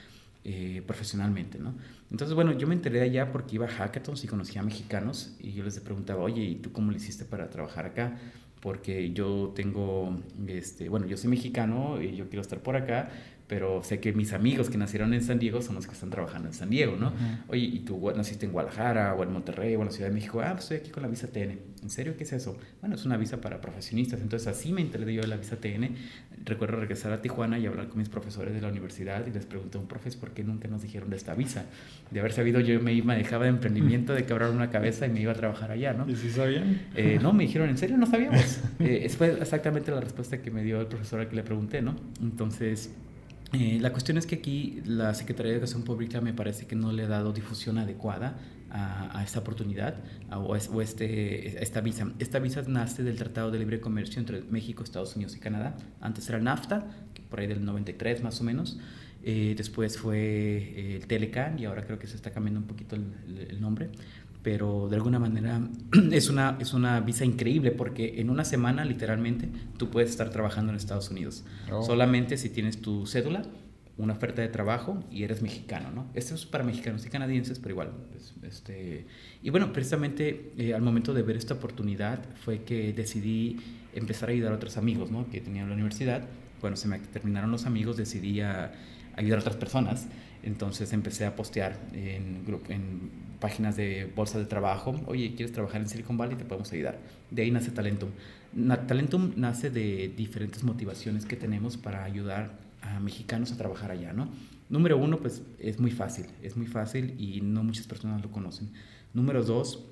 Eh, 0.49 0.81
profesionalmente, 0.87 1.59
¿no? 1.59 1.75
Entonces, 2.09 2.33
bueno, 2.37 2.53
yo 2.53 2.69
me 2.69 2.75
enteré 2.77 3.01
de 3.01 3.05
allá 3.07 3.33
porque 3.33 3.57
iba 3.57 3.67
a 3.67 3.69
hackathons 3.69 4.23
y 4.23 4.29
conocía 4.29 4.61
a 4.61 4.65
mexicanos 4.65 5.35
y 5.41 5.51
yo 5.55 5.65
les 5.65 5.81
preguntaba, 5.81 6.23
oye, 6.23 6.41
¿y 6.41 6.55
tú 6.55 6.71
cómo 6.71 6.93
le 6.93 6.99
hiciste 6.99 7.25
para 7.25 7.51
trabajar 7.51 7.85
acá? 7.85 8.17
Porque 8.61 9.11
yo 9.11 9.53
tengo, 9.57 10.23
este, 10.47 10.89
bueno, 10.89 11.05
yo 11.07 11.17
soy 11.17 11.31
mexicano 11.31 12.01
y 12.01 12.15
yo 12.15 12.29
quiero 12.29 12.43
estar 12.43 12.61
por 12.61 12.77
acá, 12.77 13.11
pero 13.49 13.83
sé 13.83 13.99
que 13.99 14.13
mis 14.13 14.33
amigos 14.33 14.71
que 14.71 14.79
nacieron 14.79 15.15
en 15.15 15.25
San 15.25 15.41
Diego 15.41 15.63
son 15.63 15.75
los 15.75 15.89
que 15.89 15.95
están 15.95 16.11
trabajando 16.11 16.47
en 16.47 16.55
San 16.55 16.71
Diego, 16.71 16.95
¿no? 16.97 17.13
Oye, 17.49 17.65
¿y 17.65 17.81
tú 17.81 18.13
naciste 18.15 18.47
en 18.47 18.53
Guadalajara 18.53 19.15
o 19.15 19.25
en 19.25 19.33
Monterrey 19.33 19.75
o 19.75 19.81
en 19.81 19.87
la 19.87 19.91
Ciudad 19.91 20.11
de 20.11 20.15
México? 20.15 20.41
Ah, 20.43 20.53
pues 20.53 20.67
estoy 20.67 20.77
aquí 20.77 20.91
con 20.91 21.03
la 21.03 21.09
visa 21.09 21.27
TN. 21.27 21.59
¿En 21.87 21.91
serio 21.91 22.17
qué 22.17 22.25
es 22.25 22.33
eso? 22.33 22.59
Bueno, 22.81 22.97
es 22.97 23.05
una 23.05 23.17
visa 23.17 23.41
para 23.41 23.61
profesionistas. 23.61 24.21
Entonces 24.21 24.49
así 24.49 24.73
me 24.73 24.81
enteré 24.81 25.15
yo 25.15 25.23
de 25.23 25.29
la 25.29 25.37
visa 25.37 25.55
TN. 25.55 25.95
Recuerdo 26.45 26.79
regresar 26.79 27.13
a 27.13 27.23
Tijuana 27.23 27.61
y 27.61 27.67
hablar 27.67 27.87
con 27.87 27.99
mis 27.99 28.09
profesores 28.09 28.53
de 28.55 28.61
la 28.61 28.67
universidad 28.67 29.25
y 29.25 29.31
les 29.31 29.47
pregunté 29.47 29.79
a 29.79 29.83
un 29.83 29.87
profesor 29.87 30.19
por 30.19 30.33
qué 30.33 30.43
nunca 30.43 30.67
nos 30.67 30.83
dijeron 30.83 31.11
de 31.11 31.17
esta 31.17 31.37
visa. 31.37 31.67
De 32.11 32.19
haber 32.19 32.33
sabido 32.33 32.59
yo 32.59 32.81
me 32.81 33.01
manejaba 33.03 33.45
de 33.45 33.51
emprendimiento, 33.51 34.15
de 34.15 34.25
quebrar 34.25 34.51
una 34.51 34.69
cabeza 34.69 35.07
y 35.07 35.11
me 35.11 35.21
iba 35.21 35.31
a 35.31 35.37
trabajar 35.37 35.71
allá, 35.71 35.93
¿no? 35.93 36.11
¿Y 36.11 36.17
si 36.17 36.29
sabían? 36.29 36.83
Eh, 36.97 37.21
no, 37.23 37.33
me 37.33 37.45
dijeron, 37.45 37.69
¿en 37.69 37.79
serio 37.79 37.97
no 37.97 38.07
sabíamos? 38.07 38.59
eh, 38.81 39.09
fue 39.17 39.39
exactamente 39.41 39.93
la 39.93 40.01
respuesta 40.01 40.43
que 40.43 40.51
me 40.51 40.65
dio 40.65 40.81
el 40.81 40.89
profesor 40.89 41.21
al 41.21 41.29
que 41.29 41.37
le 41.37 41.45
pregunté, 41.45 41.83
¿no? 41.83 41.95
Entonces 42.21 42.91
eh, 43.53 43.79
la 43.81 43.93
cuestión 43.93 44.19
es 44.19 44.27
que 44.27 44.35
aquí 44.35 44.83
la 44.85 45.15
Secretaría 45.15 45.53
de 45.53 45.59
Educación 45.59 45.85
Pública 45.85 46.21
me 46.21 46.33
parece 46.33 46.67
que 46.67 46.75
no 46.75 46.91
le 46.91 47.05
ha 47.05 47.09
dado 47.09 47.33
difusión 47.33 47.79
adecuada 47.79 48.37
a, 48.71 49.23
esta 49.25 49.41
oportunidad 49.41 49.97
o, 50.31 50.57
este, 50.57 51.63
esta 51.63 51.81
visa. 51.81 52.13
Esta 52.19 52.39
visa 52.39 52.63
nace 52.67 53.03
del 53.03 53.17
Tratado 53.17 53.51
de 53.51 53.59
Libre 53.59 53.81
Comercio 53.81 54.21
entre 54.21 54.43
México, 54.43 54.83
Estados 54.83 55.17
Unidos 55.17 55.37
y 55.37 55.41
Canadá. 55.41 55.77
Antes 56.01 56.29
era 56.29 56.39
NAFTA, 56.39 56.87
por 57.31 57.41
ahí 57.41 57.47
del 57.47 57.65
93 57.65 58.23
más 58.23 58.41
o 58.41 58.45
menos. 58.45 58.79
Eh, 59.23 59.55
después 59.57 59.99
fue 59.99 60.19
eh, 60.19 60.97
el 60.97 61.07
Telecan 61.07 61.59
y 61.59 61.65
ahora 61.65 61.85
creo 61.85 61.99
que 61.99 62.07
se 62.07 62.17
está 62.17 62.31
cambiando 62.31 62.61
un 62.61 62.67
poquito 62.67 62.95
el 62.97 63.61
nombre 63.61 63.91
pero 64.47 64.87
de 64.89 64.95
alguna 64.95 65.19
manera 65.19 65.61
es 66.13 66.29
una, 66.31 66.57
es 66.61 66.73
una 66.73 67.01
visa 67.01 67.25
increíble 67.25 67.73
porque 67.73 68.21
en 68.21 68.31
una 68.31 68.45
semana 68.45 68.85
literalmente 68.85 69.49
tú 69.77 69.91
puedes 69.91 70.09
estar 70.09 70.31
trabajando 70.31 70.71
en 70.71 70.77
Estados 70.77 71.11
Unidos. 71.11 71.43
Oh. 71.69 71.83
Solamente 71.83 72.37
si 72.37 72.49
tienes 72.49 72.81
tu 72.81 73.09
cédula, 73.09 73.43
una 73.99 74.13
oferta 74.13 74.43
de 74.43 74.49
trabajo 74.49 75.03
y 75.11 75.23
eres 75.23 75.41
mexicano, 75.41 75.91
¿no? 75.91 76.07
Esto 76.15 76.35
es 76.35 76.45
para 76.45 76.65
mexicanos 76.65 77.07
y 77.07 77.09
canadienses, 77.09 77.59
pero 77.59 77.73
igual. 77.73 77.93
Pues, 78.11 78.35
este, 78.43 79.07
y 79.43 79.51
bueno, 79.51 79.73
precisamente 79.73 80.53
eh, 80.59 80.75
al 80.75 80.83
momento 80.83 81.15
de 81.15 81.23
ver 81.23 81.37
esta 81.37 81.55
oportunidad 81.55 82.21
fue 82.45 82.63
que 82.63 82.93
decidí 82.93 83.59
empezar 83.95 84.29
a 84.29 84.33
ayudar 84.33 84.53
a 84.53 84.57
otros 84.57 84.77
amigos, 84.77 85.11
¿no? 85.11 85.29
Que 85.31 85.41
tenían 85.41 85.69
la 85.69 85.75
universidad. 85.75 86.27
Bueno, 86.61 86.77
se 86.77 86.89
me 86.89 86.99
terminaron 86.99 87.51
los 87.51 87.65
amigos, 87.65 87.97
decidí 87.97 88.41
a 88.41 88.73
ayudar 89.17 89.39
a 89.39 89.41
otras 89.41 89.57
personas. 89.57 90.09
Entonces 90.43 90.93
empecé 90.93 91.25
a 91.25 91.35
postear 91.35 91.79
en, 91.93 92.45
en 92.69 93.11
páginas 93.41 93.77
de 93.77 94.13
bolsa 94.15 94.39
de 94.39 94.45
trabajo. 94.45 95.01
Oye, 95.07 95.35
¿quieres 95.35 95.53
trabajar 95.53 95.81
en 95.81 95.89
Silicon 95.89 96.19
Valley? 96.19 96.37
Te 96.37 96.45
podemos 96.45 96.71
ayudar. 96.73 96.99
De 97.31 97.43
ahí 97.43 97.51
nace 97.51 97.71
Talentum. 97.71 98.11
Talentum 98.87 99.33
nace 99.37 99.71
de 99.71 100.13
diferentes 100.15 100.63
motivaciones 100.63 101.25
que 101.25 101.37
tenemos 101.37 101.77
para 101.77 102.05
ayudar 102.05 102.66
mexicanos 103.01 103.53
a 103.53 103.57
trabajar 103.57 103.91
allá, 103.91 104.13
¿no? 104.13 104.29
Número 104.69 104.97
uno, 104.97 105.19
pues 105.19 105.43
es 105.59 105.79
muy 105.79 105.91
fácil, 105.91 106.27
es 106.43 106.57
muy 106.57 106.67
fácil 106.67 107.15
y 107.19 107.41
no 107.41 107.63
muchas 107.63 107.87
personas 107.87 108.23
lo 108.23 108.31
conocen. 108.31 108.71
Número 109.15 109.45
dos, 109.45 109.85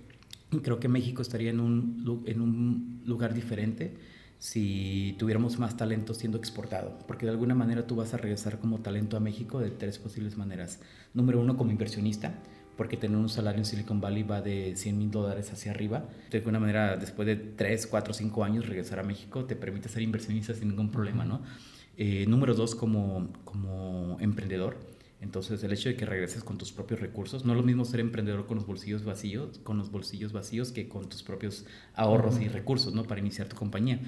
creo 0.63 0.81
que 0.81 0.89
México 0.89 1.23
estaría 1.23 1.51
en 1.51 1.61
un, 1.61 2.25
en 2.27 2.41
un 2.41 3.03
lugar 3.05 3.35
diferente 3.35 3.97
si 4.39 5.15
tuviéramos 5.19 5.59
más 5.59 5.77
talento 5.77 6.13
siendo 6.13 6.37
exportado, 6.37 6.99
porque 7.07 7.25
de 7.25 7.33
alguna 7.33 7.55
manera 7.55 7.87
tú 7.87 7.97
vas 7.97 8.13
a 8.15 8.19
regresar 8.19 8.59
como 8.59 8.81
talento 8.81 9.17
a 9.17 9.21
México 9.21 9.61
de 9.61 9.71
tres 9.71 9.99
posibles 9.99 10.37
maneras. 10.37 10.81
Número 11.15 11.41
uno, 11.41 11.57
como 11.57 11.71
inversionista, 11.71 12.35
porque 12.77 12.97
tener 12.97 13.17
un 13.17 13.29
salario 13.29 13.61
en 13.61 13.65
Silicon 13.65 14.01
Valley 14.01 14.23
va 14.23 14.43
de 14.43 14.77
100 14.77 14.99
mil 14.99 15.11
dólares 15.11 15.53
hacia 15.53 15.71
arriba. 15.71 16.09
De 16.31 16.39
alguna 16.39 16.59
manera, 16.59 16.97
después 16.97 17.27
de 17.27 17.37
3, 17.37 17.87
4, 17.87 18.13
5 18.13 18.45
años, 18.45 18.67
regresar 18.67 18.99
a 18.99 19.03
México 19.03 19.45
te 19.45 19.57
permite 19.57 19.89
ser 19.89 20.03
inversionista 20.03 20.53
sin 20.55 20.69
ningún 20.69 20.91
problema, 20.91 21.25
¿no? 21.25 21.41
Eh, 21.97 22.27
número 22.27 22.55
dos, 22.55 22.75
como, 22.75 23.29
como 23.45 24.19
emprendedor 24.21 24.77
entonces, 25.25 25.65
el 25.65 25.73
hecho 25.73 25.89
de 25.89 25.97
que 25.97 26.05
regreses 26.05 26.45
con 26.45 26.59
tus 26.59 26.71
propios 26.71 27.01
recursos, 27.01 27.47
no 27.47 27.55
es 27.55 27.57
lo 27.57 27.65
mismo 27.65 27.87
ser 27.87 28.01
emprendedor 28.01 28.47
con 28.47 28.59
los 28.59 28.67
bolsillos 28.67 29.05
vacíos, 29.05 29.59
con 29.65 29.79
los 29.79 29.91
bolsillos 29.91 30.35
vacíos 30.35 30.71
que 30.71 30.87
con 30.87 31.09
tus 31.09 31.23
propios 31.23 31.65
ahorros 31.95 32.41
y 32.41 32.49
recursos, 32.49 32.93
¿no? 32.93 33.05
Para 33.05 33.21
iniciar 33.21 33.49
tu 33.49 33.57
compañía. 33.57 34.01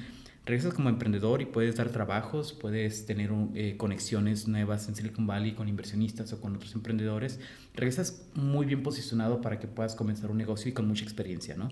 regresas 0.44 0.74
como 0.74 0.90
emprendedor 0.90 1.40
y 1.40 1.46
puedes 1.46 1.74
dar 1.76 1.88
trabajos, 1.88 2.52
puedes 2.52 3.06
tener 3.06 3.30
eh, 3.54 3.76
conexiones 3.78 4.46
nuevas 4.46 4.88
en 4.88 4.94
Silicon 4.94 5.26
Valley 5.26 5.54
con 5.54 5.68
inversionistas 5.68 6.32
o 6.34 6.40
con 6.40 6.54
otros 6.54 6.74
emprendedores. 6.74 7.40
Regresas 7.74 8.28
muy 8.34 8.66
bien 8.66 8.82
posicionado 8.82 9.40
para 9.40 9.58
que 9.58 9.66
puedas 9.66 9.96
comenzar 9.96 10.30
un 10.30 10.36
negocio 10.36 10.70
y 10.70 10.74
con 10.74 10.86
mucha 10.86 11.02
experiencia, 11.02 11.56
¿no? 11.56 11.70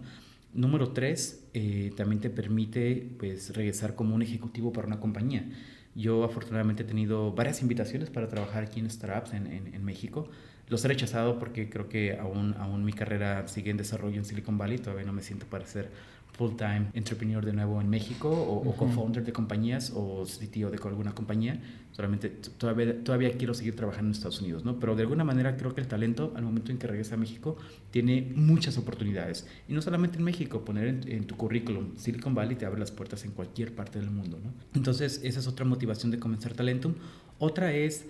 Número 0.54 0.92
tres, 0.92 1.44
eh, 1.52 1.92
también 1.97 2.21
te 2.21 2.30
permite 2.30 3.14
pues, 3.18 3.54
regresar 3.54 3.94
como 3.94 4.14
un 4.14 4.23
ejecutivo 4.23 4.73
para 4.73 4.87
una 4.87 5.00
compañía. 5.00 5.47
Yo 5.95 6.25
afortunadamente 6.25 6.83
he 6.83 6.87
tenido 6.87 7.33
varias 7.33 7.63
invitaciones 7.63 8.11
para 8.11 8.29
trabajar 8.29 8.65
aquí 8.65 8.81
en 8.81 8.91
startups 8.91 9.33
en, 9.33 9.47
en, 9.47 9.85
México. 9.85 10.29
Los 10.68 10.85
he 10.85 10.88
rechazado 10.88 11.38
porque 11.38 11.68
creo 11.68 11.88
que 11.88 12.18
aún, 12.18 12.54
aún 12.59 12.85
mi 12.85 12.92
carrera 12.92 13.47
sigue 13.49 13.71
en 13.71 13.76
desarrollo 13.76 14.16
en 14.16 14.25
Silicon 14.25 14.56
Valley. 14.59 14.78
Todavía 14.78 15.04
no 15.04 15.12
me 15.12 15.23
siento 15.23 15.47
para 15.47 15.66
ser 15.66 15.90
full-time 16.37 16.87
entrepreneur 16.94 17.44
de 17.44 17.52
nuevo 17.52 17.80
en 17.80 17.88
México 17.88 18.28
o, 18.28 18.75
co-founder 18.75 19.25
de 19.25 19.33
compañías 19.33 19.92
o 19.94 20.25
CTO 20.25 20.71
de 20.71 20.78
alguna 20.83 21.14
compañía. 21.14 21.61
Solamente 21.92 22.28
todavía, 22.28 23.04
todavía 23.04 23.30
quiero 23.38 23.54
seguir 23.54 23.76
trabajando 23.76 24.09
en 24.09 24.12
Estados 24.12 24.40
Unidos, 24.40 24.64
¿no? 24.64 24.80
Pero 24.80 24.97
de 24.97 25.02
alguna 25.02 25.23
manera 25.23 25.56
creo 25.56 25.75
que 25.75 25.80
el 25.80 25.87
talento, 25.87 26.33
al 26.35 26.42
momento 26.42 26.73
en 26.73 26.78
que 26.78 26.88
regresa 26.88 27.14
a 27.14 27.18
México, 27.18 27.56
tiene 27.92 28.33
muchas 28.35 28.76
oportunidades. 28.78 29.47
Y 29.68 29.75
no 29.75 29.80
solamente 29.80 30.18
en 30.18 30.25
México, 30.25 30.64
poner 30.64 30.88
en, 31.06 31.25
tu 31.26 31.37
currículum 31.37 31.97
Silicon 31.97 32.35
Valley 32.35 32.56
te 32.56 32.66
abre 32.66 32.80
las 32.80 32.90
puertas 32.90 33.25
en 33.25 33.30
cualquier 33.30 33.75
parte 33.75 34.00
del 34.00 34.11
mundo, 34.11 34.40
¿no? 34.42 34.52
Entonces, 34.75 35.21
esa 35.23 35.38
es 35.38 35.47
otra 35.47 35.64
motivación 35.64 36.11
de 36.11 36.18
comenzar 36.18 36.54
Talentum. 36.54 36.94
Otra 37.38 37.73
es 37.73 38.06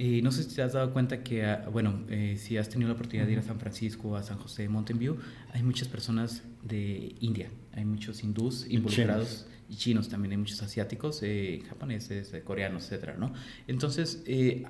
y 0.00 0.22
no 0.22 0.30
sé 0.30 0.44
si 0.44 0.54
te 0.54 0.62
has 0.62 0.74
dado 0.74 0.92
cuenta 0.92 1.24
que, 1.24 1.44
ah, 1.44 1.68
bueno, 1.72 2.04
eh, 2.08 2.36
si 2.38 2.56
has 2.56 2.68
tenido 2.68 2.86
la 2.86 2.94
oportunidad 2.94 3.26
de 3.26 3.32
ir 3.32 3.40
a 3.40 3.42
San 3.42 3.58
Francisco, 3.58 4.16
a 4.16 4.22
San 4.22 4.38
José, 4.38 4.68
Mountain 4.68 4.96
View, 4.96 5.16
hay 5.52 5.64
muchas 5.64 5.88
personas 5.88 6.44
de 6.62 7.16
India, 7.18 7.50
hay 7.72 7.84
muchos 7.84 8.22
hindús 8.22 8.64
involucrados. 8.70 9.48
Y 9.68 9.74
chinos 9.74 10.08
también, 10.08 10.32
hay 10.32 10.38
muchos 10.38 10.62
asiáticos, 10.62 11.20
eh, 11.22 11.62
japoneses, 11.68 12.32
eh, 12.32 12.42
coreanos, 12.42 12.84
etcétera, 12.84 13.16
¿no? 13.18 13.34
Entonces, 13.66 14.24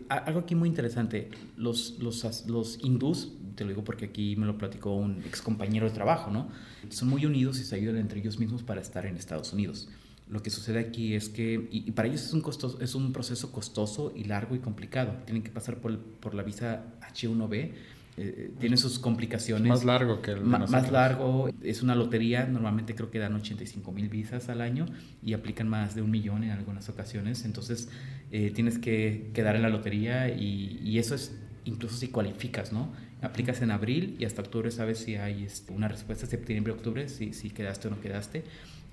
algo 0.09 0.41
aquí 0.41 0.57
muy 0.57 0.69
interesante, 0.69 1.29
los, 1.57 1.99
los, 2.01 2.47
los 2.47 2.83
hindús, 2.83 3.35
te 3.55 3.63
lo 3.63 3.71
digo 3.71 3.85
porque 3.85 4.07
aquí 4.07 4.35
me 4.35 4.47
lo 4.47 4.59
platicó 4.59 4.97
un 4.97 5.23
ex 5.25 5.41
compañero 5.41 5.87
de 5.87 5.93
trabajo, 5.93 6.33
¿no? 6.33 6.49
Son 6.89 7.07
muy 7.07 7.27
unidos 7.27 7.61
y 7.61 7.65
se 7.65 7.77
ayudan 7.77 7.99
entre 7.99 8.19
ellos 8.19 8.41
mismos 8.41 8.65
para 8.65 8.81
estar 8.81 9.07
en 9.07 9.17
Estados 9.17 9.53
Unidos. 9.53 9.89
Lo 10.31 10.43
que 10.43 10.51
sucede 10.51 10.79
aquí 10.79 11.15
es 11.15 11.29
que, 11.29 11.69
y, 11.71 11.91
para 11.93 12.09
ellos 12.09 12.23
es 12.23 12.33
un, 12.33 12.43
costoso, 12.43 12.81
es 12.81 12.95
un 12.95 13.13
proceso 13.13 13.51
costoso 13.51 14.13
y 14.15 14.25
largo 14.25 14.55
y 14.55 14.59
complicado. 14.59 15.13
Tienen 15.25 15.43
que 15.43 15.51
pasar 15.51 15.79
por, 15.79 15.99
por 15.99 16.35
la 16.35 16.43
visa 16.43 16.85
H1B. 17.01 17.73
Eh, 18.19 18.35
eh, 18.37 18.51
tiene 18.59 18.77
sus 18.77 18.99
complicaciones. 18.99 19.69
Más 19.69 19.85
largo 19.85 20.21
que 20.21 20.33
el 20.33 20.41
Más 20.43 20.91
largo, 20.91 21.49
es 21.63 21.83
una 21.83 21.95
lotería, 21.95 22.47
normalmente 22.47 22.97
creo 22.97 23.11
que 23.11 23.21
dan 23.21 23.35
85 23.35 23.93
mil 23.93 24.09
visas 24.09 24.49
al 24.49 24.61
año 24.61 24.87
y 25.23 25.35
aplican 25.35 25.69
más 25.69 25.95
de 25.95 26.03
un 26.03 26.11
millón 26.11 26.43
en 26.43 26.51
algunas 26.51 26.89
ocasiones, 26.89 27.45
entonces 27.45 27.89
eh, 28.33 28.51
tienes 28.51 28.79
que 28.79 29.31
quedar 29.35 29.55
en 29.55 29.63
la 29.63 29.69
lotería 29.69 30.31
y, 30.31 30.81
y, 30.83 30.99
eso 30.99 31.15
es 31.15 31.39
incluso 31.65 31.97
si 31.97 32.09
cualificas, 32.09 32.73
¿no? 32.73 32.93
Aplicas 33.23 33.63
en 33.63 33.71
abril 33.71 34.17
y 34.19 34.25
hasta 34.25 34.43
octubre 34.43 34.73
sabes 34.73 34.99
si 34.99 35.15
hay 35.15 35.45
este, 35.45 35.73
una 35.73 35.87
respuesta, 35.87 36.27
septiembre, 36.27 36.73
octubre, 36.73 37.09
si, 37.09 37.33
si 37.33 37.51
quedaste 37.51 37.87
o 37.87 37.93
no 37.93 38.01
quedaste. 38.01 38.43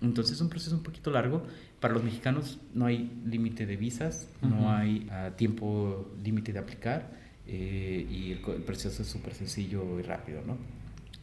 Entonces 0.05 0.35
es 0.35 0.41
un 0.41 0.49
proceso 0.49 0.75
un 0.75 0.83
poquito 0.83 1.11
largo. 1.11 1.43
Para 1.79 1.93
los 1.93 2.03
mexicanos 2.03 2.59
no 2.73 2.85
hay 2.85 3.11
límite 3.25 3.65
de 3.65 3.75
visas, 3.75 4.27
no 4.41 4.71
hay 4.71 5.07
ah, 5.11 5.31
tiempo 5.35 6.11
límite 6.23 6.53
de 6.53 6.59
aplicar 6.59 7.11
eh, 7.47 8.07
y 8.09 8.31
el, 8.31 8.39
el, 8.55 8.63
proceso 8.63 9.03
es 9.03 9.07
súper 9.07 9.33
sencillo 9.33 9.99
y 9.99 10.03
rápido, 10.03 10.41
¿no? 10.45 10.57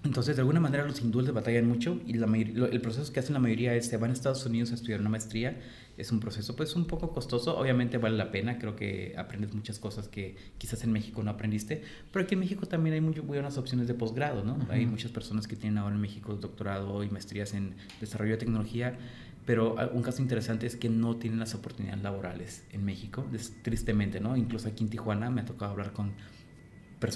Entonces, 0.04 0.34
de 0.34 0.42
alguna 0.42 0.58
manera, 0.58 0.84
los 0.84 1.00
hindúes 1.00 1.32
batallan 1.32 1.66
mucho 1.66 2.00
y 2.06 2.14
la 2.14 2.26
el 2.26 2.80
proceso 2.80 3.12
que 3.12 3.20
hacen 3.20 3.34
la 3.34 3.38
mayoría 3.38 3.74
es 3.74 3.86
se 3.86 3.96
van 3.96 4.10
a 4.10 4.12
Estados 4.12 4.44
Unidos 4.46 4.72
a 4.72 4.74
estudiar 4.74 5.00
una 5.00 5.10
maestría. 5.10 5.56
Es 5.96 6.10
un 6.10 6.20
proceso, 6.20 6.56
pues, 6.56 6.74
un 6.74 6.86
poco 6.86 7.12
costoso. 7.12 7.58
Obviamente 7.58 7.98
vale 7.98 8.16
la 8.16 8.30
pena. 8.30 8.58
Creo 8.58 8.76
que 8.76 9.14
aprendes 9.16 9.54
muchas 9.54 9.78
cosas 9.78 10.08
que 10.08 10.36
quizás 10.58 10.84
en 10.84 10.92
México 10.92 11.22
no 11.22 11.30
aprendiste. 11.30 11.82
Pero 12.10 12.24
aquí 12.24 12.34
en 12.34 12.40
México 12.40 12.66
también 12.66 12.94
hay 12.94 13.00
muy 13.00 13.14
buenas 13.20 13.58
opciones 13.58 13.88
de 13.88 13.94
posgrado, 13.94 14.44
¿no? 14.44 14.58
Hay 14.70 14.86
muchas 14.86 15.10
personas 15.10 15.46
que 15.46 15.56
tienen 15.56 15.78
ahora 15.78 15.94
en 15.94 16.00
México 16.00 16.34
doctorado 16.34 17.04
y 17.04 17.10
maestrías 17.10 17.54
en 17.54 17.74
desarrollo 18.00 18.32
de 18.32 18.38
tecnología. 18.38 18.98
Pero 19.44 19.74
un 19.92 20.02
caso 20.02 20.22
interesante 20.22 20.66
es 20.66 20.76
que 20.76 20.88
no 20.88 21.16
tienen 21.16 21.40
las 21.40 21.54
oportunidades 21.54 22.02
laborales 22.02 22.64
en 22.70 22.84
México, 22.84 23.26
tristemente, 23.62 24.20
¿no? 24.20 24.36
Incluso 24.36 24.68
aquí 24.68 24.84
en 24.84 24.90
Tijuana 24.90 25.30
me 25.30 25.40
ha 25.40 25.44
tocado 25.44 25.72
hablar 25.72 25.92
con 25.92 26.12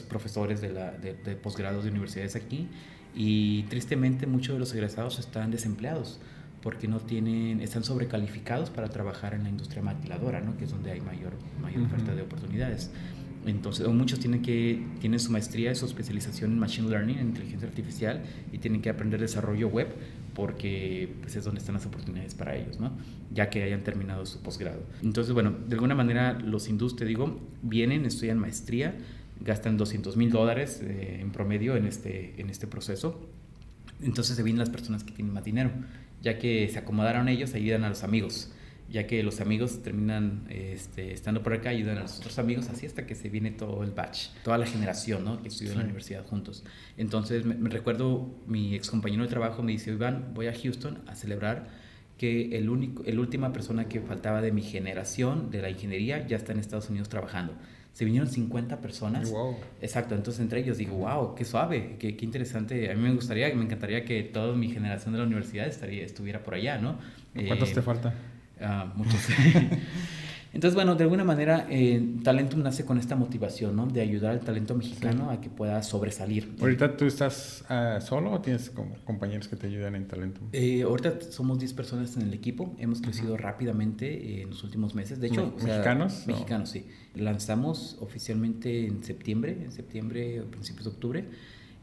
profesores 0.09 0.61
de, 0.61 0.73
la, 0.73 0.91
de, 0.91 1.15
posgrados 1.37 1.85
de 1.85 1.91
universidades 1.91 2.35
aquí 2.35 2.69
y 3.15 3.63
tristemente 3.65 4.27
muchos 4.27 4.55
de 4.55 4.59
los 4.59 4.75
egresados 4.75 5.19
están 5.21 5.53
desempleados 5.53 6.19
porque 6.67 6.89
no 6.89 6.99
tienen, 6.99 7.61
están 7.61 7.85
sobrecalificados 7.85 8.71
para 8.71 8.89
trabajar 8.89 9.35
en 9.35 9.45
la 9.45 9.49
industria 9.49 9.85
maquiladora, 9.85 10.41
¿no? 10.41 10.57
que 10.57 10.65
es 10.65 10.73
donde 10.73 10.91
hay 10.91 11.01
mayor, 11.01 11.35
mayor 11.63 11.83
oferta 11.83 12.13
de 12.13 12.23
oportunidades. 12.23 12.91
Entonces, 13.47 13.87
muchos 13.87 14.19
tienen 14.19 14.43
que 14.43 14.85
tienen 14.99 15.21
su 15.21 15.31
maestría 15.31 15.73
su 15.77 15.87
especialización 15.87 16.51
en 16.51 16.59
Machine 16.59 16.89
Learning, 16.89 17.19
en 17.19 17.29
inteligencia 17.29 17.69
artificial, 17.69 18.25
y 18.51 18.59
tienen 18.59 18.83
que 18.83 18.91
aprender 18.91 19.21
desarrollo 19.21 19.69
web 19.69 19.95
porque 20.35 21.15
pues, 21.21 21.37
es 21.37 21.45
donde 21.45 21.61
están 21.61 21.77
las 21.77 21.87
oportunidades 21.87 22.35
para 22.35 22.57
ellos, 22.57 22.81
¿no? 22.81 22.91
ya 23.33 23.49
que 23.49 23.63
hayan 23.63 23.85
terminado 23.85 24.27
su 24.27 24.43
posgrado. 24.43 24.83
Entonces, 25.05 25.33
bueno, 25.33 25.55
de 25.69 25.75
alguna 25.77 25.95
manera 25.95 26.33
los 26.33 26.69
hindús, 26.69 26.97
te 26.97 27.05
digo, 27.05 27.39
vienen, 27.63 28.07
estudian 28.07 28.41
maestría, 28.41 28.97
gastan 29.41 29.77
200 29.77 30.17
mil 30.17 30.33
dólares 30.33 30.81
eh, 30.83 31.19
en 31.21 31.31
promedio 31.31 31.77
en 31.77 31.87
este, 31.87 32.35
en 32.39 32.51
este 32.51 32.67
proceso. 32.67 33.25
Entonces 34.03 34.35
se 34.35 34.43
vienen 34.43 34.59
las 34.59 34.71
personas 34.71 35.05
que 35.05 35.13
tienen 35.13 35.33
más 35.33 35.45
dinero, 35.45 35.71
ya 36.23 36.39
que 36.39 36.69
se 36.69 36.79
acomodaron 36.79 37.29
ellos, 37.29 37.55
ayudan 37.55 37.85
a 37.85 37.89
los 37.89 38.03
amigos, 38.05 38.53
ya 38.89 39.07
que 39.07 39.23
los 39.23 39.41
amigos 39.41 39.83
terminan 39.83 40.47
este, 40.49 41.13
estando 41.13 41.43
por 41.43 41.53
acá, 41.53 41.71
ayudan 41.71 41.99
a 41.99 42.03
los 42.03 42.19
otros 42.19 42.39
amigos, 42.39 42.69
así 42.69 42.87
hasta 42.87 43.07
que 43.07 43.15
se 43.15 43.29
viene 43.29 43.51
todo 43.51 43.83
el 43.83 43.91
batch, 43.91 44.29
toda 44.45 44.59
la 44.59 44.67
generación 44.67 45.25
¿no? 45.25 45.43
que 45.43 45.49
estudió 45.49 45.73
en 45.73 45.79
la 45.79 45.85
universidad 45.85 46.25
juntos. 46.25 46.65
Entonces 46.97 47.45
me, 47.45 47.69
recuerdo, 47.69 48.35
mi 48.47 48.75
ex 48.75 48.91
compañero 48.91 49.25
de 49.25 49.29
trabajo 49.29 49.63
me 49.63 49.73
dice, 49.73 49.91
Iván, 49.93 50.33
voy 50.35 50.47
a 50.47 50.55
Houston 50.55 50.99
a 51.07 51.15
celebrar 51.15 51.69
que 52.17 52.57
el 52.57 52.71
único, 52.71 53.05
el 53.05 53.19
última 53.19 53.53
persona 53.53 53.89
que 53.89 54.01
faltaba 54.01 54.41
de 54.41 54.53
mi 54.53 54.63
generación 54.63 55.51
de 55.51 55.63
la 55.63 55.71
ingeniería 55.71 56.27
ya 56.27 56.37
está 56.37 56.53
en 56.53 56.61
Estados 56.61 56.89
Unidos 56.89 57.09
trabajando 57.09 57.55
se 57.97 58.05
vinieron 58.05 58.29
50 58.29 58.79
personas. 58.83 59.31
Wow. 59.31 59.57
Exacto, 59.81 60.15
entonces 60.15 60.43
entre 60.43 60.61
ellos 60.61 60.77
digo, 60.77 60.97
wow, 60.97 61.35
qué 61.35 61.47
suave, 61.47 61.97
qué, 61.99 62.15
qué, 62.15 62.27
interesante. 62.27 62.91
A 62.91 62.95
mí 62.95 63.01
me 63.01 63.15
gustaría, 63.15 63.49
me 63.55 63.65
encantaría 63.65 64.05
que 64.05 64.23
toda 64.23 64.55
mi 64.55 64.69
generación 64.69 65.15
de 65.15 65.21
la 65.21 65.25
universidad 65.25 65.67
estaría, 65.67 66.05
estuviera 66.05 66.43
por 66.43 66.53
allá, 66.53 66.77
¿no? 66.77 66.99
¿Cuántos 67.47 67.73
te 67.73 67.81
eh, 67.81 67.83
falta? 67.83 68.13
Uh, 68.61 68.99
muchos. 68.99 69.19
Entonces, 70.53 70.75
bueno, 70.75 70.95
de 70.95 71.05
alguna 71.05 71.25
manera, 71.25 71.67
eh, 71.69 72.17
Talentum 72.23 72.63
nace 72.63 72.85
con 72.85 72.99
esta 72.99 73.15
motivación, 73.15 73.77
¿no? 73.77 73.87
De 73.87 74.01
ayudar 74.01 74.33
al 74.33 74.41
talento 74.41 74.75
mexicano 74.75 75.31
a 75.31 75.41
que 75.41 75.51
pueda 75.51 75.83
sobresalir. 75.83 76.55
¿Ahorita 76.61 76.97
tú 76.97 77.05
estás 77.05 77.65
uh, 77.69 78.01
solo 78.01 78.33
o 78.33 78.41
tienes 78.41 78.71
como 78.71 78.95
compañeros 79.05 79.49
que 79.49 79.57
te 79.57 79.67
ayudan 79.67 79.97
en 79.97 80.07
Talentum? 80.07 80.49
Eh, 80.53 80.83
ahorita 80.83 81.21
somos 81.31 81.59
10 81.59 81.73
personas 81.75 82.17
en 82.17 82.23
el 82.23 82.33
equipo. 82.33 82.75
Hemos 82.79 83.01
crecido 83.01 83.37
rápidamente 83.37 84.43
en 84.43 84.51
los 84.51 84.65
últimos 84.65 84.95
meses. 84.95 85.21
De 85.21 85.27
hecho, 85.27 85.55
¿mexicanos? 85.63 86.27
mexicanos, 86.27 86.71
sí. 86.71 86.87
Lanzamos 87.15 87.99
oficialmente 88.01 88.87
en 88.87 89.05
septiembre, 89.05 89.59
en 89.63 89.73
septiembre 89.73 90.41
o 90.41 90.47
principios 90.47 90.85
de 90.85 90.91
octubre. 90.91 91.25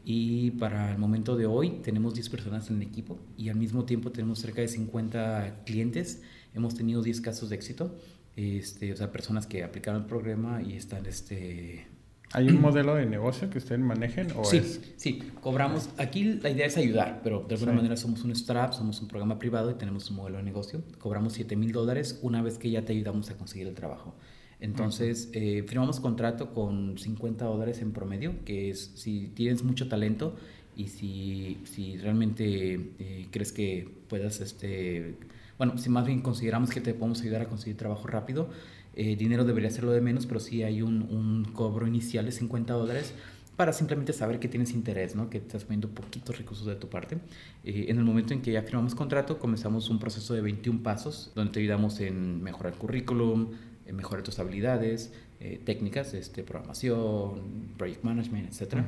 Y 0.04 0.50
para 0.52 0.90
el 0.92 0.98
momento 0.98 1.36
de 1.36 1.46
hoy 1.46 1.80
tenemos 1.82 2.14
10 2.14 2.28
personas 2.28 2.68
en 2.68 2.76
el 2.76 2.82
equipo 2.82 3.18
y 3.38 3.48
al 3.48 3.56
mismo 3.56 3.84
tiempo 3.84 4.10
tenemos 4.10 4.38
cerca 4.38 4.60
de 4.60 4.68
50 4.68 5.62
clientes. 5.64 6.22
Hemos 6.54 6.74
tenido 6.74 7.02
10 7.02 7.20
casos 7.22 7.48
de 7.48 7.56
éxito 7.56 7.96
este, 8.36 8.92
o 8.92 8.96
sea, 8.96 9.12
personas 9.12 9.46
que 9.46 9.62
aplicaron 9.62 10.02
el 10.02 10.06
programa 10.06 10.62
y 10.62 10.74
están, 10.74 11.06
este... 11.06 11.86
¿Hay 12.32 12.48
un 12.48 12.60
modelo 12.60 12.96
de 12.96 13.06
negocio 13.06 13.48
que 13.48 13.58
ustedes 13.58 13.80
manejen? 13.80 14.32
O 14.36 14.44
sí, 14.44 14.60
sí, 14.96 15.22
cobramos. 15.40 15.90
Aquí 15.98 16.24
la 16.24 16.50
idea 16.50 16.66
es 16.66 16.76
ayudar, 16.76 17.20
pero 17.22 17.44
de 17.46 17.54
alguna 17.54 17.72
manera 17.72 17.96
somos 17.96 18.24
un 18.24 18.32
startup, 18.32 18.74
somos 18.74 19.00
un 19.00 19.06
programa 19.06 19.38
privado 19.38 19.70
y 19.70 19.74
tenemos 19.74 20.10
un 20.10 20.16
modelo 20.16 20.38
de 20.38 20.42
negocio. 20.42 20.82
Cobramos 20.98 21.34
7 21.34 21.54
mil 21.54 21.70
dólares 21.70 22.18
una 22.22 22.42
vez 22.42 22.58
que 22.58 22.70
ya 22.70 22.84
te 22.84 22.92
ayudamos 22.92 23.30
a 23.30 23.36
conseguir 23.36 23.68
el 23.68 23.74
trabajo. 23.74 24.16
Entonces, 24.58 25.30
eh, 25.32 25.64
firmamos 25.68 26.00
contrato 26.00 26.52
con 26.52 26.98
50 26.98 27.44
dólares 27.44 27.80
en 27.82 27.92
promedio, 27.92 28.44
que 28.44 28.70
es 28.70 28.92
si 28.94 29.28
tienes 29.28 29.62
mucho 29.62 29.88
talento 29.88 30.36
y 30.76 30.88
si, 30.88 31.60
si 31.64 31.98
realmente 31.98 32.94
eh, 32.98 33.26
crees 33.30 33.52
que 33.52 33.88
puedas 34.08 34.40
este, 34.40 35.16
bueno, 35.58 35.78
si 35.78 35.88
más 35.88 36.06
bien 36.06 36.20
consideramos 36.20 36.70
que 36.70 36.80
te 36.80 36.94
podemos 36.94 37.20
ayudar 37.22 37.42
a 37.42 37.48
conseguir 37.48 37.76
trabajo 37.76 38.06
rápido, 38.06 38.48
eh, 38.96 39.16
dinero 39.16 39.44
debería 39.44 39.70
ser 39.70 39.84
lo 39.84 39.92
de 39.92 40.00
menos, 40.00 40.26
pero 40.26 40.40
sí 40.40 40.62
hay 40.62 40.82
un, 40.82 41.02
un, 41.02 41.44
cobro 41.52 41.86
inicial 41.86 42.24
de 42.26 42.32
50 42.32 42.72
dólares 42.74 43.12
para 43.56 43.72
simplemente 43.72 44.12
saber 44.12 44.40
que 44.40 44.48
tienes 44.48 44.72
interés, 44.72 45.14
¿no? 45.14 45.30
que 45.30 45.38
estás 45.38 45.64
poniendo 45.64 45.88
poquitos 45.88 46.36
recursos 46.36 46.66
de 46.66 46.74
tu 46.76 46.88
parte. 46.88 47.18
Eh, 47.64 47.86
en 47.88 47.98
el 47.98 48.04
momento 48.04 48.34
en 48.34 48.42
que 48.42 48.52
ya 48.52 48.62
firmamos 48.62 48.94
contrato, 48.94 49.38
comenzamos 49.38 49.90
un 49.90 49.98
proceso 49.98 50.34
de 50.34 50.40
21 50.40 50.82
pasos, 50.82 51.32
donde 51.34 51.52
te 51.52 51.60
ayudamos 51.60 52.00
en 52.00 52.42
mejorar 52.42 52.72
el 52.72 52.78
currículum, 52.78 53.48
en 53.86 53.96
mejorar 53.96 54.24
tus 54.24 54.38
habilidades, 54.38 55.12
eh, 55.40 55.60
técnicas, 55.64 56.14
este, 56.14 56.42
programación, 56.42 57.74
project 57.76 58.02
management, 58.02 58.48
etc. 58.48 58.84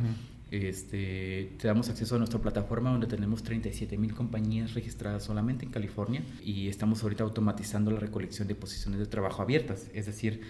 Este, 0.65 1.53
te 1.59 1.69
damos 1.69 1.89
acceso 1.89 2.15
a 2.15 2.19
nuestra 2.19 2.41
plataforma 2.41 2.91
donde 2.91 3.07
tenemos 3.07 3.43
37 3.43 3.99
mil 3.99 4.15
compañías 4.15 4.75
registradas 4.75 5.25
solamente 5.25 5.65
en 5.65 5.71
California 5.71 6.23
y 6.43 6.69
estamos 6.69 7.03
ahorita 7.03 7.25
automatizando 7.25 7.91
la 7.91 8.01
recolección 8.01 8.49
de 8.49 8.55
posiciones 8.55 8.99
de 9.01 9.07
trabajo 9.07 9.43
abiertas. 9.43 9.89
Es 9.93 10.07
decir, 10.07 10.41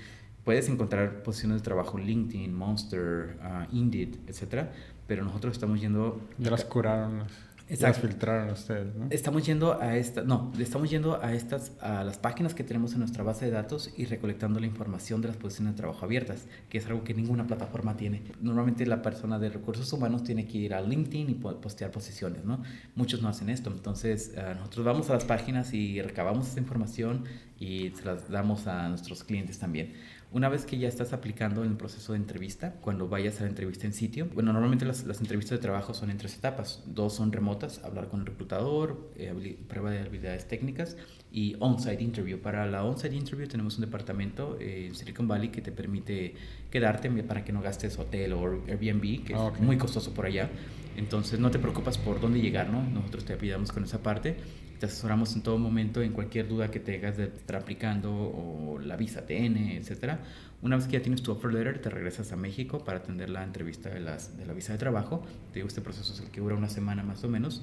puedes 0.45 0.69
encontrar 0.69 1.23
posiciones 1.23 1.59
de 1.59 1.65
trabajo 1.65 1.99
en 1.99 2.07
LinkedIn, 2.07 2.55
Monster, 2.55 3.37
uh, 3.43 3.77
Indeed, 3.77 4.17
etcétera, 4.29 4.73
pero 5.07 5.25
nosotros 5.25 5.55
estamos 5.55 5.81
yendo... 5.81 6.21
Ya 6.39 6.51
las 6.51 6.65
curaron. 6.65 7.25
Exacto. 7.69 8.01
Las 8.03 8.11
filtraron 8.11 8.51
ustedes, 8.51 8.95
¿no? 8.95 9.07
Estamos 9.11 9.45
yendo 9.45 9.81
a 9.81 9.97
esta, 9.97 10.23
no, 10.23 10.53
estamos 10.59 10.89
yendo 10.89 11.21
a 11.21 11.35
estas, 11.35 11.73
a 11.81 12.05
las 12.05 12.17
páginas 12.17 12.55
que 12.55 12.63
tenemos 12.63 12.93
en 12.93 13.01
nuestra 13.01 13.25
base 13.25 13.47
de 13.47 13.51
datos 13.51 13.93
y 13.97 14.05
recolectando 14.05 14.61
la 14.61 14.67
información 14.67 15.21
de 15.21 15.29
las 15.29 15.37
posiciones 15.37 15.75
de 15.75 15.79
trabajo 15.79 16.05
abiertas, 16.05 16.47
que 16.69 16.79
es 16.79 16.87
algo 16.87 17.03
que 17.03 17.13
ninguna 17.13 17.47
plataforma 17.47 17.97
tiene. 17.97 18.23
Normalmente 18.41 18.87
la 18.87 19.03
persona 19.03 19.41
de 19.41 19.49
recursos 19.49 19.93
humanos 19.93 20.23
tiene 20.23 20.47
que 20.47 20.59
ir 20.59 20.75
a 20.75 20.81
LinkedIn 20.81 21.31
y 21.31 21.35
postear 21.35 21.91
posiciones, 21.91 22.45
¿no? 22.45 22.63
Muchos 22.95 23.21
no 23.21 23.29
hacen 23.29 23.51
esto, 23.51 23.71
entonces 23.71 24.33
eh, 24.37 24.55
nosotros 24.57 24.87
vamos 24.87 25.11
a 25.11 25.15
las 25.15 25.25
páginas 25.25 25.75
y 25.75 26.01
recabamos 26.01 26.49
esa 26.49 26.61
información 26.61 27.25
y 27.59 27.91
se 27.97 28.05
las 28.05 28.31
damos 28.31 28.69
a 28.69 28.89
nuestros 28.89 29.25
clientes 29.25 29.59
también. 29.59 29.95
Una 30.33 30.49
vez 30.49 30.67
que 30.67 30.77
ya 30.77 30.89
estás 30.89 31.13
aplicando 31.13 31.63
en 31.63 31.71
el 31.71 31.77
proceso 31.77 32.13
de 32.13 32.19
entrevista, 32.19 32.75
cuando 32.81 33.09
vayas 33.09 33.41
a 33.41 33.45
la 33.45 33.49
entrevista 33.49 33.87
en 33.87 33.93
sitio, 33.93 34.29
bueno, 34.35 34.53
normalmente 34.53 34.85
las, 34.85 35.05
entrevistas 35.21 35.59
de 35.59 35.63
trabajo 35.63 35.95
son 35.95 36.11
en 36.11 36.19
tres 36.19 36.37
etapas. 36.37 36.83
Dos 36.87 37.15
son 37.15 37.33
remotas, 37.33 37.83
hablar 37.85 38.09
con 38.09 38.21
el 38.21 38.27
reclutador, 38.27 39.13
eh, 39.17 39.57
prueba 39.69 39.93
de 39.93 40.01
habilidades 40.01 40.49
técnicas 40.49 40.97
y 41.31 41.57
on-site 41.61 42.03
interview. 42.03 42.39
Para 42.39 42.67
la 42.67 42.85
on-site 42.85 43.15
interview 43.15 43.47
tenemos 43.47 43.77
un 43.77 43.83
departamento 43.83 44.59
eh, 44.61 44.87
en 44.89 44.95
Silicon 44.97 45.29
Valley 45.29 45.51
que 45.51 45.63
te 45.63 45.71
permite 45.71 46.35
quedarte 46.71 47.09
para 47.23 47.45
que 47.45 47.53
no 47.53 47.63
gastes 47.63 47.99
hotel 47.99 48.33
o 48.33 48.63
Airbnb, 48.67 49.25
que 49.25 49.33
es 49.33 49.39
ah, 49.39 49.53
muy 49.61 49.79
costoso 49.79 50.13
por 50.13 50.27
allá. 50.27 50.51
Entonces 50.97 51.39
no 51.39 51.51
te 51.51 51.59
preocupas 51.61 51.99
por 51.99 52.21
dónde 52.21 52.41
llegar, 52.41 52.69
¿no? 52.69 52.83
Nosotros 52.83 53.25
te 53.25 53.35
ayudamos 53.35 53.71
con 53.71 53.85
esa 53.85 54.03
parte 54.03 54.37
te 54.79 54.87
asesoramos 54.87 55.35
en 55.35 55.43
todo 55.43 55.59
momento 55.59 56.03
en 56.03 56.13
cualquier 56.13 56.49
duda 56.49 56.71
que 56.71 56.81
tengas 56.81 57.17
de 57.17 57.25
estar 57.25 57.57
aplicando 57.57 58.13
o 58.13 58.79
la 58.79 58.97
visa 58.97 59.27
TN, 59.27 59.57
etcétera. 59.71 60.21
Una 60.63 60.77
vez 60.77 60.87
que 60.87 60.93
ya 60.93 61.03
tienes 61.03 61.23
tu 61.23 61.33
offer 61.33 61.53
letter, 61.53 61.81
te 61.81 61.91
regresas 61.91 62.33
a 62.33 62.37
México 62.37 62.85
para 62.85 62.99
atender 62.99 63.31
la 63.31 63.43
entrevista 63.45 63.91
de, 63.91 64.01
las, 64.01 64.37
de 64.37 64.47
la 64.47 64.53
visa 64.53 64.73
de 64.73 64.79
trabajo. 64.79 65.25
Te 65.53 65.61
digo, 65.61 65.69
este 65.69 65.81
proceso 65.81 66.13
es 66.13 66.21
el 66.21 66.31
que 66.31 66.41
dura 66.41 66.55
una 66.55 66.69
semana 66.69 67.03
más 67.03 67.25
o 67.25 67.29
menos. 67.29 67.63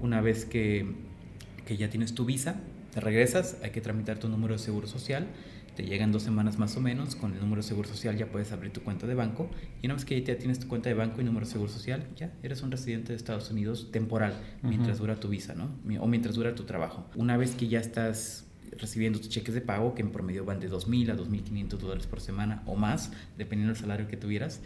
Una 0.00 0.20
vez 0.20 0.44
que, 0.44 0.86
que 1.66 1.76
ya 1.76 1.90
tienes 1.90 2.14
tu 2.14 2.24
visa, 2.24 2.60
te 2.92 3.00
regresas, 3.00 3.56
hay 3.62 3.70
que 3.70 3.80
tramitar 3.80 4.18
tu 4.18 4.28
número 4.28 4.54
de 4.54 4.58
seguro 4.58 4.86
social 4.86 5.28
te 5.76 5.84
llegan 5.84 6.12
dos 6.12 6.22
semanas 6.22 6.58
más 6.58 6.76
o 6.76 6.80
menos, 6.80 7.16
con 7.16 7.32
el 7.32 7.40
número 7.40 7.62
de 7.62 7.68
seguro 7.68 7.88
social 7.88 8.16
ya 8.16 8.26
puedes 8.26 8.52
abrir 8.52 8.72
tu 8.72 8.82
cuenta 8.82 9.06
de 9.06 9.14
banco 9.14 9.50
y 9.80 9.86
una 9.86 9.94
vez 9.94 10.04
que 10.04 10.22
ya 10.22 10.36
tienes 10.36 10.58
tu 10.58 10.68
cuenta 10.68 10.88
de 10.88 10.94
banco 10.94 11.20
y 11.20 11.24
número 11.24 11.46
de 11.46 11.52
seguro 11.52 11.70
social, 11.70 12.06
ya 12.16 12.32
eres 12.42 12.62
un 12.62 12.70
residente 12.70 13.12
de 13.12 13.16
Estados 13.16 13.50
Unidos 13.50 13.90
temporal 13.90 14.34
mientras 14.62 14.98
dura 14.98 15.16
tu 15.16 15.28
visa, 15.28 15.54
¿no? 15.54 15.70
O 16.00 16.06
mientras 16.06 16.34
dura 16.34 16.54
tu 16.54 16.64
trabajo. 16.64 17.06
Una 17.14 17.36
vez 17.36 17.54
que 17.54 17.68
ya 17.68 17.80
estás 17.80 18.46
recibiendo 18.78 19.18
tus 19.18 19.28
cheques 19.28 19.54
de 19.54 19.60
pago, 19.60 19.94
que 19.94 20.02
en 20.02 20.10
promedio 20.10 20.44
van 20.44 20.60
de 20.60 20.70
2.000 20.70 21.10
a 21.10 21.16
2.500 21.16 21.68
dólares 21.78 22.06
por 22.06 22.20
semana 22.20 22.62
o 22.66 22.76
más, 22.76 23.12
dependiendo 23.36 23.72
del 23.74 23.80
salario 23.80 24.08
que 24.08 24.16
tuvieras. 24.16 24.60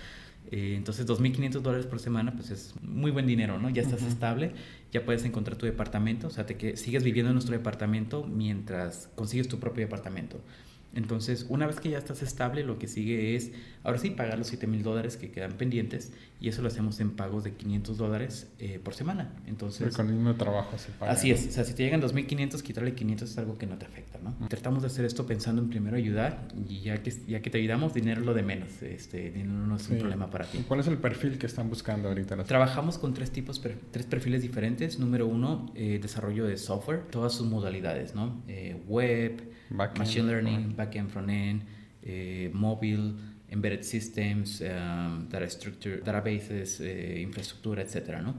Eh, 0.51 0.75
entonces, 0.77 1.07
2.500 1.07 1.61
dólares 1.61 1.87
por 1.87 1.99
semana, 1.99 2.33
pues 2.35 2.51
es 2.51 2.75
muy 2.83 3.11
buen 3.11 3.27
dinero, 3.27 3.59
¿no? 3.59 3.69
Ya 3.69 3.83
estás 3.83 4.03
estable, 4.03 4.53
ya 4.93 5.05
puedes 5.05 5.25
encontrar 5.25 5.57
tu 5.57 5.67
departamento, 5.67 6.29
o 6.29 6.31
sea, 6.31 6.47
te 6.47 6.57
que 6.57 6.77
sigues 6.77 7.03
viviendo 7.03 7.31
en 7.31 7.35
nuestro 7.35 7.57
departamento 7.57 8.25
mientras 8.25 9.11
consigues 9.17 9.49
tu 9.49 9.59
propio 9.59 9.85
departamento. 9.85 10.41
Entonces, 10.95 11.47
una 11.49 11.67
vez 11.67 11.79
que 11.81 11.91
ya 11.91 11.99
estás 11.99 12.23
estable, 12.23 12.65
lo 12.65 12.79
que 12.79 12.89
sigue 12.89 13.37
es, 13.37 13.53
ahora 13.85 13.99
sí, 13.99 14.11
pagar 14.11 14.39
los 14.39 14.47
7 14.47 14.67
mil 14.67 14.83
dólares 14.83 15.17
que 15.17 15.31
quedan 15.31 15.53
pendientes 15.53 16.13
y 16.41 16.49
eso 16.49 16.63
lo 16.63 16.69
hacemos 16.69 17.01
en 17.01 17.11
pagos 17.11 17.45
de 17.45 17.53
500 17.53 17.99
dólares 17.99 18.49
eh, 18.59 18.81
por 18.83 18.95
semana. 18.95 19.33
Entonces, 19.47 19.95
con 19.95 20.09
el 20.09 20.15
mismo 20.15 20.35
trabajo 20.35 20.79
se 20.79 20.91
paga. 20.93 21.13
Así 21.13 21.31
es, 21.31 21.49
o 21.49 21.51
sea, 21.51 21.65
si 21.65 21.75
te 21.75 21.83
llegan 21.83 22.01
2.500, 22.01 22.63
quitarle 22.63 22.95
500 22.95 23.31
es 23.31 23.39
algo 23.39 23.59
que 23.59 23.67
no 23.67 23.77
te 23.77 23.87
afecta, 23.87 24.19
¿no? 24.23 24.35
Tratamos 24.49 24.83
de 24.83 24.89
hacer 24.89 25.05
esto 25.05 25.27
pensando 25.27 25.61
en 25.61 25.69
primero 25.69 25.97
ayudar 25.97 26.49
y 26.69 26.81
ya 26.81 27.03
que, 27.03 27.13
ya 27.27 27.41
que 27.41 27.51
te 27.51 27.59
ayudamos, 27.59 27.93
dinero 27.93 28.23
lo 28.23 28.35
de 28.35 28.43
menos, 28.43 28.83
este, 28.83 29.31
dinero 29.31 29.67
no 29.67 29.77
es 29.77 29.89
un 29.89 29.99
problema 29.99 30.31
para 30.31 30.47
ti. 30.47 30.65
¿Cuál 30.67 30.81
es 30.81 30.87
el 30.87 30.99
perfil 30.99 31.39
que 31.39 31.47
están 31.47 31.69
buscando 31.69 32.09
ahorita? 32.09 32.45
Trabajamos 32.45 32.99
con 32.99 33.15
tres 33.15 33.31
tipos, 33.31 33.61
tres 33.91 34.07
perfiles 34.07 34.43
diferentes. 34.43 34.99
Número 34.99 35.27
uno, 35.27 35.73
eh, 35.75 35.99
desarrollo 36.01 36.47
de 36.47 36.57
software, 36.57 37.03
todas 37.11 37.33
sus 37.33 37.47
modalidades, 37.47 38.15
¿no? 38.15 38.43
Eh, 38.49 38.83
web, 38.87 39.43
machine 39.71 40.27
learning, 40.27 40.76
backend, 40.77 41.11
frontend, 41.11 41.63
eh, 42.03 42.51
mobile, 42.53 43.15
embedded 43.49 43.83
systems, 43.83 44.61
um, 44.61 45.29
data 45.29 45.49
structure, 45.49 46.01
databases, 46.03 46.81
eh, 46.81 47.21
infraestructura, 47.21 47.83
etc. 47.83 48.21
¿no? 48.23 48.35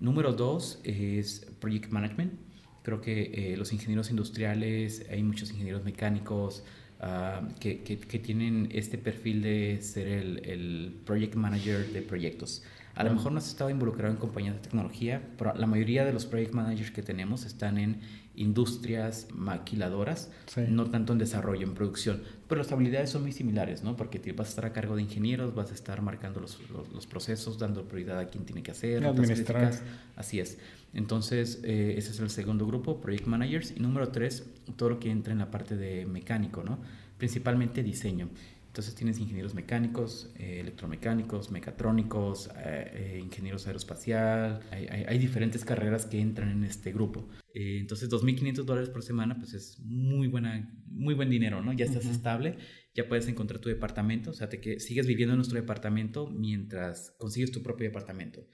Número 0.00 0.32
dos 0.32 0.80
es 0.84 1.46
project 1.60 1.90
management. 1.90 2.34
Creo 2.82 3.00
que 3.00 3.52
eh, 3.52 3.56
los 3.56 3.72
ingenieros 3.72 4.10
industriales, 4.10 5.06
hay 5.10 5.22
muchos 5.22 5.50
ingenieros 5.50 5.84
mecánicos 5.84 6.64
uh, 7.00 7.46
que, 7.60 7.82
que, 7.82 7.98
que, 7.98 8.18
tienen 8.18 8.68
este 8.72 8.96
perfil 8.96 9.42
de 9.42 9.78
ser 9.82 10.08
el, 10.08 10.46
el 10.46 11.00
project 11.04 11.34
manager 11.34 11.92
de 11.92 12.00
proyectos. 12.02 12.62
A 12.94 13.04
lo 13.04 13.12
mejor 13.12 13.30
no 13.30 13.38
has 13.38 13.46
estado 13.46 13.70
involucrado 13.70 14.12
en 14.12 14.18
compañías 14.18 14.54
de 14.54 14.60
tecnología, 14.60 15.22
pero 15.36 15.54
la 15.54 15.66
mayoría 15.66 16.04
de 16.04 16.12
los 16.12 16.26
project 16.26 16.52
managers 16.52 16.90
que 16.90 17.02
tenemos 17.02 17.44
están 17.44 17.78
en 17.78 18.00
industrias 18.38 19.26
maquiladoras, 19.34 20.30
no 20.68 20.90
tanto 20.90 21.12
en 21.12 21.18
desarrollo, 21.18 21.66
en 21.66 21.74
producción. 21.74 22.22
Pero 22.46 22.62
las 22.62 22.70
habilidades 22.70 23.10
son 23.10 23.22
muy 23.22 23.32
similares, 23.32 23.82
¿no? 23.82 23.96
Porque 23.96 24.20
vas 24.32 24.46
a 24.46 24.50
estar 24.50 24.66
a 24.66 24.72
cargo 24.72 24.96
de 24.96 25.02
ingenieros, 25.02 25.54
vas 25.54 25.72
a 25.72 25.74
estar 25.74 26.00
marcando 26.02 26.40
los, 26.40 26.58
los, 26.94 27.06
procesos, 27.06 27.58
dando 27.58 27.86
prioridad 27.88 28.18
a 28.20 28.26
quién 28.28 28.44
tiene 28.44 28.62
que 28.62 28.70
hacer, 28.70 29.04
administrar. 29.04 29.72
Así 30.16 30.38
es. 30.38 30.58
Entonces, 30.94 31.60
eh, 31.64 31.94
ese 31.98 32.12
es 32.12 32.20
el 32.20 32.30
segundo 32.30 32.66
grupo, 32.66 33.00
Project 33.00 33.26
Managers. 33.26 33.74
Y 33.76 33.80
número 33.80 34.08
tres, 34.08 34.44
todo 34.76 34.90
lo 34.90 35.00
que 35.00 35.10
entra 35.10 35.32
en 35.32 35.40
la 35.40 35.50
parte 35.50 35.76
de 35.76 36.06
mecánico, 36.06 36.62
¿no? 36.62 36.78
Principalmente 37.18 37.82
diseño. 37.82 38.28
Entonces 38.68 38.94
tienes 38.94 39.18
ingenieros 39.18 39.54
mecánicos, 39.54 40.30
eh, 40.38 40.60
electromecánicos, 40.60 41.50
mecatrónicos, 41.50 42.48
eh, 42.58 43.16
eh, 43.16 43.20
ingenieros 43.20 43.66
aeroespacial, 43.66 44.60
hay, 44.70 44.86
hay, 44.86 45.18
diferentes 45.18 45.64
carreras 45.64 46.06
que 46.06 46.20
entran 46.20 46.50
en 46.50 46.64
este 46.64 46.92
grupo. 46.92 47.28
entonces 47.54 48.10
2.500 48.10 48.64
dólares 48.64 48.90
por 48.90 49.02
semana 49.02 49.36
pues 49.36 49.54
es 49.54 49.80
muy, 49.80 50.28
buena, 50.28 50.70
muy 50.86 51.14
buen 51.14 51.30
dinero, 51.30 51.62
¿no? 51.62 51.72
Ya 51.72 51.86
estás 51.86 52.06
estable, 52.06 52.58
ya 52.94 53.08
puedes 53.08 53.26
encontrar 53.26 53.58
tu 53.58 53.68
departamento, 53.68 54.30
o 54.30 54.34
sea, 54.34 54.48
te 54.48 54.60
que 54.60 54.78
sigues 54.80 55.06
viviendo 55.06 55.32
en 55.32 55.38
nuestro 55.38 55.58
departamento 55.58 56.28
mientras 56.28 57.16
consigues 57.18 57.50
tu 57.50 57.62
propio 57.62 57.86
departamento. 57.86 58.46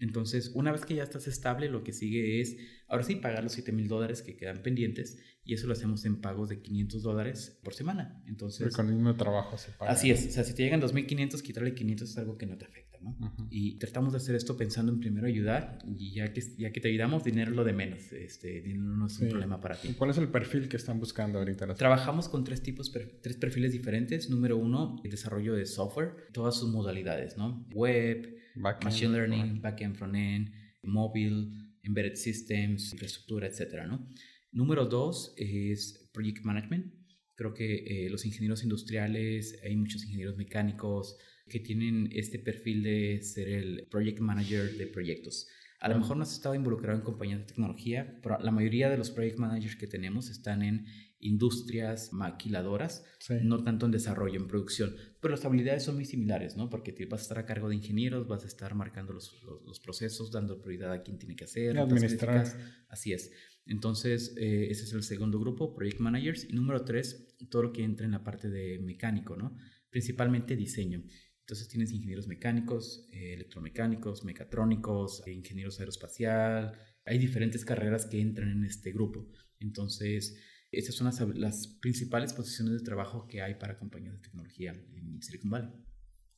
Entonces, 0.00 0.50
una 0.54 0.72
vez 0.72 0.84
que 0.84 0.94
ya 0.94 1.04
estás 1.04 1.28
estable, 1.28 1.68
lo 1.68 1.84
que 1.84 1.92
sigue 1.92 2.40
es, 2.40 2.56
ahora 2.88 3.04
sí, 3.04 3.16
pagar 3.16 3.44
los 3.44 3.52
7 3.52 3.70
mil 3.70 3.86
dólares 3.86 4.22
que 4.22 4.36
quedan 4.36 4.62
pendientes 4.62 5.18
y 5.44 5.54
eso 5.54 5.66
lo 5.66 5.72
hacemos 5.72 6.04
en 6.04 6.20
pagos 6.20 6.48
de 6.48 6.60
500 6.60 7.02
dólares 7.02 7.58
por 7.62 7.74
semana. 7.74 8.22
Entonces, 8.26 8.74
con 8.74 8.88
el 8.88 8.94
mismo 8.94 9.16
trabajo 9.16 9.56
se 9.56 9.72
paga. 9.72 9.92
Así 9.92 10.10
es, 10.10 10.26
o 10.26 10.30
sea, 10.30 10.44
si 10.44 10.54
te 10.54 10.62
llegan 10.62 10.80
2.500, 10.80 11.40
quitarle 11.42 11.74
500 11.74 12.10
es 12.10 12.18
algo 12.18 12.36
que 12.36 12.46
no 12.46 12.56
te 12.56 12.66
afecta, 12.66 12.98
¿no? 13.00 13.16
Y 13.50 13.78
tratamos 13.78 14.12
de 14.12 14.18
hacer 14.18 14.34
esto 14.34 14.56
pensando 14.56 14.92
en 14.92 15.00
primero 15.00 15.26
ayudar 15.26 15.78
y 15.86 16.12
ya 16.12 16.32
que, 16.32 16.42
ya 16.58 16.72
que 16.72 16.80
te 16.80 16.88
ayudamos, 16.88 17.24
dinero 17.24 17.50
lo 17.52 17.64
de 17.64 17.72
menos, 17.72 18.12
este, 18.12 18.60
dinero 18.60 18.96
no 18.96 19.06
es 19.06 19.18
un 19.18 19.28
problema 19.28 19.60
para 19.60 19.76
ti. 19.76 19.88
¿Y 19.88 19.94
cuál 19.94 20.10
es 20.10 20.18
el 20.18 20.28
perfil 20.28 20.68
que 20.68 20.76
están 20.76 21.00
buscando 21.00 21.38
ahorita? 21.38 21.74
Trabajamos 21.74 22.28
con 22.28 22.44
tres 22.44 22.62
tipos, 22.62 22.92
tres 22.92 23.36
perfiles 23.36 23.72
diferentes. 23.72 24.30
Número 24.30 24.56
uno, 24.56 25.00
el 25.02 25.10
desarrollo 25.10 25.54
de 25.54 25.66
software, 25.66 26.28
todas 26.32 26.56
sus 26.56 26.70
modalidades, 26.70 27.36
¿no? 27.36 27.66
Web, 27.72 28.36
machine 28.56 29.12
learning, 29.12 29.60
backend, 29.60 29.96
frontend, 29.96 30.52
mobile, 30.82 31.48
embedded 31.82 32.16
systems, 32.16 32.92
infraestructura, 32.92 33.46
etcétera, 33.46 33.86
¿no? 33.86 34.08
Número 34.52 34.86
dos 34.86 35.34
es 35.36 36.10
project 36.12 36.44
management. 36.44 36.92
Creo 37.34 37.54
que 37.54 38.06
eh, 38.06 38.10
los 38.10 38.26
ingenieros 38.26 38.62
industriales, 38.62 39.58
hay 39.64 39.76
muchos 39.76 40.04
ingenieros 40.04 40.36
mecánicos 40.36 41.16
que 41.48 41.60
tienen 41.60 42.08
este 42.12 42.38
perfil 42.38 42.82
de 42.82 43.22
ser 43.22 43.48
el 43.48 43.86
project 43.90 44.20
manager 44.20 44.76
de 44.76 44.86
proyectos. 44.86 45.48
A 45.80 45.88
lo 45.88 45.98
mejor 45.98 46.18
no 46.18 46.24
has 46.24 46.32
estado 46.32 46.54
involucrado 46.54 46.98
en 46.98 47.04
compañías 47.04 47.40
de 47.40 47.46
tecnología, 47.46 48.18
pero 48.22 48.38
la 48.38 48.50
mayoría 48.50 48.90
de 48.90 48.98
los 48.98 49.10
project 49.10 49.38
managers 49.38 49.76
que 49.76 49.86
tenemos 49.86 50.28
están 50.28 50.62
en 50.62 50.84
industrias 51.20 52.12
maquiladoras, 52.12 53.04
no 53.42 53.62
tanto 53.62 53.86
en 53.86 53.92
desarrollo, 53.92 54.38
en 54.38 54.46
producción. 54.46 54.94
Pero 55.20 55.32
las 55.32 55.44
habilidades 55.44 55.82
son 55.82 55.94
muy 55.94 56.04
similares, 56.04 56.56
¿no? 56.56 56.68
Porque 56.68 56.92
vas 57.06 57.20
a 57.20 57.22
estar 57.22 57.38
a 57.38 57.46
cargo 57.46 57.68
de 57.68 57.76
ingenieros, 57.76 58.26
vas 58.26 58.44
a 58.44 58.46
estar 58.46 58.74
marcando 58.74 59.12
los, 59.12 59.42
los, 59.66 59.80
procesos, 59.80 60.30
dando 60.30 60.60
prioridad 60.60 60.92
a 60.92 61.02
quién 61.02 61.18
tiene 61.18 61.36
que 61.36 61.44
hacer. 61.44 61.78
Administrar. 61.78 62.46
Así 62.88 63.12
es. 63.12 63.30
Entonces, 63.70 64.34
eh, 64.36 64.66
ese 64.68 64.82
es 64.82 64.92
el 64.94 65.04
segundo 65.04 65.38
grupo, 65.38 65.72
Project 65.72 66.00
Managers. 66.00 66.44
Y 66.50 66.54
número 66.54 66.84
tres, 66.84 67.36
todo 67.48 67.62
lo 67.62 67.72
que 67.72 67.84
entra 67.84 68.04
en 68.04 68.10
la 68.10 68.24
parte 68.24 68.50
de 68.50 68.80
mecánico, 68.80 69.36
¿no? 69.36 69.56
Principalmente 69.90 70.56
diseño. 70.56 71.04
Entonces 71.38 71.68
tienes 71.68 71.92
ingenieros 71.92 72.26
mecánicos, 72.26 73.08
eh, 73.12 73.34
electromecánicos, 73.34 74.24
mecatrónicos, 74.24 75.22
ingenieros 75.28 75.78
aeroespacial. 75.78 76.72
Hay 77.04 77.18
diferentes 77.18 77.64
carreras 77.64 78.06
que 78.06 78.20
entran 78.20 78.50
en 78.50 78.64
este 78.64 78.90
grupo. 78.90 79.30
Entonces, 79.60 80.36
esas 80.72 80.96
son 80.96 81.06
las, 81.06 81.20
las 81.36 81.68
principales 81.80 82.32
posiciones 82.32 82.74
de 82.74 82.84
trabajo 82.84 83.28
que 83.28 83.40
hay 83.40 83.54
para 83.54 83.78
compañías 83.78 84.14
de 84.14 84.20
tecnología 84.20 84.72
en 84.72 85.22
Silicon 85.22 85.50
Valley. 85.50 85.70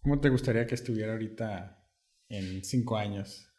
¿Cómo 0.03 0.21
te 0.21 0.29
gustaría 0.29 0.67
que 0.67 0.75
estuviera 0.75 1.13
ahorita 1.13 1.83
en 2.29 2.63
cinco 2.63 2.99
años? 2.99 3.52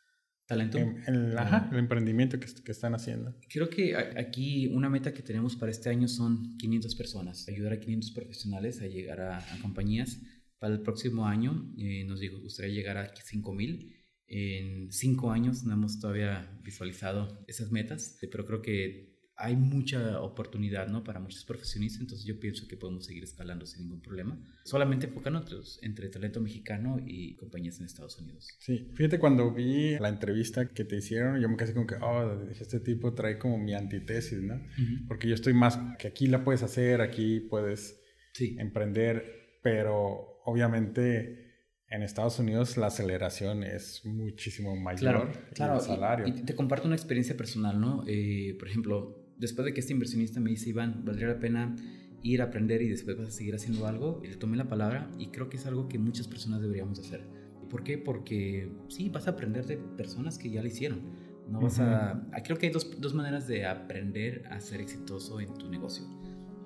Talento. 0.46 0.78
En, 0.78 1.04
el, 1.08 1.38
ajá, 1.38 1.70
el 1.72 1.80
emprendimiento 1.80 2.40
que, 2.40 2.48
que, 2.64 2.72
están 2.72 2.96
haciendo. 2.96 3.36
Creo 3.50 3.70
que 3.70 3.96
aquí 3.96 4.68
una 4.68 4.90
meta 4.90 5.14
que 5.14 5.22
tenemos 5.22 5.56
para 5.56 5.72
este 5.72 5.90
año 5.90 6.08
son 6.08 6.58
500 6.58 6.96
personas, 6.96 7.48
ayudar 7.48 7.74
a 7.74 7.80
500 7.80 8.12
profesionales 8.12 8.82
a 8.82 8.88
llegar 8.88 9.22
a, 9.22 9.38
a 9.38 9.60
compañías. 9.62 10.22
Para 10.60 10.76
el 10.76 10.82
próximo 10.82 11.26
año 11.28 11.74
eh, 11.78 12.06
nos 12.06 12.22
gustaría 12.42 12.74
llegar 12.74 12.98
a 12.98 13.14
5000. 13.16 13.94
En 14.28 14.92
cinco 14.92 15.32
años 15.32 15.64
no 15.64 15.74
hemos 15.74 16.00
todavía 16.00 16.58
visualizado 16.64 17.44
esas 17.48 17.72
metas, 17.72 18.18
pero 18.32 18.46
creo 18.46 18.62
que 18.62 19.13
hay 19.44 19.58
mucha 19.58 20.22
oportunidad 20.22 20.88
¿no? 20.88 21.04
para 21.04 21.20
muchos 21.20 21.44
profesionistas, 21.44 22.00
entonces 22.00 22.26
yo 22.26 22.40
pienso 22.40 22.66
que 22.66 22.78
podemos 22.78 23.06
seguir 23.06 23.26
escalando 23.26 23.66
sin 23.66 23.84
ningún 23.84 24.00
problema, 24.00 24.40
solamente 24.64 25.08
enfocándonos 25.08 25.80
entre 25.82 26.08
talento 26.08 26.40
mexicano 26.40 26.98
y 27.06 27.36
compañías 27.36 27.78
en 27.80 27.86
Estados 27.86 28.18
Unidos. 28.20 28.48
Sí, 28.60 28.90
fíjate 28.94 29.20
cuando 29.20 29.54
vi 29.54 30.00
la 30.00 30.08
entrevista 30.08 30.70
que 30.70 30.86
te 30.86 30.96
hicieron, 30.96 31.42
yo 31.42 31.50
me 31.50 31.58
quedé 31.58 31.74
como 31.74 31.86
que, 31.86 31.96
oh, 31.96 32.42
este 32.58 32.80
tipo 32.80 33.14
trae 33.14 33.38
como 33.38 33.58
mi 33.58 33.74
antitesis, 33.74 34.42
¿no? 34.42 34.62
Porque 35.10 35.28
yo 35.28 35.36
estoy 35.36 35.54
más 35.54 35.78
que 36.00 36.08
aquí 36.08 36.28
la 36.28 36.46
puedes 36.46 36.64
hacer, 36.64 37.02
aquí 37.02 37.42
puedes 37.42 38.02
sí. 38.32 38.56
emprender, 38.60 39.60
pero 39.62 40.40
obviamente 40.46 41.44
en 41.90 42.02
Estados 42.02 42.40
Unidos 42.40 42.78
la 42.78 42.88
aceleración 42.88 43.64
es 43.64 44.06
muchísimo 44.06 44.74
mayor 44.78 45.00
claro, 45.00 45.32
claro, 45.54 45.76
el 45.76 45.82
salario. 45.82 46.28
Y, 46.28 46.32
te 46.44 46.56
comparto 46.56 46.88
una 46.88 46.96
experiencia 46.96 47.36
personal, 47.36 47.80
¿no? 47.80 48.06
Eh, 48.08 48.56
por 48.58 48.70
ejemplo, 48.70 49.23
después 49.38 49.66
de 49.66 49.74
que 49.74 49.80
este 49.80 49.94
inversionista 49.94 50.40
me 50.40 50.50
dice, 50.50 50.70
Iván, 50.70 51.04
valdría 51.06 51.28
la 51.28 51.40
pena 51.40 51.76
ir 52.22 52.42
a 52.42 52.46
aprender 52.46 52.82
y 52.82 52.88
después 52.88 53.18
vas 53.18 53.28
a 53.28 53.32
seguir 53.32 53.56
haciendo 53.56 53.86
algo, 53.86 54.22
le 54.24 54.36
tomé 54.36 54.58
la 54.58 54.68
palabra 54.68 55.12
y 55.18 55.28
creo 55.28 55.50
que 55.50 55.58
es 55.58 55.66
algo 55.66 55.90
que 55.90 56.00
muchas 56.00 56.28
personas 56.28 56.62
deberíamos 56.62 57.00
hacer. 57.00 57.26
¿Por 57.70 57.84
qué? 57.84 57.98
Porque 57.98 58.72
sí, 58.88 59.10
vas 59.10 59.28
a 59.28 59.32
aprender 59.32 59.66
de 59.66 59.78
personas 59.78 60.38
que 60.38 60.50
ya 60.50 60.62
lo 60.62 60.68
hicieron. 60.68 61.02
No 61.50 61.60
vas 61.60 61.80
a... 61.80 62.12
Ah, 62.32 62.44
creo 62.44 62.58
que 62.58 62.68
hay 62.68 62.72
dos, 62.72 63.02
dos 63.02 63.14
maneras 63.14 63.48
de 63.48 63.66
aprender 63.66 64.46
a 64.50 64.62
ser 64.62 64.80
exitoso 64.80 65.42
en 65.42 65.54
tu 65.56 65.70
negocio. 65.70 66.06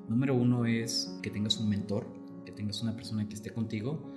Número 0.08 0.36
uno 0.36 0.66
es 0.66 1.18
que 1.24 1.32
tengas 1.32 1.58
un 1.58 1.70
mentor, 1.70 2.08
que 2.46 2.52
tengas 2.52 2.82
una 2.84 2.96
persona 2.96 3.28
que 3.28 3.36
esté 3.36 3.50
contigo 3.50 4.12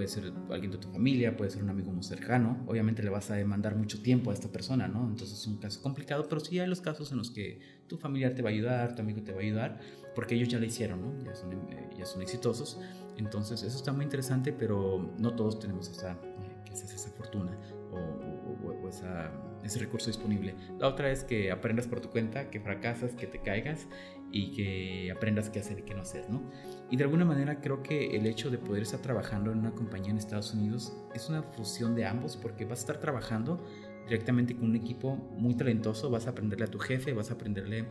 puede 0.00 0.08
ser 0.08 0.32
alguien 0.48 0.72
de 0.72 0.78
tu 0.78 0.88
familia, 0.88 1.36
puede 1.36 1.50
ser 1.50 1.62
un 1.62 1.68
amigo 1.68 1.92
muy 1.92 2.02
cercano. 2.02 2.64
Obviamente 2.66 3.02
le 3.02 3.10
vas 3.10 3.30
a 3.30 3.34
demandar 3.34 3.76
mucho 3.76 4.00
tiempo 4.00 4.30
a 4.30 4.34
esta 4.34 4.48
persona, 4.48 4.88
¿no? 4.88 5.06
Entonces 5.06 5.38
es 5.40 5.46
un 5.46 5.58
caso 5.58 5.82
complicado, 5.82 6.26
pero 6.26 6.40
sí 6.40 6.58
hay 6.58 6.66
los 6.66 6.80
casos 6.80 7.12
en 7.12 7.18
los 7.18 7.30
que 7.30 7.60
tu 7.86 7.98
familiar 7.98 8.34
te 8.34 8.40
va 8.40 8.48
a 8.48 8.52
ayudar, 8.52 8.94
tu 8.94 9.02
amigo 9.02 9.20
te 9.22 9.32
va 9.32 9.40
a 9.40 9.42
ayudar, 9.42 9.78
porque 10.14 10.36
ellos 10.36 10.48
ya 10.48 10.58
lo 10.58 10.64
hicieron, 10.64 11.02
¿no? 11.02 11.22
Ya 11.22 11.34
son, 11.34 11.52
eh, 11.52 11.90
ya 11.98 12.06
son 12.06 12.22
exitosos. 12.22 12.80
Entonces 13.18 13.62
eso 13.62 13.76
está 13.76 13.92
muy 13.92 14.04
interesante, 14.04 14.54
pero 14.54 15.12
no 15.18 15.34
todos 15.34 15.60
tenemos 15.60 15.90
esa, 15.90 16.12
eh, 16.12 16.72
esa 16.72 17.10
fortuna 17.10 17.54
o, 17.92 17.96
o, 17.98 18.80
o 18.82 18.88
esa, 18.88 19.30
ese 19.62 19.80
recurso 19.80 20.06
disponible. 20.06 20.54
La 20.78 20.88
otra 20.88 21.10
es 21.10 21.24
que 21.24 21.50
aprendas 21.50 21.86
por 21.86 22.00
tu 22.00 22.08
cuenta, 22.08 22.48
que 22.48 22.58
fracasas, 22.58 23.12
que 23.12 23.26
te 23.26 23.40
caigas 23.40 23.86
y 24.32 24.52
que 24.52 25.10
aprendas 25.10 25.50
qué 25.50 25.60
hacer 25.60 25.80
y 25.80 25.82
qué 25.82 25.94
no 25.94 26.02
hacer, 26.02 26.28
¿no? 26.30 26.42
Y 26.90 26.96
de 26.96 27.04
alguna 27.04 27.24
manera 27.24 27.60
creo 27.60 27.82
que 27.82 28.16
el 28.16 28.26
hecho 28.26 28.50
de 28.50 28.58
poder 28.58 28.82
estar 28.82 29.00
trabajando 29.00 29.52
en 29.52 29.58
una 29.58 29.72
compañía 29.72 30.10
en 30.10 30.18
Estados 30.18 30.54
Unidos 30.54 30.92
es 31.14 31.28
una 31.28 31.42
fusión 31.42 31.94
de 31.94 32.04
ambos 32.04 32.36
porque 32.36 32.64
vas 32.64 32.78
a 32.78 32.82
estar 32.82 33.00
trabajando 33.00 33.64
directamente 34.04 34.56
con 34.56 34.70
un 34.70 34.76
equipo 34.76 35.16
muy 35.16 35.54
talentoso, 35.54 36.10
vas 36.10 36.26
a 36.26 36.30
aprenderle 36.30 36.64
a 36.64 36.68
tu 36.68 36.78
jefe, 36.78 37.12
vas 37.12 37.30
a 37.30 37.34
aprenderle 37.34 37.86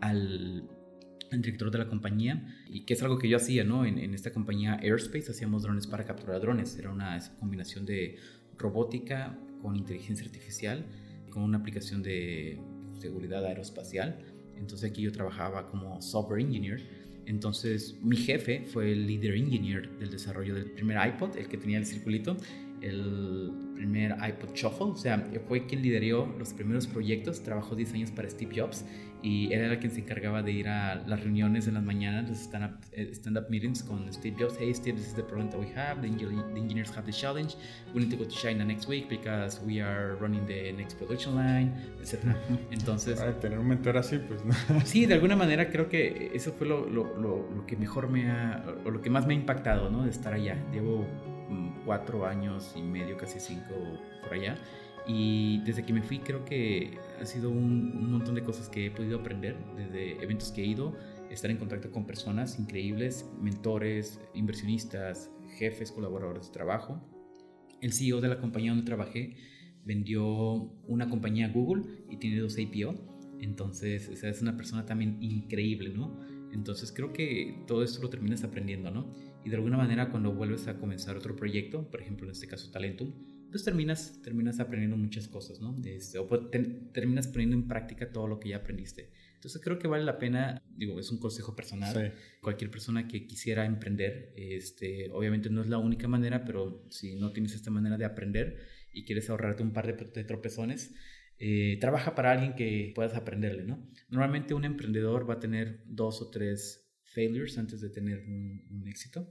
al, 0.00 0.68
director 1.32 1.68
de 1.72 1.78
la 1.78 1.88
compañía 1.88 2.46
y 2.68 2.84
que 2.84 2.94
es 2.94 3.02
algo 3.02 3.18
que 3.18 3.28
yo 3.28 3.36
hacía, 3.36 3.64
¿no? 3.64 3.84
En, 3.84 3.98
en 3.98 4.14
esta 4.14 4.32
compañía 4.32 4.74
Airspace 4.80 5.32
hacíamos 5.32 5.64
drones 5.64 5.88
para 5.88 6.04
capturar 6.04 6.40
drones, 6.40 6.78
era 6.78 6.92
una 6.92 7.18
combinación 7.40 7.84
de 7.84 8.18
robótica 8.56 9.36
con 9.60 9.74
inteligencia 9.74 10.24
artificial, 10.24 10.86
con 11.30 11.42
una 11.42 11.58
aplicación 11.58 12.04
de 12.04 12.60
seguridad 12.92 13.44
aeroespacial 13.44 14.33
entonces 14.58 14.90
aquí 14.90 15.02
yo 15.02 15.12
trabajaba 15.12 15.66
como 15.66 16.00
software 16.00 16.40
engineer. 16.40 17.04
Entonces 17.26 17.96
mi 18.02 18.16
jefe 18.16 18.64
fue 18.66 18.92
el 18.92 19.06
leader 19.06 19.34
engineer 19.34 19.90
del 19.98 20.10
desarrollo 20.10 20.54
del 20.54 20.70
primer 20.70 20.98
iPod, 21.08 21.36
el 21.36 21.48
que 21.48 21.56
tenía 21.56 21.78
el 21.78 21.86
circulito 21.86 22.36
el 22.84 23.50
primer 23.74 24.12
iPod 24.12 24.54
Shuffle, 24.54 24.86
o 24.86 24.96
sea, 24.96 25.26
fue 25.48 25.66
quien 25.66 25.82
lideró 25.82 26.32
los 26.38 26.52
primeros 26.52 26.86
proyectos, 26.86 27.42
trabajó 27.42 27.74
10 27.74 27.94
años 27.94 28.10
para 28.10 28.28
Steve 28.28 28.60
Jobs 28.60 28.84
y 29.24 29.50
él 29.54 29.62
era 29.62 29.78
quien 29.78 29.90
se 29.90 30.00
encargaba 30.00 30.42
de 30.42 30.52
ir 30.52 30.68
a 30.68 30.96
las 31.06 31.18
reuniones 31.18 31.66
en 31.66 31.74
las 31.74 31.82
mañanas, 31.82 32.28
los 32.28 32.38
stand-up 32.38 32.76
eh, 32.92 33.08
stand 33.12 33.38
-up 33.38 33.48
meetings 33.48 33.82
con 33.82 34.12
Steve 34.12 34.36
Jobs. 34.38 34.56
Hey 34.60 34.74
Steve, 34.74 34.98
this 34.98 35.08
is 35.08 35.14
the 35.14 35.22
problem 35.22 35.48
that 35.48 35.58
we 35.58 35.72
have, 35.74 36.02
the, 36.02 36.08
engineers 36.08 36.94
have 36.94 37.06
the 37.06 37.12
challenge, 37.12 37.56
we 37.94 38.02
need 38.02 38.10
to 38.10 38.18
go 38.18 38.24
to 38.24 38.36
China 38.36 38.66
next 38.66 38.86
week 38.86 39.08
because 39.08 39.62
we 39.64 39.80
are 39.80 40.16
running 40.16 40.46
the 40.46 40.72
next 40.72 40.98
production 40.98 41.36
line, 41.36 41.72
etc. 42.02 42.36
Entonces... 42.70 43.18
Para 43.18 43.40
tener 43.40 43.58
un 43.58 43.68
mentor 43.68 43.96
así, 43.96 44.18
pues 44.18 44.44
no. 44.44 44.52
Sí, 44.84 45.06
de 45.06 45.14
alguna 45.14 45.36
manera 45.36 45.70
creo 45.70 45.88
que 45.88 46.30
eso 46.34 46.52
fue 46.52 46.66
lo, 46.66 46.86
lo, 46.86 47.16
lo, 47.18 47.50
lo 47.50 47.66
que 47.66 47.78
mejor 47.78 48.10
me 48.10 48.30
ha, 48.30 48.62
o 48.84 48.90
lo 48.90 49.00
que 49.00 49.08
más 49.08 49.26
me 49.26 49.32
ha 49.32 49.36
impactado, 49.38 49.88
¿no? 49.88 50.04
De 50.04 50.10
estar 50.10 50.34
allá. 50.34 50.62
Llevo 50.70 51.06
cuatro 51.84 52.26
años 52.26 52.74
y 52.76 52.82
medio, 52.82 53.16
casi 53.16 53.40
cinco 53.40 53.74
por 54.22 54.34
allá. 54.34 54.56
Y 55.06 55.60
desde 55.64 55.84
que 55.84 55.92
me 55.92 56.02
fui 56.02 56.18
creo 56.18 56.44
que 56.44 56.98
ha 57.20 57.26
sido 57.26 57.50
un, 57.50 58.10
montón 58.10 58.34
de 58.34 58.42
cosas 58.42 58.68
que 58.68 58.86
he 58.86 58.90
podido 58.90 59.18
aprender, 59.18 59.56
desde 59.76 60.22
eventos 60.22 60.50
que 60.50 60.62
he 60.62 60.66
ido, 60.66 60.96
estar 61.30 61.50
en 61.50 61.58
contacto 61.58 61.90
con 61.90 62.06
personas 62.06 62.58
increíbles, 62.58 63.28
mentores, 63.40 64.20
inversionistas, 64.34 65.30
jefes, 65.58 65.92
colaboradores 65.92 66.46
de 66.46 66.52
trabajo. 66.52 67.02
El 67.80 67.92
CEO 67.92 68.20
de 68.20 68.28
la 68.28 68.38
compañía 68.38 68.70
donde 68.70 68.86
trabajé 68.86 69.36
vendió 69.84 70.24
una 70.86 71.10
compañía 71.10 71.46
a 71.46 71.48
Google 71.50 71.84
y 72.08 72.16
tiene 72.16 72.38
dos 72.38 72.56
APO. 72.56 72.94
Entonces, 73.40 74.08
esa 74.08 74.28
es 74.28 74.40
una 74.40 74.56
persona 74.56 74.86
también 74.86 75.18
increíble, 75.20 75.90
¿no? 75.90 76.18
Entonces 76.54 76.92
creo 76.92 77.12
que 77.12 77.62
todo 77.66 77.82
esto 77.82 78.00
lo 78.00 78.08
terminas 78.08 78.44
aprendiendo, 78.44 78.90
¿no? 78.90 79.12
Y 79.44 79.50
de 79.50 79.56
alguna 79.56 79.76
manera 79.76 80.10
cuando 80.10 80.32
vuelves 80.32 80.68
a 80.68 80.78
comenzar 80.78 81.16
otro 81.16 81.36
proyecto, 81.36 81.90
por 81.90 82.00
ejemplo 82.00 82.26
en 82.26 82.32
este 82.32 82.46
caso 82.46 82.70
Talentum, 82.70 83.12
pues 83.54 83.62
terminas, 83.64 84.20
terminas 84.20 84.58
aprendiendo 84.58 84.96
muchas 84.96 85.28
cosas, 85.28 85.60
¿no? 85.60 85.80
Este, 85.84 86.18
o 86.18 86.26
terminas 86.92 87.28
poniendo 87.28 87.54
en 87.54 87.68
práctica 87.68 88.10
todo 88.10 88.26
lo 88.26 88.40
que 88.40 88.48
ya 88.48 88.56
aprendiste. 88.56 89.12
Entonces 89.34 89.62
creo 89.62 89.78
que 89.78 89.86
vale 89.86 90.02
la 90.02 90.18
pena, 90.18 90.60
digo, 90.76 90.98
es 90.98 91.10
un 91.12 91.20
consejo 91.20 91.54
personal. 91.54 92.14
Cualquier 92.42 92.70
persona 92.70 93.06
que 93.06 93.26
quisiera 93.28 93.64
emprender, 93.64 94.32
este, 94.36 95.08
obviamente 95.12 95.50
no 95.50 95.60
es 95.60 95.68
la 95.68 95.78
única 95.78 96.08
manera, 96.08 96.44
pero 96.44 96.84
si 96.90 97.14
no 97.14 97.32
tienes 97.32 97.54
esta 97.54 97.70
manera 97.70 97.96
de 97.96 98.04
aprender 98.04 98.58
y 98.92 99.04
quieres 99.04 99.30
ahorrarte 99.30 99.62
un 99.62 99.72
par 99.72 99.86
de 99.86 100.24
tropezones, 100.24 100.92
eh, 101.38 101.78
trabaja 101.80 102.14
para 102.14 102.32
alguien 102.32 102.54
que 102.54 102.92
puedas 102.94 103.14
aprenderle, 103.14 103.64
¿no? 103.64 103.88
Normalmente 104.08 104.54
un 104.54 104.64
emprendedor 104.64 105.28
va 105.28 105.34
a 105.34 105.40
tener 105.40 105.82
dos 105.86 106.22
o 106.22 106.30
tres 106.30 106.90
failures 107.02 107.58
antes 107.58 107.80
de 107.80 107.90
tener 107.90 108.20
un, 108.20 108.84
éxito. 108.88 109.28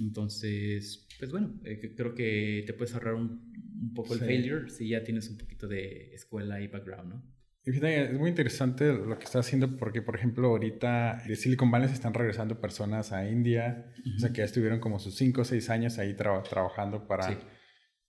Entonces, 0.00 1.06
pues 1.18 1.30
bueno, 1.30 1.60
eh, 1.64 1.94
creo 1.94 2.14
que 2.14 2.64
te 2.66 2.72
puedes 2.72 2.94
ahorrar 2.94 3.14
un, 3.14 3.51
poco 3.94 4.14
el 4.14 4.20
failure 4.20 4.68
si 4.68 4.88
ya 4.88 5.02
tienes 5.02 5.28
un 5.28 5.38
poquito 5.38 5.66
de 5.68 6.14
escuela 6.14 6.60
y 6.60 6.68
background, 6.68 7.08
¿no? 7.08 7.32
es 7.64 8.12
muy 8.14 8.30
interesante 8.30 8.92
lo 8.92 9.16
que 9.18 9.24
estás 9.24 9.46
haciendo 9.46 9.76
porque, 9.76 10.02
por 10.02 10.16
ejemplo, 10.16 10.48
ahorita 10.48 11.22
de 11.26 11.36
Silicon 11.36 11.70
Valley 11.70 11.88
se 11.88 11.94
están 11.94 12.12
regresando 12.12 12.60
personas 12.60 13.12
a 13.12 13.28
India, 13.28 13.86
o 14.16 14.18
sea, 14.18 14.30
que 14.30 14.38
ya 14.38 14.44
estuvieron 14.44 14.80
como 14.80 14.98
sus 14.98 15.14
5 15.14 15.42
o 15.42 15.44
6 15.44 15.70
años 15.70 15.98
ahí 15.98 16.14
trabajando 16.14 17.06
para 17.06 17.38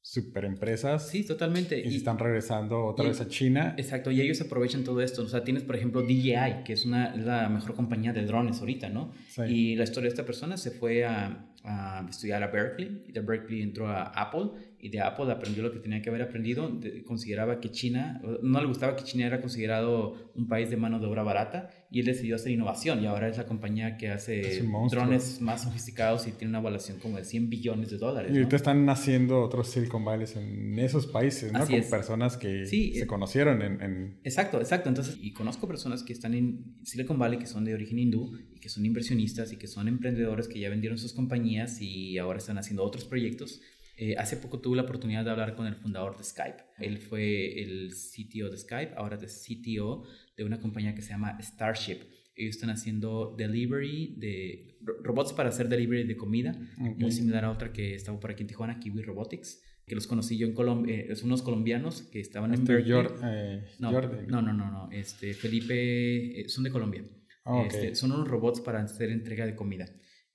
super 0.01 0.45
empresas. 0.45 1.07
Sí, 1.07 1.25
totalmente. 1.25 1.79
Y, 1.79 1.95
están 1.95 2.17
regresando 2.17 2.83
otra 2.83 3.07
vez 3.07 3.21
a 3.21 3.27
China. 3.27 3.75
Exacto, 3.77 4.09
y 4.09 4.21
ellos 4.21 4.41
aprovechan 4.41 4.83
todo 4.83 5.01
esto. 5.01 5.21
O 5.21 5.27
sea, 5.27 5.43
tienes, 5.43 5.63
por 5.63 5.75
ejemplo, 5.75 6.01
DJI, 6.01 6.63
que 6.65 6.73
es 6.73 6.85
una, 6.85 7.15
la 7.15 7.47
mejor 7.47 7.75
compañía 7.75 8.11
de 8.11 8.25
drones 8.25 8.59
ahorita, 8.59 8.89
¿no? 8.89 9.13
Y 9.47 9.75
la 9.75 9.83
historia 9.83 10.09
de 10.09 10.13
esta 10.13 10.25
persona 10.25 10.57
se 10.57 10.71
fue 10.71 11.05
a, 11.05 11.53
a 11.63 12.05
estudiar 12.09 12.41
a 12.43 12.47
Berkeley, 12.47 13.05
y 13.07 13.11
de 13.11 13.21
Berkeley 13.21 13.61
entró 13.61 13.87
a 13.87 14.03
Apple 14.03 14.51
y 14.83 14.89
de 14.89 14.99
Apple 14.99 15.31
aprendió 15.31 15.63
lo 15.63 15.71
que 15.71 15.79
tenía 15.79 16.01
que 16.01 16.09
haber 16.09 16.21
aprendido. 16.23 16.69
consideraba 17.05 17.61
que 17.61 17.71
China, 17.71 18.21
no 18.41 18.59
le 18.59 18.67
gustaba 18.67 18.97
que 18.97 19.05
China 19.05 19.25
era 19.25 19.39
considerado 19.39 20.31
un 20.35 20.49
país 20.49 20.69
de 20.69 20.75
mano 20.75 20.99
de 20.99 21.05
obra 21.07 21.23
barata 21.23 21.69
y 21.89 22.01
él 22.01 22.05
decidió 22.05 22.35
hacer 22.35 22.51
innovación 22.51 23.01
y 23.01 23.05
ahora 23.05 23.29
es 23.29 23.37
la 23.37 23.45
compañía 23.45 23.95
que 23.95 24.09
hace 24.09 24.61
drones 24.91 25.39
más 25.39 25.63
sofisticados 25.63 26.27
y 26.27 26.33
tiene 26.33 26.49
una 26.49 26.59
evaluación 26.59 26.99
como 26.99 27.15
de 27.15 27.23
100 27.23 27.49
billones 27.49 27.91
de 27.91 27.97
dólares. 27.97 28.29
Y 28.33 28.37
ahorita 28.37 28.57
están 28.57 28.83
naciendo 28.83 29.41
otros 29.41 29.69
Silicon 29.69 30.03
Valley 30.03 30.27
en 30.35 30.77
esos 30.79 31.07
países, 31.07 31.53
¿no? 31.53 31.65
Con 31.65 31.81
personas 31.89 32.35
que 32.35 32.65
se 32.65 33.03
eh, 33.03 33.07
conocieron 33.07 33.61
en, 33.61 33.81
en, 33.81 34.19
Exacto, 34.25 34.59
exacto. 34.59 34.89
Entonces, 34.89 35.17
y 35.21 35.31
conozco 35.31 35.65
personas 35.65 36.03
que 36.03 36.11
están 36.11 36.33
en 36.33 36.75
Silicon 36.83 37.17
Valley 37.17 37.39
que 37.39 37.47
son 37.47 37.63
de 37.63 37.73
origen 37.73 37.99
hindú 37.99 38.37
y 38.53 38.59
que 38.59 38.67
son 38.67 38.85
inversionistas 38.85 39.53
y 39.53 39.57
que 39.57 39.67
son 39.67 39.87
emprendedores 39.87 40.49
que 40.49 40.59
ya 40.59 40.69
vendieron 40.69 40.97
sus 40.97 41.13
compañías 41.13 41.81
y 41.81 42.17
ahora 42.17 42.39
están 42.39 42.57
haciendo 42.57 42.83
otros 42.83 43.05
proyectos 43.05 43.61
eh, 43.95 44.15
hace 44.17 44.37
poco 44.37 44.59
tuve 44.59 44.75
la 44.77 44.83
oportunidad 44.83 45.23
de 45.25 45.31
hablar 45.31 45.55
con 45.55 45.67
el 45.67 45.75
fundador 45.75 46.17
de 46.17 46.23
Skype. 46.23 46.57
Él 46.79 46.97
fue 46.97 47.61
el 47.61 47.91
CTO 47.93 48.49
de 48.49 48.57
Skype, 48.57 48.93
ahora 48.95 49.17
es 49.21 49.45
CTO 49.47 50.03
de 50.35 50.43
una 50.43 50.59
compañía 50.59 50.95
que 50.95 51.01
se 51.01 51.09
llama 51.09 51.37
Starship. 51.41 51.99
Ellos 52.35 52.55
están 52.55 52.71
haciendo 52.71 53.35
delivery 53.37 54.15
de 54.17 54.77
robots 55.03 55.33
para 55.33 55.49
hacer 55.49 55.69
delivery 55.69 56.03
de 56.05 56.17
comida, 56.17 56.57
muy 56.97 57.11
similar 57.11 57.45
a 57.45 57.51
otra 57.51 57.71
que 57.71 57.93
estaba 57.93 58.19
por 58.19 58.31
aquí 58.31 58.41
en 58.41 58.47
Tijuana, 58.47 58.79
Kiwi 58.79 59.01
Robotics. 59.03 59.61
que 59.85 59.95
los 59.95 60.07
conocí 60.07 60.37
yo 60.37 60.47
en 60.47 60.53
Colombia, 60.53 60.95
eh, 60.95 61.13
son 61.17 61.27
unos 61.27 61.41
colombianos 61.41 62.03
que 62.03 62.21
estaban 62.21 62.53
en 62.53 62.61
Este, 62.61 62.73
Berkeley. 62.73 62.93
Jor- 62.95 63.19
eh, 63.25 63.65
no, 63.79 63.91
no, 63.91 64.41
no, 64.41 64.53
no, 64.53 64.71
no, 64.71 64.89
este, 64.93 65.33
Felipe, 65.33 66.39
eh, 66.39 66.47
son 66.47 66.63
de 66.63 66.69
Colombia. 66.71 67.03
Ah, 67.43 67.55
ok. 67.57 67.65
Este, 67.73 67.93
son 67.95 68.13
unos 68.13 68.27
robots 68.29 68.61
para 68.61 68.81
hacer 68.81 69.09
entrega 69.09 69.45
de 69.45 69.55
comida. 69.55 69.85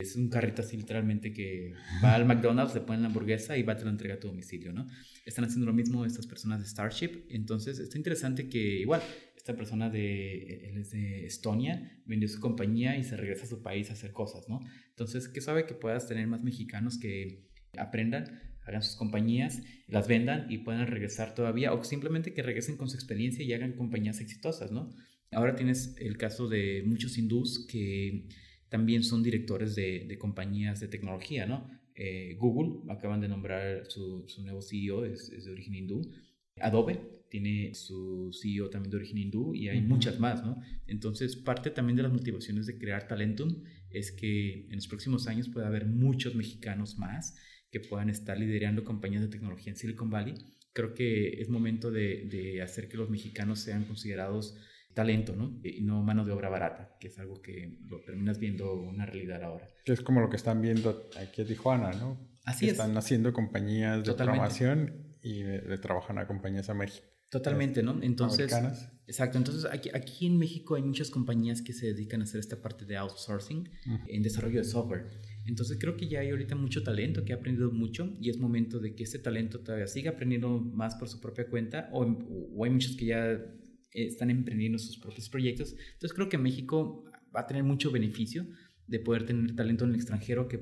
Es 0.00 0.14
un 0.14 0.28
carrito 0.28 0.62
así 0.62 0.76
literalmente 0.76 1.32
que 1.32 1.72
va 2.04 2.14
al 2.14 2.24
McDonald's, 2.24 2.72
le 2.72 2.82
ponen 2.82 3.02
la 3.02 3.08
hamburguesa 3.08 3.58
y 3.58 3.64
va 3.64 3.76
te 3.76 3.82
lo 3.82 3.90
entrega 3.90 4.14
a 4.14 4.20
tu 4.20 4.28
domicilio, 4.28 4.72
¿no? 4.72 4.87
Están 5.24 5.44
haciendo 5.44 5.66
lo 5.66 5.72
mismo 5.72 6.04
estas 6.04 6.28
personas 6.28 6.61
de 6.61 6.68
Starship. 6.68 7.24
Entonces, 7.30 7.80
está 7.80 7.98
interesante 7.98 8.48
que 8.48 8.78
igual, 8.78 9.02
esta 9.37 9.56
persona 9.56 9.90
de, 9.90 10.68
él 10.68 10.78
es 10.78 10.92
de 10.92 11.26
Estonia, 11.26 12.00
vendió 12.06 12.28
su 12.28 12.38
compañía 12.38 12.96
y 12.96 13.02
se 13.02 13.16
regresa 13.16 13.46
a 13.46 13.48
su 13.48 13.61
país 13.61 13.90
a 13.90 13.94
hacer 13.94 14.12
cosas, 14.12 14.48
¿no? 14.48 14.61
Entonces, 14.90 15.26
qué 15.26 15.40
sabe 15.40 15.66
que 15.66 15.74
puedas 15.74 16.06
tener 16.06 16.28
más 16.28 16.44
mexicanos 16.44 16.96
que 16.96 17.48
aprendan, 17.76 18.40
hagan 18.62 18.84
sus 18.84 18.94
compañías, 18.94 19.62
las 19.88 20.06
vendan 20.06 20.46
y 20.48 20.58
puedan 20.58 20.87
regresar 20.87 21.34
todavía, 21.34 21.72
o 21.72 21.82
simplemente 21.82 22.32
que 22.34 22.44
regresen 22.44 22.76
con 22.76 22.88
su 22.88 22.94
experiencia 22.94 23.44
y 23.44 23.52
hagan 23.52 23.72
compañías 23.72 24.20
exitosas, 24.20 24.70
¿no? 24.70 24.94
Ahora 25.32 25.56
tienes 25.56 25.96
el 25.98 26.16
caso 26.16 26.48
de 26.48 26.84
muchos 26.87 27.18
hindús 27.18 27.66
que 27.68 28.28
también 28.68 29.02
son 29.02 29.22
directores 29.22 29.74
de, 29.74 30.04
de 30.07 30.18
compañías 30.18 30.81
de 30.81 30.88
tecnología, 30.88 31.46
¿no? 31.46 31.68
Eh, 31.94 32.37
Google, 32.38 32.92
acaban 32.92 33.20
de 33.20 33.28
nombrar 33.28 33.87
su, 33.87 34.24
su 34.28 34.42
nuevo 34.42 34.62
CEO, 34.62 35.04
es, 35.04 35.31
es 35.31 35.44
de 35.46 35.50
origen 35.50 35.74
hindú. 35.74 36.02
Adobe 36.61 37.18
tiene 37.28 37.74
su 37.74 38.31
CEO 38.33 38.70
también 38.70 38.90
de 38.90 38.96
origen 38.98 39.18
hindú 39.18 39.54
y 39.54 39.68
hay 39.68 39.81
muchas 39.81 40.18
más, 40.18 40.44
¿no? 40.44 40.62
Entonces, 40.87 41.37
parte 41.37 41.70
también 41.70 41.96
de 41.96 42.02
las 42.02 42.12
motivaciones 42.12 42.66
de 42.66 42.78
crear 42.78 43.07
Talentum 43.07 43.64
es 43.90 44.12
que 44.12 44.66
en 44.68 44.76
los 44.76 44.88
próximos 44.88 45.26
años 45.26 45.48
pueda 45.48 45.66
haber 45.66 45.87
muchos 45.87 46.35
mexicanos 46.35 46.98
más 46.98 47.37
que 47.70 47.81
puedan 47.81 48.11
estar 48.11 48.38
liderando 48.38 48.85
compañías 48.85 49.22
de 49.22 49.28
tecnología 49.28 49.72
en 49.72 49.76
Silicon 49.76 50.11
Valley. 50.11 50.35
Creo 50.72 50.94
que 50.94 51.40
es 51.40 51.48
momento 51.48 51.90
de, 51.90 52.28
de 52.31 52.62
hacer 52.62 52.88
que 52.88 52.96
los 52.96 53.11
mexicanos 53.11 53.61
sean 53.61 53.85
considerados 53.85 54.57
talento, 54.98 55.37
¿no? 55.37 55.61
Y 55.62 55.82
no 55.82 56.02
mano 56.02 56.24
de 56.24 56.32
obra 56.32 56.48
barata, 56.48 56.96
que 56.98 57.06
es 57.06 57.16
algo 57.20 57.40
que 57.40 57.78
lo 57.87 58.00
terminas 58.00 58.40
viendo 58.40 58.74
una 58.74 59.06
realidad 59.06 59.40
ahora. 59.44 59.68
Que 59.84 59.92
es 59.92 60.00
como 60.00 60.20
lo 60.20 60.28
que 60.28 60.34
están 60.34 60.61
viendo 60.61 61.08
aquí 61.16 61.42
en 61.42 61.46
Tijuana, 61.46 61.92
¿no? 61.92 62.18
Así 62.44 62.64
Que 62.64 62.72
es. 62.72 62.78
Están 62.78 62.96
haciendo 62.96 63.32
compañías 63.32 63.98
de 63.98 64.02
Totalmente. 64.02 64.24
programación 64.24 65.16
y 65.22 65.44
le, 65.44 65.78
trabajan 65.78 66.18
a 66.18 66.26
compañías 66.26 66.68
a 66.68 66.74
México. 66.74 67.06
Totalmente, 67.30 67.80
¿no? 67.84 68.02
Entonces, 68.02 68.52
americanas. 68.52 68.90
exacto. 69.06 69.38
Entonces, 69.38 69.66
aquí, 69.70 69.88
aquí 69.94 70.26
en 70.26 70.37
México 70.37 70.74
hay 70.74 70.82
muchas 70.82 71.11
compañías 71.11 71.62
que 71.62 71.72
se 71.72 71.87
dedican 71.87 72.20
a 72.20 72.24
hacer 72.24 72.40
esta 72.40 72.61
parte 72.61 72.84
de 72.84 72.96
outsourcing 72.96 73.68
Ujú. 73.87 73.98
en 74.08 74.22
desarrollo 74.24 74.58
de 74.58 74.64
software. 74.64 75.06
Entonces, 75.46 75.78
creo 75.80 75.96
que 75.96 76.08
ya 76.08 76.18
hay 76.20 76.30
ahorita 76.30 76.56
mucho 76.56 76.82
talento 76.82 77.24
que 77.24 77.32
ha 77.32 77.37
aprendido 77.37 77.70
mucho 77.70 78.12
y 78.20 78.30
es 78.30 78.38
momento 78.38 78.80
de 78.80 78.96
que 78.96 79.04
este 79.04 79.20
talento 79.20 79.61
todavía 79.61 79.87
siga 79.87 80.11
aprendiendo 80.11 80.48
más 80.58 80.96
por 80.96 81.08
su 81.08 81.20
propia 81.20 81.46
cuenta 81.48 81.88
o, 81.92 82.02
o 82.56 82.64
hay 82.64 82.70
muchos 82.70 82.96
que 82.96 83.06
ya 83.06 83.38
están 84.06 84.30
emprendiendo 84.30 84.78
sus 84.78 84.98
propios 84.98 85.28
proyectos. 85.28 85.74
Entonces, 85.92 86.12
creo 86.14 86.28
que 86.28 86.38
México 86.38 87.04
va 87.34 87.40
a 87.40 87.46
tener 87.46 87.64
mucho 87.64 87.90
beneficio 87.90 88.46
de 88.87 89.00
poder 89.00 89.26
tener 89.26 89.54
talento 89.54 89.84
en 89.84 89.90
el 89.90 89.96
extranjero 89.96 90.48
que 90.48 90.61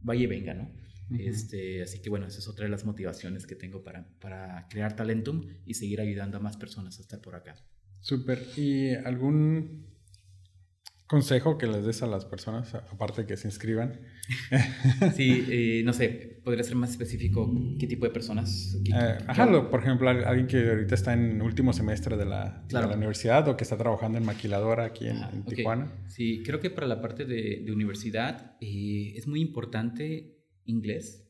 vaya 0.00 0.22
y 0.22 0.26
venga, 0.26 0.54
¿no? 0.54 0.70
Este, 1.18 1.82
así 1.82 2.00
que 2.00 2.10
bueno, 2.10 2.26
esa 2.26 2.40
es 2.40 2.48
otra 2.48 2.64
de 2.64 2.70
las 2.70 2.84
motivaciones 2.84 3.46
que 3.46 3.54
tengo 3.54 3.84
para, 3.84 4.08
para 4.18 4.66
crear 4.68 4.96
Talentum 4.96 5.46
y 5.64 5.74
seguir 5.74 6.00
ayudando 6.00 6.36
a 6.36 6.40
más 6.40 6.56
personas 6.56 6.98
a 6.98 7.02
estar 7.02 7.20
por 7.20 7.36
acá. 7.36 7.54
Súper. 8.00 8.44
¿Y 8.56 8.94
algún 8.94 9.86
consejo 11.06 11.56
que 11.58 11.66
les 11.66 11.84
des 11.84 12.02
a 12.02 12.06
las 12.06 12.24
personas, 12.24 12.74
aparte 12.74 13.26
que 13.26 13.36
se 13.36 13.48
inscriban? 13.48 14.00
Sí, 15.14 15.44
eh, 15.48 15.82
no 15.84 15.92
sé, 15.92 16.40
podría 16.44 16.64
ser 16.64 16.74
más 16.76 16.90
específico 16.90 17.52
qué 17.78 17.86
tipo 17.86 18.04
de 18.06 18.10
personas. 18.10 18.76
qué- 18.84 18.92
Eh, 18.92 19.18
ajá, 19.26 19.46
lo- 19.46 19.70
por 19.70 19.80
ejemplo, 19.80 20.08
al- 20.08 20.24
alguien 20.24 20.46
que 20.46 20.68
ahorita 20.68 20.94
está 20.94 21.12
en 21.14 21.40
último 21.42 21.72
semestre 21.72 22.16
de 22.16 22.24
la, 22.24 22.64
de 22.68 22.74
la 22.74 22.88
universidad 22.96 23.46
o 23.48 23.56
que 23.56 23.64
está 23.64 23.76
trabajando 23.76 24.18
en 24.18 24.24
maquiladora 24.24 24.84
aquí 24.84 25.06
en, 25.06 25.16
Ajá, 25.16 25.30
en 25.32 25.40
ok. 25.42 25.48
Tijuana. 25.54 25.92
Sí, 26.08 26.42
creo 26.44 26.60
que 26.60 26.70
para 26.70 26.86
la 26.86 27.00
parte 27.00 27.24
de, 27.24 27.62
de 27.64 27.72
universidad 27.72 28.56
eh, 28.60 29.12
es 29.16 29.26
muy 29.26 29.40
importante 29.40 30.36
inglés. 30.64 31.22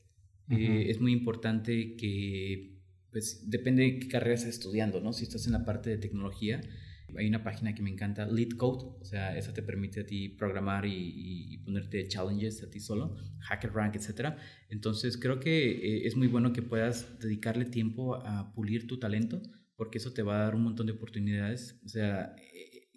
Eh, 0.48 0.86
es 0.90 1.00
muy 1.00 1.12
importante 1.12 1.96
que, 1.96 2.78
pues, 3.10 3.50
depende 3.50 3.82
de 3.82 3.98
qué 3.98 4.08
carrera 4.08 4.34
estás 4.34 4.50
estudiando, 4.50 5.00
¿no? 5.00 5.12
Si 5.12 5.24
estás 5.24 5.44
en 5.46 5.52
la 5.54 5.64
parte 5.64 5.90
de 5.90 5.98
tecnología, 5.98 6.60
hay 7.18 7.28
una 7.28 7.42
página 7.42 7.74
que 7.74 7.82
me 7.82 7.90
encanta, 7.90 8.26
Lead 8.26 8.56
Code, 8.56 8.96
o 9.00 9.04
sea, 9.04 9.36
esa 9.36 9.52
te 9.52 9.62
permite 9.62 10.00
a 10.00 10.06
ti 10.06 10.28
programar 10.28 10.86
y, 10.86 11.52
y 11.52 11.58
ponerte 11.58 12.06
challenges 12.08 12.62
a 12.62 12.70
ti 12.70 12.80
solo, 12.80 13.16
HackerRank, 13.48 13.96
etc. 13.96 14.34
Entonces, 14.68 15.16
creo 15.16 15.40
que 15.40 15.70
eh, 15.70 16.06
es 16.06 16.16
muy 16.16 16.28
bueno 16.28 16.52
que 16.52 16.62
puedas 16.62 17.18
dedicarle 17.18 17.64
tiempo 17.64 18.16
a 18.16 18.52
pulir 18.54 18.86
tu 18.86 18.98
talento, 18.98 19.42
porque 19.76 19.98
eso 19.98 20.12
te 20.12 20.22
va 20.22 20.36
a 20.36 20.44
dar 20.44 20.54
un 20.54 20.62
montón 20.62 20.86
de 20.86 20.92
oportunidades. 20.92 21.80
O 21.84 21.88
sea, 21.88 22.34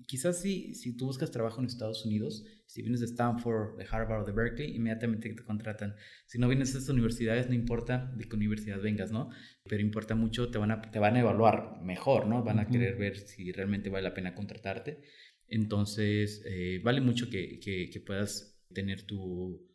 quizás 0.09 0.41
si, 0.41 0.73
si 0.75 0.97
tú 0.97 1.05
buscas 1.05 1.31
trabajo 1.31 1.61
en 1.61 1.67
Estados 1.67 2.05
Unidos, 2.05 2.43
si 2.65 2.81
vienes 2.81 2.99
de 3.01 3.05
Stanford, 3.07 3.77
de 3.77 3.85
Harvard 3.89 4.23
o 4.23 4.25
de 4.25 4.31
Berkeley, 4.33 4.75
inmediatamente 4.75 5.29
te 5.33 5.43
contratan. 5.43 5.95
Si 6.25 6.37
no 6.39 6.47
vienes 6.47 6.73
a 6.75 6.79
estas 6.79 6.89
universidades, 6.89 7.47
no 7.47 7.53
importa 7.55 8.11
de 8.17 8.25
qué 8.27 8.35
universidad 8.35 8.81
vengas, 8.81 9.11
¿no? 9.11 9.29
Pero 9.69 9.81
importa 9.81 10.15
mucho, 10.15 10.49
te 10.51 10.57
van 10.57 10.71
a, 10.71 10.81
te 10.81 10.99
van 10.99 11.15
a 11.15 11.19
evaluar 11.21 11.81
mejor, 11.83 12.27
¿no? 12.27 12.43
Van 12.43 12.59
a 12.59 12.63
Ujú. 12.63 12.71
querer 12.73 12.95
ver 12.97 13.17
si 13.17 13.51
realmente 13.51 13.89
vale 13.89 14.03
la 14.09 14.13
pena 14.15 14.35
contratarte. 14.35 15.01
Entonces, 15.47 16.41
eh, 16.45 16.81
vale 16.83 17.01
mucho 17.01 17.29
que, 17.29 17.59
que- 17.59 17.89
que 17.89 17.99
puedas 18.01 18.59
tener 18.73 19.03
tu, 19.03 19.67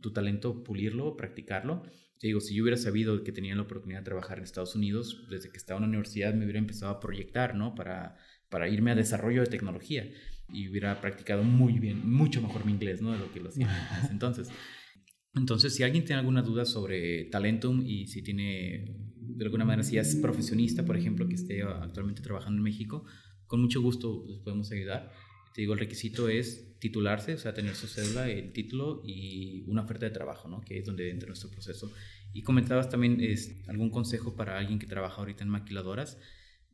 tu 0.00 0.12
talento, 0.12 0.62
pulirlo, 0.64 1.16
practicarlo. 1.16 1.82
Te 2.18 2.26
digo, 2.26 2.40
si 2.40 2.54
yo 2.54 2.62
hubiera 2.64 2.76
sabido 2.76 3.22
que 3.24 3.32
tenía 3.32 3.54
la 3.54 3.62
oportunidad 3.62 4.00
de 4.00 4.04
trabajar 4.06 4.38
en 4.38 4.44
Estados 4.44 4.74
Unidos, 4.74 5.26
desde 5.30 5.50
que 5.50 5.56
estaba 5.58 5.78
en 5.78 5.82
la 5.82 5.88
universidad 5.88 6.34
me 6.34 6.44
hubiera 6.44 6.58
empezado 6.58 6.92
a 6.92 7.00
proyectar, 7.00 7.54
¿no? 7.54 7.74
Para, 7.74 8.16
para 8.50 8.68
irme 8.68 8.90
a 8.90 8.94
desarrollo 8.94 9.42
de 9.42 9.46
tecnología 9.46 10.10
y 10.52 10.68
hubiera 10.68 11.00
practicado 11.00 11.42
muy 11.44 11.78
bien, 11.78 12.08
mucho 12.10 12.42
mejor 12.42 12.66
mi 12.66 12.72
inglés, 12.72 13.00
¿no? 13.00 13.12
De 13.12 13.18
lo 13.18 13.32
que 13.32 13.40
lo 13.40 13.48
hacía 13.48 13.68
entonces. 14.10 14.48
Entonces, 15.34 15.74
si 15.74 15.84
alguien 15.84 16.04
tiene 16.04 16.18
alguna 16.18 16.42
duda 16.42 16.64
sobre 16.64 17.24
Talentum 17.26 17.86
y 17.86 18.06
si 18.08 18.22
tiene, 18.22 18.96
de 19.16 19.44
alguna 19.44 19.64
manera, 19.64 19.84
si 19.84 19.96
es 19.96 20.16
profesionista, 20.16 20.84
por 20.84 20.96
ejemplo, 20.96 21.28
que 21.28 21.36
esté 21.36 21.62
actualmente 21.62 22.20
trabajando 22.20 22.58
en 22.58 22.64
México, 22.64 23.04
con 23.46 23.60
mucho 23.60 23.80
gusto 23.80 24.24
les 24.28 24.40
podemos 24.40 24.70
ayudar. 24.72 25.12
Te 25.54 25.62
digo, 25.62 25.74
el 25.74 25.80
requisito 25.80 26.28
es 26.28 26.78
titularse, 26.80 27.34
o 27.34 27.38
sea, 27.38 27.54
tener 27.54 27.74
su 27.74 27.86
cédula, 27.86 28.28
el 28.28 28.52
título 28.52 29.02
y 29.04 29.64
una 29.68 29.82
oferta 29.82 30.06
de 30.06 30.12
trabajo, 30.12 30.48
¿no? 30.48 30.60
Que 30.60 30.78
es 30.78 30.84
donde 30.84 31.10
entra 31.10 31.28
nuestro 31.28 31.50
proceso. 31.50 31.92
Y 32.32 32.42
comentabas 32.42 32.88
también 32.88 33.20
es, 33.20 33.68
algún 33.68 33.90
consejo 33.90 34.34
para 34.34 34.58
alguien 34.58 34.78
que 34.78 34.86
trabaja 34.86 35.16
ahorita 35.16 35.44
en 35.44 35.50
maquiladoras. 35.50 36.18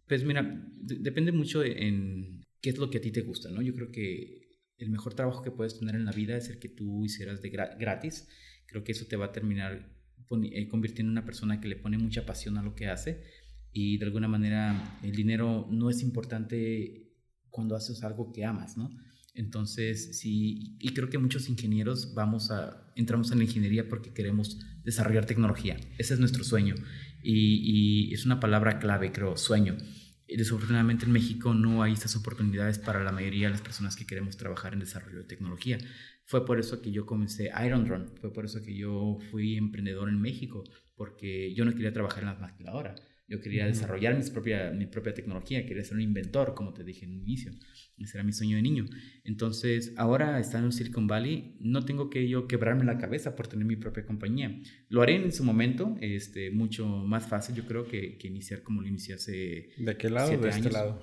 Pues 0.07 0.25
mira, 0.25 0.43
de- 0.81 0.97
depende 0.97 1.33
mucho 1.33 1.65
en 1.65 2.43
qué 2.61 2.71
es 2.71 2.79
lo 2.79 2.91
que 2.91 2.99
a 2.99 3.01
ti 3.01 3.11
te 3.11 3.23
gusta, 3.23 3.51
¿no? 3.51 3.63
Yo 3.63 3.75
creo 3.75 3.91
que 3.91 4.43
el 4.79 4.91
mejor 4.91 5.15
trabajo 5.15 5.43
que 5.43 5.51
puedes 5.51 5.79
tener 5.79 5.95
en 5.95 6.05
la 6.05 6.13
vida 6.13 6.37
es 6.37 6.49
el 6.49 6.59
que 6.59 6.69
tú 6.69 7.05
hicieras 7.05 7.43
de 7.43 7.51
gra- 7.53 7.77
gratis. 7.79 8.29
Creo 8.67 8.85
que 8.85 8.93
eso 8.93 9.07
te 9.07 9.17
va 9.17 9.27
a 9.27 9.33
terminar 9.33 9.93
eh, 10.53 10.69
convirtiendo 10.69 11.11
en 11.11 11.19
una 11.19 11.25
persona 11.25 11.61
que 11.61 11.69
le 11.69 11.77
pone 11.77 11.99
mucha 11.99 12.25
pasión 12.27 12.59
a 12.59 12.63
lo 12.63 12.75
que 12.75 12.89
hace 12.89 13.23
y 13.73 13.99
de 13.99 14.05
alguna 14.07 14.29
manera 14.29 14.99
el 15.03 15.13
dinero 15.15 15.69
no 15.71 15.91
es 15.91 16.03
importante 16.03 17.13
cuando 17.51 17.77
haces 17.77 18.03
algo 18.03 18.33
que 18.33 18.45
amas, 18.45 18.77
¿no? 18.77 18.91
Entonces, 19.35 20.19
sí, 20.19 20.77
y 20.81 20.95
creo 20.95 21.11
que 21.11 21.19
muchos 21.19 21.49
ingenieros 21.51 22.15
vamos 22.15 22.51
a, 22.51 22.91
entramos 22.97 23.31
en 23.33 23.39
la 23.39 23.45
ingeniería 23.45 23.87
porque 23.89 24.13
queremos 24.15 24.59
desarrollar 24.83 25.27
tecnología. 25.27 25.77
Ese 25.99 26.15
es 26.15 26.21
nuestro 26.21 26.43
sueño. 26.43 26.75
Y, 27.29 28.09
y 28.11 28.15
es 28.15 28.25
una 28.25 28.39
palabra 28.39 28.79
clave, 28.79 29.11
creo, 29.11 29.37
sueño. 29.37 29.77
Desafortunadamente 30.29 31.07
en 31.07 31.13
México 31.13 31.55
no 31.55 31.83
hay 31.83 31.93
estas 31.93 32.15
oportunidades 32.17 32.79
para 32.79 33.03
la 33.03 33.13
mayoría 33.13 33.47
de 33.47 33.53
las 33.53 33.63
personas 33.63 33.97
que 33.97 34.07
queremos 34.07 34.37
trabajar 34.37 34.73
en 34.73 34.81
desarrollo 34.81 35.19
de 35.19 35.25
tecnología. 35.25 35.79
Fue 36.25 36.45
por 36.45 36.59
eso 36.59 36.81
que 36.81 36.91
yo 36.91 37.07
comencé 37.07 37.51
Iron 37.65 37.87
Run, 37.87 38.13
fue 38.21 38.33
por 38.33 38.45
eso 38.45 38.63
que 38.63 38.77
yo 38.77 39.19
fui 39.31 39.57
emprendedor 39.57 40.09
en 40.09 40.21
México, 40.21 40.65
porque 40.97 41.55
yo 41.55 41.65
no 41.65 41.73
quería 41.73 41.93
trabajar 41.93 42.25
en 42.25 42.31
la 42.31 42.35
maquiladora. 42.35 42.95
Yo 43.29 43.41
quería 43.41 43.65
Ujú. 43.65 43.73
desarrollar 43.75 44.17
mis 44.17 44.31
propia, 44.31 44.71
mi 44.71 44.87
propia 44.87 45.13
tecnología, 45.13 45.67
quería 45.67 45.83
ser 45.83 45.95
un 45.97 46.03
inventor, 46.03 46.55
como 46.55 46.73
te 46.73 46.85
dije 46.85 47.05
en 47.05 47.13
un 47.13 47.21
inicio. 47.23 47.53
Ese 47.99 48.17
era 48.17 48.25
mi 48.25 48.33
sueño 48.33 48.57
de 48.57 48.63
niño. 48.63 48.87
Entonces, 49.25 49.93
ahora 49.97 50.39
estando 50.39 50.67
en 50.69 50.73
Silicon 50.73 51.07
Valley, 51.07 51.57
no 51.61 51.85
tengo 51.85 52.09
que 52.09 52.29
yo 52.29 52.47
quebrarme 52.47 52.85
la 52.85 52.99
cabeza 52.99 53.35
por 53.35 53.49
tener 53.49 53.65
mi 53.65 53.77
propia 53.77 54.07
compañía. 54.07 54.57
Lo 54.89 55.03
haré 55.03 55.17
en 55.17 55.33
su 55.33 55.43
momento, 55.45 55.97
este, 56.01 56.51
mucho 56.51 56.87
más 56.87 57.27
fácil, 57.27 57.55
yo 57.57 57.67
creo, 57.67 57.87
que, 57.89 58.17
que 58.19 58.29
iniciar 58.29 58.63
como 58.63 58.83
lo 58.83 58.89
inicié 58.89 59.15
hace 59.15 59.71
¿De 59.77 59.97
qué 59.97 60.09
lado? 60.11 60.29
Siete 60.29 60.45
De 60.45 60.49
este 60.51 60.61
años. 60.61 60.73
lado. 60.73 61.03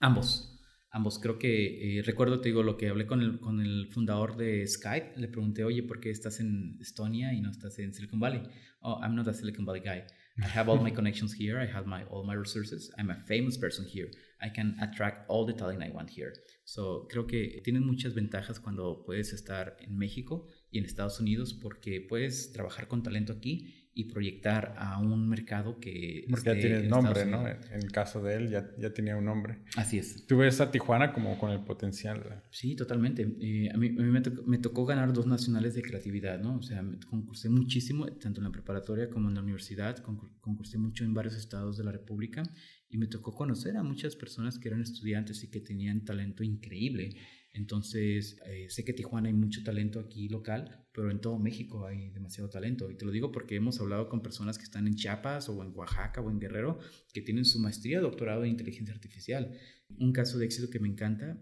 Ambos. 0.00 0.54
Ambos. 0.90 1.18
Creo 1.18 1.38
que 1.38 1.98
eh, 1.98 2.02
recuerdo, 2.02 2.40
te 2.40 2.48
digo, 2.48 2.62
lo 2.62 2.76
que 2.78 2.88
hablé 2.88 3.06
con 3.06 3.20
el, 3.20 3.40
con 3.40 3.60
el 3.60 3.88
fundador 3.88 4.36
de 4.36 4.66
Skype. 4.66 5.12
Le 5.16 5.28
pregunté, 5.28 5.64
oye, 5.64 5.82
¿por 5.82 6.00
qué 6.00 6.10
estás 6.10 6.40
en 6.40 6.78
Estonia 6.80 7.34
y 7.34 7.40
no 7.42 7.50
estás 7.50 7.78
en 7.78 7.92
Silicon 7.92 8.20
Valley? 8.20 8.42
Oh, 8.80 9.00
I'm 9.02 9.14
not 9.14 9.28
a 9.28 9.34
Silicon 9.34 9.66
Valley 9.66 9.82
guy. 9.82 10.02
I 10.42 10.46
have 10.46 10.68
all 10.68 10.76
my 10.78 10.90
connections 10.90 11.32
here. 11.32 11.58
I 11.58 11.66
have 11.66 11.86
my 11.86 12.04
all 12.04 12.24
my 12.24 12.34
resources. 12.34 12.90
I'm 12.98 13.10
a 13.10 13.16
famous 13.26 13.56
person 13.56 13.84
here. 13.84 14.08
I 14.40 14.48
can 14.48 14.76
attract 14.80 15.28
all 15.28 15.44
the 15.44 15.52
talent 15.52 15.82
I 15.82 15.90
want 15.90 16.10
here. 16.10 16.32
So 16.64 17.08
creo 17.10 17.26
que 17.26 17.60
tienen 17.64 17.84
muchas 17.84 18.14
ventajas 18.14 18.60
cuando 18.60 19.02
puedes 19.04 19.32
estar 19.32 19.76
en 19.80 19.98
México 19.98 20.46
y 20.70 20.78
en 20.78 20.84
Estados 20.84 21.18
Unidos 21.18 21.52
porque 21.54 22.00
puedes 22.00 22.52
trabajar 22.52 22.86
con 22.86 23.02
talento 23.02 23.32
aquí 23.32 23.77
y 23.98 24.04
proyectar 24.04 24.76
a 24.78 25.00
un 25.00 25.28
mercado 25.28 25.80
que... 25.80 26.24
Porque 26.30 26.54
ya 26.54 26.60
tiene 26.60 26.82
nombre, 26.84 27.26
¿no? 27.26 27.48
En 27.48 27.82
el 27.82 27.90
caso 27.90 28.22
de 28.22 28.36
él 28.36 28.48
ya, 28.48 28.70
ya 28.78 28.94
tenía 28.94 29.16
un 29.16 29.24
nombre. 29.24 29.64
Así 29.74 29.98
es. 29.98 30.24
¿Tú 30.24 30.36
ves 30.36 30.60
a 30.60 30.70
Tijuana 30.70 31.12
como 31.12 31.36
con 31.36 31.50
el 31.50 31.64
potencial? 31.64 32.44
Sí, 32.52 32.76
totalmente. 32.76 33.22
Eh, 33.40 33.68
a 33.74 33.76
mí, 33.76 33.88
a 33.88 33.90
mí 33.90 34.04
me, 34.04 34.20
tocó, 34.20 34.42
me, 34.44 34.58
tocó, 34.58 34.86
ganar 34.86 35.12
dos 35.12 35.26
nacionales 35.26 35.74
de 35.74 35.82
creatividad, 35.82 36.38
¿no? 36.38 36.58
O 36.58 36.62
sea, 36.62 36.80
concursé 37.10 37.48
muchísimo, 37.48 38.06
tanto 38.06 38.38
en 38.38 38.44
la 38.44 38.52
preparatoria 38.52 39.10
como 39.10 39.30
en 39.30 39.34
la 39.34 39.42
universidad, 39.42 39.96
concursé 40.40 40.78
mucho 40.78 41.04
en 41.04 41.12
varios 41.12 41.34
estados 41.34 41.76
de 41.76 41.82
la 41.82 41.90
República 41.90 42.44
y 42.88 42.98
me 42.98 43.08
tocó 43.08 43.34
conocer 43.34 43.76
a 43.76 43.82
muchas 43.82 44.14
personas 44.14 44.60
que 44.60 44.68
eran 44.68 44.80
estudiantes 44.80 45.42
y 45.42 45.50
que 45.50 45.60
tenían 45.60 46.04
talento 46.04 46.44
increíble. 46.44 47.16
Entonces, 47.52 48.38
eh, 48.46 48.66
sé 48.68 48.84
que 48.84 48.92
Tijuana 48.92 49.26
hay 49.26 49.34
mucho 49.34 49.64
talento 49.64 49.98
aquí 49.98 50.28
local, 50.28 50.86
pero 50.98 51.12
en 51.12 51.20
todo 51.20 51.38
México 51.38 51.86
hay 51.86 52.10
demasiado 52.10 52.50
talento. 52.50 52.90
Y 52.90 52.96
te 52.96 53.04
lo 53.04 53.12
digo 53.12 53.30
porque 53.30 53.54
hemos 53.54 53.78
hablado 53.78 54.08
con 54.08 54.20
personas 54.20 54.58
que 54.58 54.64
están 54.64 54.88
en 54.88 54.96
Chiapas 54.96 55.48
o 55.48 55.62
en 55.62 55.70
Oaxaca 55.72 56.20
o 56.20 56.28
en 56.28 56.40
Guerrero 56.40 56.80
que 57.12 57.20
tienen 57.20 57.44
su 57.44 57.60
maestría, 57.60 58.00
doctorado 58.00 58.42
en 58.42 58.50
inteligencia 58.50 58.92
artificial. 58.92 59.56
Un 59.96 60.12
caso 60.12 60.38
de 60.38 60.46
éxito 60.46 60.70
que 60.70 60.80
me 60.80 60.88
encanta 60.88 61.40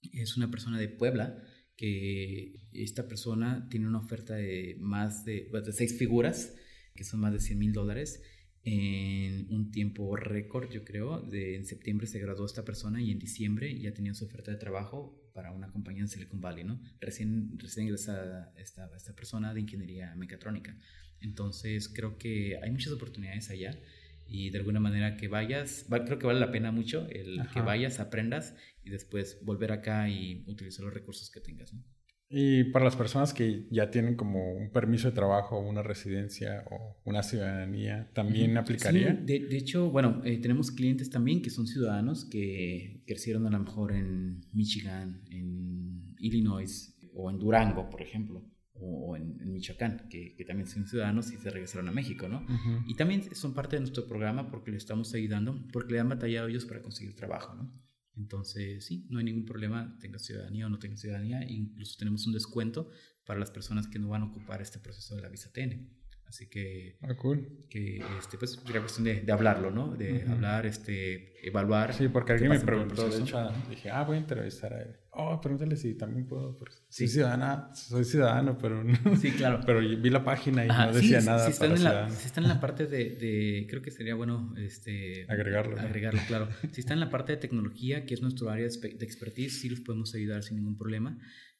es 0.00 0.38
una 0.38 0.50
persona 0.50 0.78
de 0.78 0.88
Puebla 0.88 1.42
que 1.76 2.54
esta 2.72 3.06
persona 3.06 3.68
tiene 3.68 3.86
una 3.86 3.98
oferta 3.98 4.34
de 4.34 4.78
más 4.80 5.26
de, 5.26 5.50
de 5.52 5.72
seis 5.74 5.98
figuras, 5.98 6.54
que 6.94 7.04
son 7.04 7.20
más 7.20 7.34
de 7.34 7.40
100 7.40 7.58
mil 7.58 7.74
dólares 7.74 8.22
en 8.66 9.46
un 9.48 9.70
tiempo 9.70 10.16
récord, 10.16 10.68
yo 10.70 10.84
creo. 10.84 11.20
De, 11.20 11.54
en 11.54 11.64
septiembre 11.64 12.08
se 12.08 12.18
graduó 12.18 12.44
esta 12.44 12.64
persona 12.64 13.00
y 13.00 13.12
en 13.12 13.20
diciembre 13.20 13.78
ya 13.78 13.94
tenía 13.94 14.12
su 14.12 14.24
oferta 14.24 14.50
de 14.50 14.56
trabajo 14.56 15.30
para 15.32 15.52
una 15.52 15.70
compañía 15.70 16.02
en 16.02 16.08
Silicon 16.08 16.40
Valley, 16.40 16.64
¿no? 16.64 16.80
Recién, 17.00 17.56
recién 17.58 17.86
ingresa 17.86 18.52
esta, 18.56 18.90
esta 18.96 19.14
persona 19.14 19.54
de 19.54 19.60
ingeniería 19.60 20.14
mecatrónica. 20.16 20.76
Entonces 21.20 21.88
creo 21.88 22.18
que 22.18 22.58
hay 22.60 22.70
muchas 22.72 22.92
oportunidades 22.92 23.50
allá 23.50 23.78
y 24.26 24.50
de 24.50 24.58
alguna 24.58 24.80
manera 24.80 25.16
que 25.16 25.28
vayas, 25.28 25.86
creo 25.88 26.18
que 26.18 26.26
vale 26.26 26.40
la 26.40 26.50
pena 26.50 26.72
mucho 26.72 27.06
el 27.08 27.40
que 27.54 27.60
vayas, 27.60 28.00
aprendas 28.00 28.56
y 28.82 28.90
después 28.90 29.38
volver 29.44 29.70
acá 29.70 30.08
y 30.08 30.42
utilizar 30.48 30.84
los 30.84 30.92
recursos 30.92 31.30
que 31.30 31.40
tengas, 31.40 31.72
¿no? 31.72 31.84
Y 32.28 32.64
para 32.64 32.84
las 32.84 32.96
personas 32.96 33.32
que 33.32 33.66
ya 33.70 33.90
tienen 33.90 34.16
como 34.16 34.52
un 34.52 34.70
permiso 34.70 35.08
de 35.08 35.14
trabajo, 35.14 35.60
una 35.60 35.82
residencia 35.82 36.64
o 36.70 36.96
una 37.04 37.22
ciudadanía, 37.22 38.10
¿también 38.14 38.56
aplicaría? 38.56 39.12
de, 39.12 39.46
de, 39.46 39.56
hecho, 39.56 39.90
bueno, 39.90 40.22
eh, 40.24 40.38
tenemos 40.38 40.72
clientes 40.72 41.08
también 41.08 41.40
que 41.40 41.50
son 41.50 41.68
ciudadanos 41.68 42.24
que 42.24 43.04
crecieron 43.06 43.46
a 43.46 43.50
lo 43.50 43.60
mejor 43.60 43.92
en 43.92 44.40
Michigan, 44.52 45.22
en 45.30 46.16
Illinois 46.18 46.98
o 47.14 47.30
en 47.30 47.38
Durango, 47.38 47.88
por 47.88 48.02
ejemplo, 48.02 48.44
o, 48.74 49.16
en, 49.16 49.52
Michoacán, 49.52 50.08
que, 50.10 50.34
que, 50.34 50.44
también 50.44 50.66
son 50.66 50.86
ciudadanos 50.86 51.30
y 51.32 51.36
se 51.36 51.48
regresaron 51.48 51.88
a 51.88 51.92
México, 51.92 52.28
¿no? 52.28 52.44
Y 52.86 52.94
también 52.94 53.22
son 53.34 53.54
parte 53.54 53.76
de 53.76 53.80
nuestro 53.80 54.06
programa 54.06 54.50
porque 54.50 54.70
le 54.70 54.76
estamos 54.76 55.14
ayudando, 55.14 55.64
porque 55.72 55.94
le 55.94 56.00
han 56.00 56.08
batallado 56.08 56.48
ellos 56.48 56.66
para 56.66 56.82
conseguir 56.82 57.14
trabajo, 57.14 57.54
¿no? 57.54 57.72
Entonces, 58.16 58.84
sí, 58.84 59.06
no 59.10 59.18
hay 59.18 59.24
ningún 59.24 59.44
problema, 59.44 59.96
tenga 60.00 60.18
ciudadanía 60.18 60.66
o 60.66 60.70
no 60.70 60.78
tenga 60.78 60.96
ciudadanía. 60.96 61.44
Incluso 61.48 61.96
tenemos 61.98 62.26
un 62.26 62.32
descuento 62.32 62.90
para 63.24 63.38
las 63.38 63.50
personas 63.50 63.88
que 63.88 63.98
no 63.98 64.08
van 64.08 64.22
a 64.22 64.26
ocupar 64.26 64.62
este 64.62 64.78
proceso 64.78 65.14
de 65.16 65.22
la 65.22 65.28
visa 65.28 65.50
TN. 65.52 65.88
Así 66.28 66.48
que, 66.48 66.98
ah, 67.02 67.14
cool. 67.14 67.66
que 67.70 68.02
este, 68.18 68.36
pues 68.36 68.60
sería 68.64 68.80
cuestión 68.80 69.04
de, 69.04 69.20
de 69.20 69.32
hablarlo, 69.32 69.70
¿no? 69.70 69.94
De 69.94 70.24
hablar, 70.28 70.66
este, 70.66 71.46
evaluar. 71.46 71.94
Sí, 71.94 72.08
porque 72.08 72.32
alguien 72.32 72.50
me 72.50 72.58
preguntó, 72.58 73.08
de 73.08 73.20
hecho, 73.20 73.48
dije, 73.70 73.90
ah, 73.90 74.02
voy 74.02 74.16
a 74.16 74.20
entrevistar 74.20 74.72
a 74.72 74.82
él. 74.82 74.96
Oh, 75.18 75.40
pregúntale 75.40 75.76
si 75.76 75.94
también 75.94 76.26
puedo. 76.26 76.58
Sí. 76.88 77.06
Soy 77.06 77.08
ciudadana, 77.08 77.70
soy 77.74 78.04
ciudadano, 78.04 78.58
pero 78.58 78.84
no. 78.84 79.16
Sí, 79.16 79.30
claro. 79.32 79.60
pero 79.64 79.80
vi 79.80 80.10
la 80.10 80.24
página 80.24 80.64
y 80.64 80.68
no 80.68 80.92
decía 80.92 81.20
nada. 81.20 81.46
Si 81.46 81.52
están, 81.52 81.72
en 81.72 81.84
la, 81.84 82.10
si 82.10 82.26
están 82.26 82.44
en 82.44 82.50
la 82.50 82.60
parte 82.60 82.86
de, 82.86 83.16
de, 83.16 83.66
creo 83.70 83.80
que 83.80 83.90
sería 83.90 84.14
bueno 84.14 84.52
este, 84.58 85.24
agregarlo. 85.28 85.80
Agregarlo, 85.80 86.20
claro. 86.26 86.48
si 86.72 86.80
están 86.80 86.96
en 86.96 87.00
la 87.00 87.10
parte 87.10 87.32
de 87.32 87.38
tecnología, 87.38 88.04
que 88.04 88.12
es 88.12 88.20
nuestro 88.20 88.50
área 88.50 88.66
de 88.66 89.04
expertise, 89.04 89.60
sí 89.60 89.70
los 89.70 89.80
podemos 89.80 90.14
ayudar 90.14 90.42
sin 90.42 90.58
ningún 90.58 90.76
problema. 90.76 91.18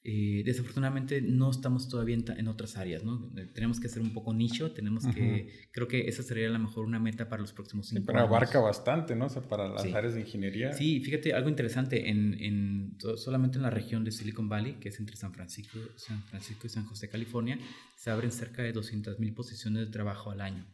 Eh, 0.09 0.45
desafortunadamente 0.45 1.21
no 1.21 1.51
estamos 1.51 1.89
todavía 1.89 2.17
en, 2.17 2.47
otras 2.47 2.77
áreas, 2.77 3.03
¿no? 3.03 3.29
Eh, 3.37 3.49
tenemos 3.53 3.81
que 3.81 3.89
hacer 3.89 4.01
un 4.01 4.13
poco 4.13 4.33
nicho, 4.33 4.71
tenemos 4.71 5.05
que, 5.05 5.67
creo 5.73 5.89
que 5.89 6.07
esa 6.07 6.23
sería 6.23 6.47
a 6.47 6.53
lo 6.53 6.61
mejor 6.61 6.85
una 6.85 7.01
meta 7.01 7.29
para 7.29 7.43
los 7.43 7.53
próximos 7.53 7.89
cinco 7.89 8.05
pero 8.07 8.21
abarca 8.21 8.61
bastante, 8.61 9.17
¿no? 9.17 9.27
O 9.27 9.29
sea, 9.29 9.43
para 9.43 9.69
las 9.69 9.85
áreas 9.93 10.15
de 10.15 10.21
ingeniería. 10.21 10.73
Sí, 10.75 11.01
fíjate, 11.01 11.35
algo 11.35 11.49
interesante, 11.49 12.09
en, 12.09 12.41
en, 12.41 12.97
solamente 13.17 13.57
en 13.57 13.65
la 13.65 13.71
región 13.71 14.05
de 14.05 14.13
Silicon 14.13 14.49
Valley, 14.49 14.75
que 14.75 14.91
es 14.91 15.01
entre 15.01 15.17
San 15.17 15.33
Francisco, 15.33 15.77
San 15.97 16.23
Francisco 16.23 16.69
y 16.69 16.71
San 16.71 16.85
José, 16.85 17.09
California, 17.09 17.59
se 17.97 18.11
abren 18.11 18.31
cerca 18.31 18.63
de 18.63 18.73
200 18.73 19.19
mil 19.19 19.35
posiciones 19.35 19.87
de 19.87 19.93
trabajo 19.93 20.31
al 20.31 20.41
año 20.41 20.69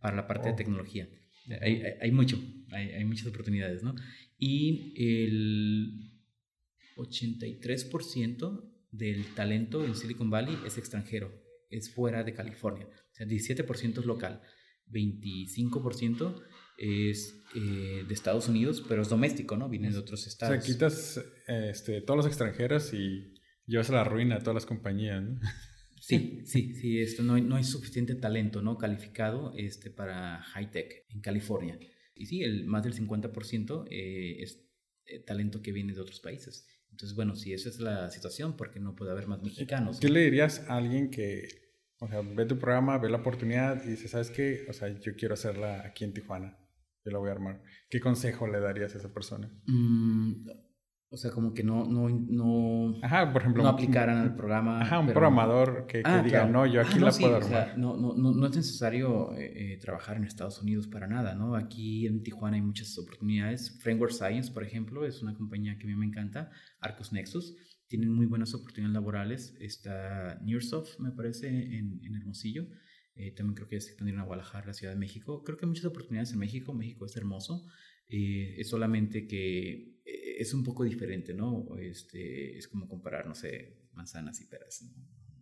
para 0.00 0.16
la 0.16 0.26
parte 0.26 0.48
de 0.48 0.54
tecnología. 0.54 1.06
Hay, 1.60 1.82
hay, 1.82 1.92
hay 2.00 2.12
mucho, 2.12 2.42
hay, 2.70 2.92
hay 2.92 3.04
muchas 3.04 3.26
oportunidades, 3.26 3.82
¿no? 3.82 3.94
Y 4.38 4.94
el 4.96 6.12
83% 6.96 8.69
del 8.90 9.34
talento 9.34 9.84
en 9.84 9.94
Silicon 9.94 10.30
Valley 10.30 10.58
es 10.66 10.78
extranjero, 10.78 11.32
es 11.68 11.92
fuera 11.92 12.24
de 12.24 12.34
California. 12.34 12.86
O 12.86 13.14
sea, 13.14 13.26
17% 13.26 13.98
es 13.98 14.04
local, 14.06 14.42
25% 14.88 16.42
es 16.78 17.44
eh, 17.54 18.04
de 18.06 18.14
Estados 18.14 18.48
Unidos, 18.48 18.84
pero 18.88 19.02
es 19.02 19.08
doméstico, 19.08 19.56
¿no? 19.56 19.68
Viene 19.68 19.90
de 19.90 19.98
otros 19.98 20.26
estados. 20.26 20.56
O 20.56 20.60
sea, 20.60 20.74
quitas 20.74 21.20
este, 21.46 22.00
todos 22.00 22.16
los 22.16 22.26
extranjeros 22.26 22.92
y 22.94 23.34
llevas 23.66 23.90
a 23.90 23.94
la 23.94 24.04
ruina 24.04 24.36
a 24.36 24.38
todas 24.40 24.54
las 24.54 24.66
compañías, 24.66 25.22
¿no? 25.22 25.40
Sí, 26.00 26.40
sí, 26.46 26.74
sí, 26.74 26.98
esto 26.98 27.22
no, 27.22 27.34
hay, 27.34 27.42
no 27.42 27.56
hay 27.56 27.62
suficiente 27.62 28.14
talento, 28.14 28.62
¿no? 28.62 28.78
Calificado 28.78 29.52
este, 29.56 29.90
para 29.90 30.40
high 30.42 30.70
tech 30.70 31.04
en 31.10 31.20
California. 31.20 31.78
Y 32.14 32.24
sí, 32.24 32.42
el, 32.42 32.64
más 32.64 32.82
del 32.82 32.94
50% 32.94 33.86
eh, 33.90 34.42
es 34.42 34.66
eh, 35.04 35.20
talento 35.20 35.60
que 35.60 35.72
viene 35.72 35.92
de 35.92 36.00
otros 36.00 36.20
países. 36.20 36.66
Entonces, 36.90 37.14
bueno, 37.16 37.34
si 37.36 37.52
esa 37.52 37.68
es 37.68 37.80
la 37.80 38.10
situación, 38.10 38.56
¿por 38.56 38.70
qué 38.70 38.80
no 38.80 38.94
puede 38.94 39.12
haber 39.12 39.26
más 39.26 39.42
mexicanos? 39.42 40.00
¿Qué 40.00 40.08
le 40.08 40.20
dirías 40.20 40.68
a 40.68 40.76
alguien 40.76 41.10
que, 41.10 41.48
o 41.98 42.08
sea, 42.08 42.20
ve 42.22 42.44
tu 42.46 42.58
programa, 42.58 42.98
ve 42.98 43.08
la 43.08 43.18
oportunidad 43.18 43.82
y 43.84 43.90
dice, 43.90 44.08
¿sabes 44.08 44.30
qué? 44.30 44.66
O 44.68 44.72
sea, 44.72 44.88
yo 44.88 45.14
quiero 45.16 45.34
hacerla 45.34 45.82
aquí 45.86 46.04
en 46.04 46.12
Tijuana, 46.12 46.58
yo 47.04 47.10
la 47.10 47.18
voy 47.18 47.30
a 47.30 47.32
armar. 47.32 47.62
¿Qué 47.88 48.00
consejo 48.00 48.46
le 48.46 48.60
darías 48.60 48.94
a 48.94 48.98
esa 48.98 49.12
persona? 49.12 49.50
Mm, 49.66 50.46
o 51.12 51.16
sea, 51.16 51.32
como 51.32 51.52
que 51.52 51.64
no, 51.64 51.84
no, 51.86 52.08
no, 52.08 52.96
ajá, 53.02 53.32
por 53.32 53.42
ejemplo, 53.42 53.64
no 53.64 53.68
aplicaran 53.68 54.18
al 54.18 54.36
programa. 54.36 54.80
Ajá, 54.80 55.00
un 55.00 55.08
programador 55.08 55.86
que, 55.88 56.02
ah, 56.04 56.22
diga, 56.22 56.46
no, 56.46 56.66
yo 56.66 56.80
aquí 56.80 56.98
ah, 56.98 57.06
la 57.06 57.10
puedo 57.10 57.36
armar. 57.36 57.76
no, 57.76 57.96
no, 57.96 58.14
no, 58.14 58.46
es 58.46 58.54
necesario 58.54 59.32
eh, 59.36 59.72
eh, 59.72 59.78
trabajar 59.78 60.16
en 60.18 60.24
Estados 60.24 60.62
Unidos 60.62 60.86
para 60.86 61.08
nada, 61.08 61.34
¿no? 61.34 61.56
Aquí 61.56 62.06
en 62.06 62.22
Tijuana 62.22 62.56
hay 62.56 62.62
muchas 62.62 62.96
oportunidades. 62.96 63.80
Framework 63.82 64.12
Science, 64.12 64.52
por 64.52 64.62
ejemplo, 64.62 65.04
es 65.04 65.20
una 65.20 65.34
compañía 65.34 65.76
que 65.78 65.84
a 65.84 65.90
mí 65.90 65.96
me 65.96 66.06
encanta. 66.06 66.52
Arcos 66.78 67.12
Nexus, 67.12 67.56
tienen 67.88 68.12
muy 68.12 68.26
buenas 68.26 68.54
oportunidades 68.54 68.94
laborales. 68.94 69.56
Está 69.58 70.38
Nearsoft, 70.42 71.00
me 71.00 71.10
parece, 71.10 71.48
en, 71.48 72.00
en 72.04 72.14
Hermosillo. 72.14 72.68
Eh, 73.16 73.32
también 73.32 73.54
creo 73.54 73.68
que 73.68 73.80
se 73.80 73.88
expandieron 73.90 74.22
a 74.22 74.24
Guadalajara, 74.24 74.68
la 74.68 74.72
Ciudad 74.74 74.92
de 74.92 74.98
México. 74.98 75.42
Creo 75.44 75.58
que 75.58 75.66
hay 75.66 75.68
muchas 75.68 75.84
oportunidades 75.84 76.32
en 76.32 76.38
México. 76.38 76.72
México 76.72 77.04
es 77.04 77.16
hermoso. 77.16 77.66
Es 78.10 78.68
solamente 78.68 79.26
que 79.26 80.00
es 80.04 80.54
un 80.54 80.64
poco 80.64 80.84
diferente, 80.84 81.34
¿no? 81.34 81.76
Este, 81.78 82.56
es 82.56 82.66
como 82.66 82.88
comparar, 82.88 83.26
no 83.26 83.34
sé, 83.34 83.88
manzanas 83.92 84.40
y 84.40 84.46
peras. 84.46 84.82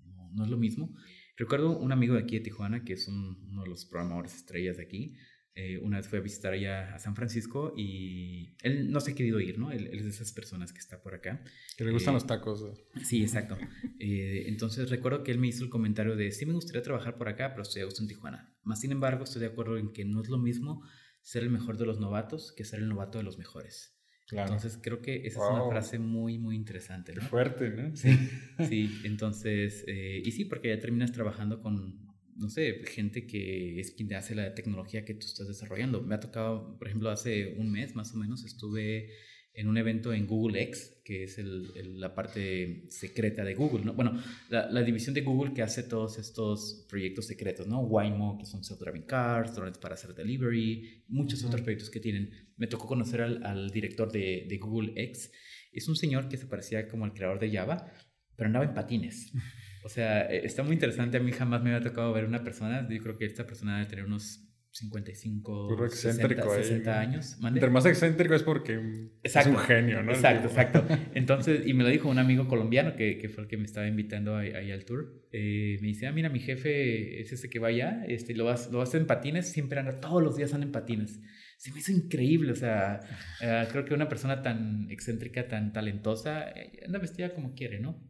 No, 0.04 0.30
no, 0.34 0.44
es 0.44 0.50
lo 0.50 0.56
mismo. 0.56 0.94
Recuerdo 1.36 1.78
un 1.78 1.92
amigo 1.92 2.14
de 2.14 2.22
aquí 2.22 2.36
de 2.36 2.44
Tijuana, 2.44 2.84
que 2.84 2.94
es 2.94 3.06
uno 3.06 3.62
de 3.62 3.68
los 3.68 3.86
programadores 3.86 4.34
estrellas 4.34 4.76
de 4.76 4.82
aquí. 4.82 5.14
Eh, 5.54 5.78
una 5.78 5.96
vez 5.96 6.06
fue 6.06 6.20
a 6.20 6.22
visitar 6.22 6.52
allá 6.52 6.94
a 6.94 7.00
San 7.00 7.16
Francisco 7.16 7.74
y 7.76 8.54
él 8.62 8.92
no 8.92 9.00
se 9.00 9.10
ha 9.10 9.14
querido 9.16 9.40
ir, 9.40 9.58
¿no? 9.58 9.72
Él, 9.72 9.88
es 9.92 10.04
de 10.04 10.10
esas 10.10 10.32
personas 10.32 10.72
que 10.72 10.78
está 10.78 11.02
por 11.02 11.14
acá. 11.14 11.42
Que 11.76 11.84
le 11.84 11.90
gustan 11.90 12.12
eh, 12.12 12.16
los 12.16 12.26
tacos. 12.28 12.64
Sí, 13.02 13.22
exacto. 13.22 13.56
Eh, 13.98 14.44
entonces 14.46 14.88
recuerdo 14.90 15.24
que 15.24 15.32
él 15.32 15.38
me 15.38 15.48
hizo 15.48 15.64
el 15.64 15.70
comentario 15.70 16.14
de, 16.14 16.30
sí 16.30 16.46
me 16.46 16.52
gustaría 16.52 16.82
trabajar 16.82 17.18
por 17.18 17.28
acá, 17.28 17.50
pero 17.50 17.62
estoy 17.62 17.82
a 17.82 17.86
gusto 17.86 18.02
en 18.02 18.08
Tijuana. 18.08 18.56
Más 18.62 18.80
sin 18.80 18.92
embargo, 18.92 19.24
estoy 19.24 19.40
de 19.40 19.48
acuerdo 19.48 19.76
en 19.76 19.92
que 19.92 20.04
no 20.04 20.22
es 20.22 20.28
lo 20.28 20.38
mismo 20.38 20.84
ser 21.28 21.42
el 21.42 21.50
mejor 21.50 21.76
de 21.76 21.84
los 21.84 22.00
novatos 22.00 22.52
que 22.56 22.64
ser 22.64 22.80
el 22.80 22.88
novato 22.88 23.18
de 23.18 23.24
los 23.24 23.36
mejores. 23.36 23.94
Entonces 24.30 24.78
creo 24.82 25.02
que 25.02 25.26
esa 25.26 25.40
es 25.40 25.50
una 25.50 25.68
frase 25.68 25.98
muy, 25.98 26.38
muy 26.38 26.56
interesante. 26.56 27.14
¿no? 27.14 27.20
fuerte, 27.20 27.68
¿no? 27.68 27.94
Sí, 27.96 28.30
sí. 28.66 29.00
Entonces, 29.04 29.84
eh, 29.86 30.22
y 30.24 30.32
sí, 30.32 30.46
porque 30.46 30.68
ya 30.68 30.78
terminas 30.78 31.12
trabajando 31.12 31.60
con, 31.60 31.98
no 32.34 32.48
sé, 32.48 32.80
gente 32.86 33.26
que 33.26 33.78
es 33.78 33.90
quien 33.90 34.08
te 34.08 34.16
hace 34.16 34.34
la 34.34 34.54
tecnología 34.54 35.04
que 35.04 35.12
tú 35.12 35.26
estás 35.26 35.48
desarrollando. 35.48 36.00
Me 36.00 36.14
ha 36.14 36.20
tocado, 36.20 36.78
por 36.78 36.88
ejemplo, 36.88 37.10
hace 37.10 37.56
un 37.58 37.70
mes 37.72 37.94
más 37.94 38.14
o 38.14 38.16
menos 38.16 38.46
estuve 38.46 39.10
en 39.58 39.66
un 39.66 39.76
evento 39.76 40.12
en 40.12 40.24
Google 40.24 40.62
X, 40.62 41.00
que 41.04 41.24
es 41.24 41.36
el, 41.36 42.00
la 42.00 42.14
parte 42.14 42.84
secreta 42.90 43.42
de 43.42 43.56
Google, 43.56 43.84
¿no? 43.84 43.92
Bueno, 43.92 44.12
la, 44.50 44.70
la, 44.70 44.82
división 44.84 45.14
de 45.14 45.22
Google 45.22 45.52
que 45.52 45.62
hace 45.62 45.82
todos 45.82 46.16
estos 46.16 46.86
proyectos 46.88 47.26
secretos, 47.26 47.66
¿no? 47.66 47.80
Waymo, 47.80 48.38
que 48.38 48.46
son 48.46 48.62
self-driving 48.62 49.04
cars, 49.04 49.56
drones 49.56 49.76
para 49.78 49.94
hacer 49.94 50.14
delivery, 50.14 51.02
muchos 51.08 51.42
otros 51.42 51.62
proyectos 51.62 51.90
que 51.90 51.98
tienen. 51.98 52.30
Me 52.56 52.68
tocó 52.68 52.86
conocer 52.86 53.20
al, 53.20 53.44
al 53.44 53.70
director 53.70 54.12
de, 54.12 54.46
de, 54.48 54.58
Google 54.58 54.92
X. 54.94 55.32
Es 55.72 55.88
un 55.88 55.96
señor 55.96 56.28
que 56.28 56.36
se 56.36 56.46
parecía 56.46 56.86
como 56.86 57.04
el 57.04 57.12
creador 57.12 57.40
de 57.40 57.50
Java, 57.50 57.92
pero 58.36 58.46
andaba 58.46 58.64
en 58.64 58.74
patines. 58.74 59.32
O 59.84 59.88
sea, 59.88 60.22
eh, 60.22 60.44
está 60.44 60.64
muy 60.64 60.74
interesante. 60.74 61.16
A 61.16 61.20
mí 61.20 61.30
jamás 61.32 61.62
me 61.62 61.72
había 61.72 61.88
tocado 61.88 62.12
ver 62.12 62.24
una 62.24 62.42
persona. 62.42 62.86
Yo 62.90 63.00
creo 63.00 63.16
que 63.16 63.24
esta 63.24 63.46
persona 63.46 63.78
debe 63.78 63.88
tener 63.88 64.04
unos 64.04 64.47
55, 64.78 65.68
Puro 65.68 65.88
60, 65.88 66.10
excéntrico 66.22 66.52
ahí. 66.52 66.62
60 66.64 67.00
años. 67.00 67.36
¿Mande? 67.40 67.58
Entre 67.58 67.70
más 67.70 67.84
excéntrico 67.86 68.34
es 68.34 68.42
porque 68.42 69.08
Exacto. 69.22 69.50
es 69.50 69.56
un 69.56 69.60
genio, 69.62 70.02
¿no? 70.02 70.12
Exacto, 70.12 70.48
exacto. 70.48 70.84
Entonces, 71.14 71.66
y 71.66 71.74
me 71.74 71.82
lo 71.84 71.90
dijo 71.90 72.08
un 72.08 72.18
amigo 72.18 72.46
colombiano 72.48 72.94
que, 72.96 73.18
que 73.18 73.28
fue 73.28 73.44
el 73.44 73.48
que 73.48 73.56
me 73.56 73.64
estaba 73.64 73.86
invitando 73.86 74.36
ahí, 74.36 74.70
al 74.70 74.84
tour. 74.84 75.26
Eh, 75.32 75.78
me 75.80 75.88
dice, 75.88 76.06
ah, 76.06 76.12
mira, 76.12 76.28
mi 76.28 76.40
jefe 76.40 77.20
es 77.20 77.32
ese 77.32 77.50
que 77.50 77.58
va 77.58 77.68
allá, 77.68 78.04
este, 78.06 78.34
lo, 78.34 78.44
vas, 78.44 78.70
lo 78.70 78.80
hace 78.80 78.96
en 78.98 79.06
patines, 79.06 79.48
siempre 79.50 79.78
anda, 79.80 80.00
todos 80.00 80.22
los 80.22 80.36
días 80.36 80.54
anda 80.54 80.66
en 80.66 80.72
patines. 80.72 81.20
Se 81.58 81.72
me 81.72 81.80
hizo 81.80 81.90
increíble, 81.92 82.52
o 82.52 82.56
sea, 82.56 83.00
eh, 83.42 83.66
creo 83.70 83.84
que 83.84 83.92
una 83.94 84.08
persona 84.08 84.42
tan 84.42 84.88
excéntrica, 84.90 85.48
tan 85.48 85.72
talentosa, 85.72 86.48
eh, 86.50 86.80
anda 86.86 86.98
vestida 86.98 87.34
como 87.34 87.54
quiere, 87.54 87.80
¿no? 87.80 88.00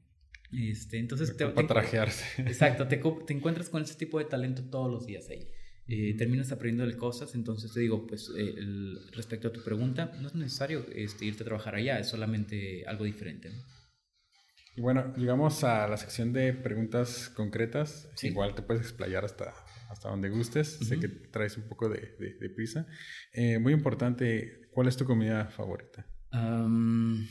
Este, 0.53 0.99
entonces, 0.99 1.37
te, 1.37 1.45
Para 1.47 1.67
te- 1.67 1.75
trajearse. 1.75 2.43
Exacto, 2.43 2.87
te, 2.89 2.97
te 3.27 3.33
encuentras 3.35 3.69
con 3.69 3.83
ese 3.83 3.95
tipo 3.97 4.19
de 4.19 4.25
talento 4.27 4.63
todos 4.71 4.91
los 4.91 5.07
días 5.07 5.29
ahí. 5.31 5.47
Eh, 5.91 6.15
terminas 6.19 6.53
aprendiendo 6.53 6.95
cosas, 6.99 7.35
entonces 7.35 7.73
te 7.73 7.81
digo, 7.81 8.07
pues 8.07 8.31
eh, 8.37 8.55
el- 8.59 8.99
respecto 9.13 9.49
a 9.49 9.53
tu 9.53 9.63
pregunta, 9.65 10.13
no 10.21 10.29
es 10.29 10.35
necesario 10.35 10.85
este, 10.95 11.25
irte 11.25 11.43
a 11.45 11.47
trabajar 11.47 11.75
allá, 11.77 11.99
es 11.99 12.09
solamente 12.09 12.85
algo 12.87 13.05
diferente. 13.05 13.49
¿no? 13.49 13.57
Y 14.77 14.81
bueno, 14.83 15.13
llegamos 15.17 15.65
a 15.65 15.89
la 15.89 15.97
sección 15.97 16.33
de 16.33 16.53
preguntas 16.53 17.31
concretas. 17.31 18.09
Sí. 18.17 18.29
Igual 18.29 18.55
te 18.55 18.63
puedes 18.63 18.83
explayar 18.83 19.25
hasta, 19.25 19.53
hasta 19.91 20.09
donde 20.11 20.29
gustes. 20.29 20.69
Sé 20.81 20.99
Ujú. 20.99 21.01
que 21.01 21.09
traes 21.09 21.57
un 21.57 21.67
poco 21.69 21.89
de, 21.89 22.15
de- 22.21 22.35
de 22.39 22.51
prisa. 22.51 22.87
Eh, 23.33 23.59
muy 23.59 23.73
importante, 23.73 24.69
¿cuál 24.71 24.87
es 24.89 24.97
tu 24.97 25.05
comida 25.05 25.47
favorita? 25.47 26.07
Am, 26.31 27.27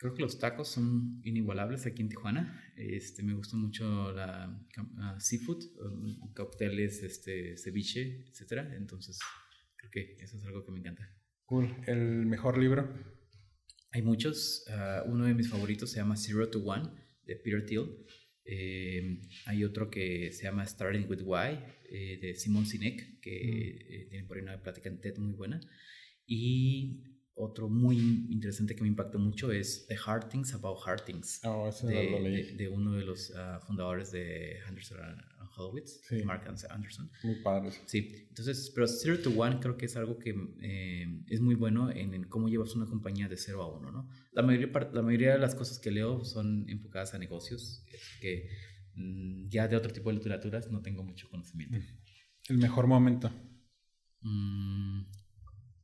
creo 0.00 0.14
que 0.14 0.22
los 0.22 0.38
tacos 0.38 0.68
son 0.68 1.20
inigualables 1.24 1.84
aquí 1.84 2.00
en 2.00 2.08
Tijuana. 2.08 2.72
Este, 2.74 3.22
me 3.22 3.34
gusta 3.34 3.54
mucho 3.58 4.12
la 4.12 4.66
ah, 4.96 5.20
seafood, 5.20 5.62
um, 5.78 6.32
cócteles, 6.32 7.02
este, 7.02 7.58
ceviche, 7.58 8.24
etcétera. 8.30 8.74
Entonces, 8.76 9.18
creo 9.76 9.90
que 9.90 10.16
eso 10.18 10.38
es 10.38 10.44
algo 10.46 10.64
que 10.64 10.72
me 10.72 10.78
encanta. 10.78 11.06
Cool. 11.44 11.68
¿El 11.86 12.24
mejor 12.24 12.56
libro? 12.56 12.88
Hay 13.90 14.00
muchos. 14.00 14.64
ah, 14.70 15.02
uno 15.06 15.26
de 15.26 15.34
mis 15.34 15.50
favoritos 15.50 15.90
se 15.90 15.98
llama 15.98 16.16
Zero 16.16 16.48
to 16.48 16.60
One 16.60 16.88
de 17.26 17.36
Peter 17.36 17.66
Thiel. 17.66 17.84
Eh, 18.46 19.20
hay 19.44 19.64
otro 19.64 19.90
que 19.90 20.32
se 20.32 20.44
llama 20.44 20.64
Starting 20.64 21.10
with 21.10 21.20
Why 21.22 21.58
eh, 21.90 22.18
de 22.22 22.34
Simon 22.36 22.64
Sinek, 22.64 23.20
que 23.20 23.36
eh, 23.36 24.06
tiene 24.08 24.26
por 24.26 24.38
ahí 24.38 24.42
una 24.42 24.62
plática 24.62 24.88
en 24.88 24.98
TED 24.98 25.18
muy 25.18 25.34
buena. 25.34 25.60
Y 26.26 27.09
otro 27.34 27.68
muy 27.68 27.96
interesante 28.30 28.74
que 28.76 28.82
me 28.82 28.88
impactó 28.88 29.18
mucho 29.18 29.50
es 29.52 29.86
The 29.86 29.96
Hard 30.04 30.28
Things 30.28 30.52
About 30.54 30.78
Hard 30.86 31.04
Things. 31.04 31.40
Oh, 31.44 31.68
ese 31.68 31.86
De, 31.86 32.10
lo 32.10 32.18
leí. 32.20 32.42
de- 32.42 32.52
de 32.56 32.68
uno 32.68 32.92
de 32.92 33.04
los 33.04 33.32
ah, 33.36 33.60
fundadores 33.66 34.10
de 34.12 34.58
Anderson 34.66 34.98
and 35.00 35.20
Horowitz, 35.56 36.00
Sí. 36.08 36.22
Mark 36.24 36.44
Anderson. 36.46 37.10
Muy 37.24 37.36
padre. 37.42 37.70
Sí, 37.86 38.26
entonces, 38.28 38.70
pero 38.74 38.86
Zero 38.86 39.18
to 39.20 39.30
One 39.30 39.58
creo 39.60 39.76
que 39.76 39.86
es 39.86 39.96
algo 39.96 40.18
que 40.18 40.34
eh, 40.60 41.06
es 41.28 41.40
muy 41.40 41.54
bueno 41.54 41.90
en, 41.90 42.14
en 42.14 42.24
cómo 42.24 42.48
llevas 42.48 42.74
una 42.74 42.86
compañía 42.86 43.28
de 43.28 43.36
0 43.36 43.62
a 43.62 43.78
1, 43.78 43.90
¿no? 43.90 44.08
La 44.32 44.42
mayoría, 44.42 44.70
la 44.92 45.02
mayoría 45.02 45.32
de 45.32 45.38
las 45.38 45.54
cosas 45.54 45.78
que 45.78 45.90
leo 45.90 46.24
son 46.24 46.68
enfocadas 46.68 47.14
a 47.14 47.18
negocios, 47.18 47.84
que 48.20 48.48
mm, 48.94 49.48
ya 49.48 49.66
de 49.68 49.76
otro 49.76 49.92
tipo 49.92 50.10
de 50.10 50.16
literaturas 50.16 50.70
no 50.70 50.82
tengo 50.82 51.02
mucho 51.04 51.28
conocimiento. 51.28 51.76
El 52.48 52.58
mejor 52.58 52.86
momento. 52.86 53.30
Mm, 54.22 55.02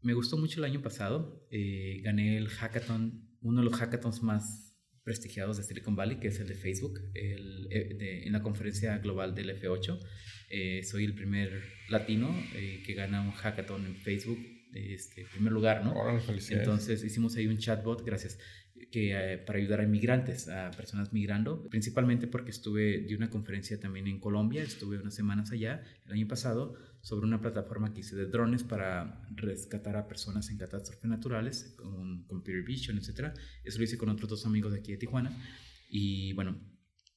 me 0.06 0.14
gustó 0.14 0.36
mucho 0.38 0.60
el 0.60 0.64
año 0.70 0.80
pasado, 0.82 1.46
eh, 1.50 2.00
gané 2.02 2.38
el 2.38 2.48
hackathon, 2.48 3.28
uno 3.42 3.60
de 3.60 3.64
los 3.64 3.74
hackathons 3.78 4.22
más 4.22 4.78
prestigiados 5.02 5.56
de 5.56 5.62
Silicon 5.62 5.94
Valley, 5.96 6.18
que 6.18 6.28
es 6.28 6.40
el 6.40 6.48
de 6.48 6.54
Facebook, 6.54 6.94
el, 7.14 7.68
eh, 7.70 7.94
de- 7.98 8.22
en 8.26 8.32
la 8.32 8.42
conferencia 8.42 8.98
global 8.98 9.34
del 9.34 9.50
F8. 9.50 9.98
Eh, 10.50 10.82
soy 10.84 11.04
el 11.04 11.14
primer 11.14 11.62
latino 11.90 12.28
eh, 12.54 12.82
que 12.84 12.94
gana 12.94 13.20
un 13.22 13.32
hackathon 13.32 13.84
en 13.86 13.96
Facebook, 13.96 14.38
este, 14.72 15.22
en 15.22 15.28
primer 15.28 15.52
lugar, 15.52 15.84
¿no? 15.84 15.92
Felicidades. 16.20 16.66
Entonces 16.66 17.04
hicimos 17.04 17.36
ahí 17.36 17.46
un 17.46 17.58
chatbot, 17.58 18.04
gracias, 18.04 18.38
que, 18.92 19.42
para 19.46 19.58
ayudar 19.58 19.80
a 19.80 19.84
inmigrantes, 19.84 20.48
a 20.48 20.70
personas 20.72 21.12
migrando, 21.12 21.68
principalmente 21.70 22.26
porque 22.26 22.50
estuve 22.50 22.98
de 23.08 23.14
una 23.16 23.30
conferencia 23.30 23.78
también 23.80 24.06
en 24.06 24.20
Colombia, 24.20 24.62
estuve 24.62 24.98
unas 24.98 25.14
semanas 25.14 25.50
allá 25.52 25.82
el 26.06 26.12
año 26.12 26.28
pasado 26.28 26.74
sobre 27.06 27.24
una 27.24 27.40
plataforma 27.40 27.94
que 27.94 28.00
hice 28.00 28.16
de 28.16 28.26
drones 28.26 28.64
para 28.64 29.22
rescatar 29.36 29.94
a 29.94 30.08
personas 30.08 30.50
en 30.50 30.58
catástrofes 30.58 31.08
naturales 31.08 31.72
con 31.76 32.24
computer 32.24 32.64
vision, 32.64 32.98
etc. 32.98 33.32
Eso 33.62 33.78
lo 33.78 33.84
hice 33.84 33.96
con 33.96 34.08
otros 34.08 34.28
dos 34.28 34.44
amigos 34.44 34.72
de 34.72 34.80
aquí 34.80 34.90
de 34.90 34.98
Tijuana 34.98 35.30
y 35.88 36.32
bueno, 36.32 36.58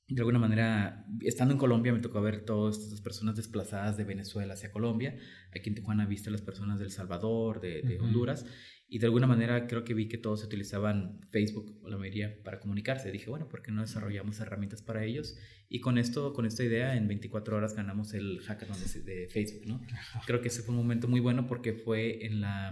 de 0.10 0.22
alguna 0.22 0.40
manera, 0.40 1.06
estando 1.22 1.54
en 1.54 1.60
Colombia, 1.60 1.94
me 1.94 2.00
tocó 2.00 2.20
ver 2.22 2.44
todas 2.44 2.80
estas 2.80 3.00
personas 3.00 3.36
desplazadas 3.36 3.96
de 3.96 4.04
Venezuela 4.04 4.54
hacia 4.54 4.72
Colombia. 4.72 5.16
Aquí 5.56 5.70
en 5.70 5.76
Tijuana 5.76 6.06
viste 6.08 6.30
a 6.30 6.32
las 6.32 6.42
personas 6.42 6.80
del 6.80 6.90
Salvador, 6.90 7.62
de. 7.62 8.00
Honduras, 8.02 8.46
y 8.92 8.98
de 8.98 9.06
alguna 9.06 9.28
manera 9.28 9.68
creo 9.68 9.84
que 9.84 9.94
vi 9.94 10.08
que 10.08 10.18
todos 10.18 10.44
utilizaban 10.44 11.22
Facebook, 11.30 11.78
o 11.84 11.90
la 11.90 11.98
mayoría, 11.98 12.42
para 12.44 12.60
comunicarse. 12.60 13.12
Dije, 13.12 13.30
bueno, 13.30 13.48
¿por 13.48 13.62
qué 13.62 13.72
no 13.72 13.82
desarrollamos 13.82 14.40
herramientas 14.40 14.82
para 14.82 15.06
ellos? 15.06 15.38
Y 15.70 15.80
con 15.80 16.00
esto, 16.00 16.34
con 16.34 16.48
esta 16.48 16.64
idea, 16.64 16.96
en 16.96 17.08
24 17.08 17.56
horas 17.56 17.76
ganamos 17.76 18.16
el 18.16 18.40
hackathon 18.40 18.78
de, 18.80 19.02
de 19.02 19.28
Facebook, 19.28 19.68
¿no? 19.68 19.80
Creo 20.26 20.42
que 20.42 20.48
ese 20.48 20.64
fue 20.64 20.74
un 20.74 20.82
momento 20.82 21.08
muy 21.08 21.20
bueno 21.20 21.46
porque 21.46 21.74
fue 21.74 22.26
en 22.26 22.42
la, 22.42 22.70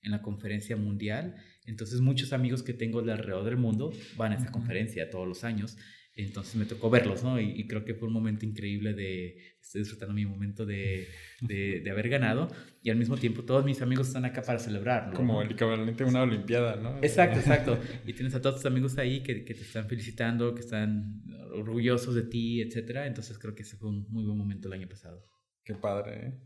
en 0.00 0.10
la 0.10 0.22
conferencia 0.22 0.74
mundial. 0.76 1.36
Entonces, 1.66 2.00
muchos 2.00 2.32
amigos 2.32 2.62
que 2.62 2.72
tengo 2.72 3.02
de 3.02 3.12
alrededor 3.12 3.44
del 3.44 3.58
mundo 3.58 3.92
van 4.16 4.32
a 4.32 4.36
esa 4.36 4.50
conferencia 4.50 5.10
todos 5.10 5.28
los 5.28 5.44
años. 5.44 5.76
Entonces 6.24 6.56
me 6.56 6.64
tocó 6.64 6.90
verlos, 6.90 7.22
¿no? 7.22 7.40
Y, 7.40 7.52
y 7.52 7.66
creo 7.68 7.84
que 7.84 7.94
fue 7.94 8.08
un 8.08 8.14
momento 8.14 8.44
increíble 8.44 8.92
de, 8.92 9.36
estoy 9.62 9.82
disfrutando 9.82 10.14
mi 10.14 10.26
momento 10.26 10.66
de, 10.66 11.06
de, 11.40 11.80
de 11.80 11.90
haber 11.90 12.08
ganado 12.08 12.48
y 12.82 12.90
al 12.90 12.96
mismo 12.96 13.16
tiempo 13.16 13.44
todos 13.44 13.64
mis 13.64 13.80
amigos 13.82 14.08
están 14.08 14.24
acá 14.24 14.42
para 14.42 14.58
celebrarlo. 14.58 15.14
Como 15.14 15.34
¿no? 15.34 15.42
el 15.42 15.52
equivalente 15.52 16.02
a 16.02 16.06
una 16.06 16.22
olimpiada, 16.22 16.74
¿no? 16.76 16.98
Exacto, 16.98 17.38
exacto. 17.38 17.78
Y 18.06 18.12
tienes 18.14 18.34
a 18.34 18.42
todos 18.42 18.56
tus 18.56 18.66
amigos 18.66 18.98
ahí 18.98 19.22
que, 19.22 19.44
que 19.44 19.54
te 19.54 19.62
están 19.62 19.88
felicitando, 19.88 20.54
que 20.54 20.62
están 20.62 21.22
orgullosos 21.52 22.14
de 22.14 22.22
ti, 22.22 22.62
etcétera. 22.62 23.06
Entonces 23.06 23.38
creo 23.38 23.54
que 23.54 23.62
ese 23.62 23.76
fue 23.76 23.88
un 23.88 24.06
muy 24.10 24.24
buen 24.24 24.36
momento 24.36 24.68
el 24.68 24.74
año 24.74 24.88
pasado. 24.88 25.22
Qué 25.64 25.74
padre, 25.74 26.26
¿eh? 26.26 26.42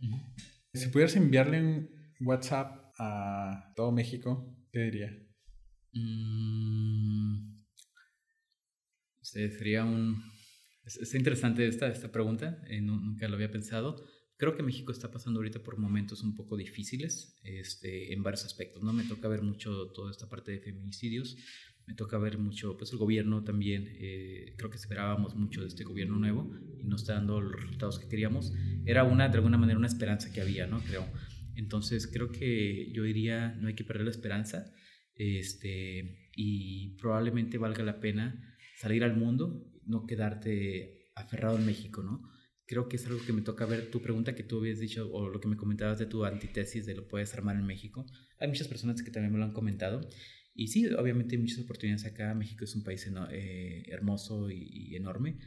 Si 0.74 0.88
pudieras 0.88 1.16
enviarle 1.16 1.62
un 1.62 1.88
WhatsApp 2.20 2.92
a 2.98 3.72
todo 3.76 3.92
México, 3.92 4.54
¿qué 4.72 4.80
diría? 4.80 5.16
Mm, 5.92 7.51
sería 9.32 9.84
un... 9.84 10.22
Es, 10.84 10.96
es 10.96 11.14
interesante 11.14 11.66
esta, 11.66 11.88
esta 11.88 12.10
pregunta, 12.10 12.62
eh, 12.68 12.80
nu- 12.80 13.00
nunca 13.00 13.28
lo 13.28 13.34
había 13.36 13.50
pensado. 13.50 13.96
Creo 14.36 14.56
que 14.56 14.62
México 14.62 14.90
está 14.90 15.10
pasando 15.10 15.38
ahorita 15.38 15.62
por 15.62 15.78
momentos 15.78 16.22
un 16.22 16.34
poco 16.34 16.56
difíciles 16.56 17.38
este, 17.44 18.12
en 18.12 18.22
varios 18.22 18.44
aspectos, 18.44 18.82
¿no? 18.82 18.92
Me 18.92 19.04
toca 19.04 19.28
ver 19.28 19.42
mucho 19.42 19.92
toda 19.92 20.10
esta 20.10 20.28
parte 20.28 20.50
de 20.50 20.58
feminicidios, 20.58 21.36
me 21.86 21.94
toca 21.94 22.18
ver 22.18 22.38
mucho, 22.38 22.76
pues 22.76 22.90
el 22.92 22.98
gobierno 22.98 23.44
también, 23.44 23.88
eh, 23.88 24.54
creo 24.56 24.70
que 24.70 24.76
esperábamos 24.76 25.36
mucho 25.36 25.60
de 25.60 25.68
este 25.68 25.84
gobierno 25.84 26.16
nuevo 26.16 26.52
y 26.80 26.84
no 26.84 26.96
está 26.96 27.14
dando 27.14 27.40
los 27.40 27.60
resultados 27.60 27.98
que 28.00 28.08
queríamos. 28.08 28.52
Era 28.84 29.04
una, 29.04 29.28
de 29.28 29.36
alguna 29.36 29.58
manera, 29.58 29.78
una 29.78 29.86
esperanza 29.86 30.32
que 30.32 30.40
había, 30.40 30.66
¿no? 30.66 30.80
Creo. 30.82 31.06
Entonces 31.54 32.08
creo 32.08 32.32
que 32.32 32.90
yo 32.92 33.04
diría, 33.04 33.54
no 33.60 33.68
hay 33.68 33.74
que 33.74 33.84
perder 33.84 34.04
la 34.04 34.10
esperanza 34.10 34.72
este, 35.14 36.30
y 36.34 36.96
probablemente 36.96 37.58
valga 37.58 37.84
la 37.84 38.00
pena 38.00 38.51
salir 38.82 39.04
al 39.04 39.16
mundo, 39.16 39.64
no 39.86 40.06
quedarte 40.06 41.12
aferrado 41.14 41.56
en 41.56 41.64
México, 41.64 42.02
¿no? 42.02 42.28
Creo 42.66 42.88
que 42.88 42.96
es 42.96 43.06
algo 43.06 43.20
que 43.24 43.32
me 43.32 43.42
toca 43.42 43.64
ver. 43.64 43.92
Tu 43.92 44.02
pregunta 44.02 44.34
que 44.34 44.42
tú 44.42 44.58
habías 44.58 44.80
dicho, 44.80 45.08
o 45.12 45.28
lo 45.28 45.38
que 45.40 45.46
me 45.46 45.56
comentabas 45.56 46.00
de 46.00 46.06
tu 46.06 46.24
antítesis 46.24 46.84
de 46.84 46.96
lo 46.96 47.06
puedes 47.06 47.32
armar 47.32 47.54
en 47.54 47.64
México, 47.64 48.04
hay 48.40 48.48
muchas 48.48 48.66
personas 48.66 49.00
que 49.00 49.12
también 49.12 49.32
me 49.32 49.38
lo 49.38 49.44
han 49.44 49.52
comentado. 49.52 50.00
Y 50.52 50.66
sí, 50.66 50.86
obviamente 50.86 51.36
hay 51.36 51.42
muchas 51.42 51.60
oportunidades 51.60 52.06
acá. 52.06 52.34
México 52.34 52.64
es 52.64 52.74
un 52.74 52.82
país 52.82 53.08
eh, 53.30 53.84
hermoso 53.86 54.50
y 54.50 54.96
enorme, 54.96 55.38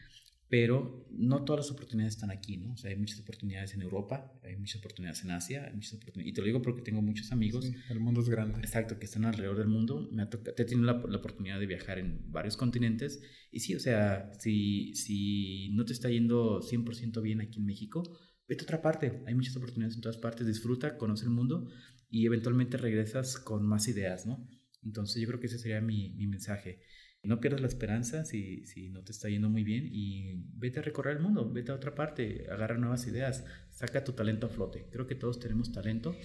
pero 0.47 1.07
no 1.11 1.43
todas 1.43 1.65
las 1.65 1.71
oportunidades 1.71 2.15
están 2.15 2.29
aquí, 2.31 2.57
¿no? 2.57 2.73
O 2.73 2.77
sea, 2.77 2.91
hay 2.91 2.97
muchas 2.97 3.19
oportunidades 3.19 3.73
en 3.73 3.81
Europa, 3.81 4.31
hay 4.43 4.55
muchas 4.57 4.77
oportunidades 4.79 5.23
en 5.23 5.31
Asia, 5.31 5.65
hay 5.65 5.73
muchas 5.73 5.93
oportunidades. 5.93 6.29
Y 6.31 6.33
te 6.33 6.41
lo 6.41 6.45
digo 6.47 6.61
porque 6.61 6.81
tengo 6.81 7.01
muchos 7.01 7.31
amigos 7.31 7.65
Sí, 7.65 7.75
el 7.89 7.99
mundo 7.99 8.21
es 8.21 8.29
grande. 8.29 8.59
Exacto, 8.59 8.99
que 8.99 9.05
están 9.05 9.25
alrededor 9.25 9.57
del 9.57 9.67
mundo. 9.67 10.07
Me 10.11 10.21
ha 10.23 10.29
toca- 10.29 10.51
he 10.51 10.65
tenido 10.65 10.85
la, 10.85 10.93
la 11.07 11.17
oportunidad 11.17 11.59
de 11.59 11.65
viajar 11.65 11.97
en 11.99 12.31
varios 12.31 12.57
continentes. 12.57 13.21
Y 13.51 13.59
sí, 13.61 13.73
o 13.75 13.79
sea, 13.79 14.31
si, 14.39 14.93
si 14.93 15.69
no 15.73 15.83
te 15.85 15.93
está 15.93 16.09
yendo 16.09 16.61
100% 16.61 17.21
bien 17.21 17.41
aquí 17.41 17.59
en 17.59 17.65
México, 17.65 18.03
vete 18.47 18.61
a 18.61 18.65
otra 18.65 18.81
parte. 18.81 19.23
Hay 19.25 19.33
muchas 19.33 19.55
oportunidades 19.57 19.95
en 19.95 20.01
todas 20.01 20.17
partes. 20.17 20.45
Disfruta, 20.45 20.97
conoce 20.97 21.25
el 21.25 21.31
mundo 21.31 21.67
y 22.09 22.25
eventualmente 22.27 22.77
regresas 22.77 23.37
con 23.39 23.65
más 23.65 23.87
ideas, 23.87 24.25
¿no? 24.27 24.47
Entonces 24.83 25.19
yo 25.21 25.27
creo 25.27 25.39
que 25.39 25.47
ese 25.47 25.57
sería 25.57 25.81
mi, 25.81 26.11
mi 26.13 26.27
mensaje. 26.27 26.81
No 27.25 27.39
pierdas 27.39 27.61
la 27.61 27.67
esperanza 27.67 28.23
si, 28.23 28.65
si 28.65 28.89
no 28.89 29.03
te 29.03 29.11
está 29.11 29.29
yendo 29.29 29.49
muy 29.49 29.63
bien 29.63 29.89
y 29.91 30.43
vete 30.57 30.79
a 30.79 30.83
recorrer 30.83 31.17
el 31.17 31.23
mundo, 31.23 31.51
vete 31.51 31.71
a 31.71 31.75
otra 31.75 31.95
parte, 31.95 32.45
agarra 32.51 32.77
nuevas 32.77 33.07
ideas, 33.07 33.43
saca 33.71 34.03
tu 34.03 34.13
talento 34.13 34.47
a 34.47 34.49
flote. 34.49 34.87
Creo 34.91 35.07
que 35.07 35.15
todos 35.15 35.39
tenemos 35.39 35.71
talento. 35.71 36.15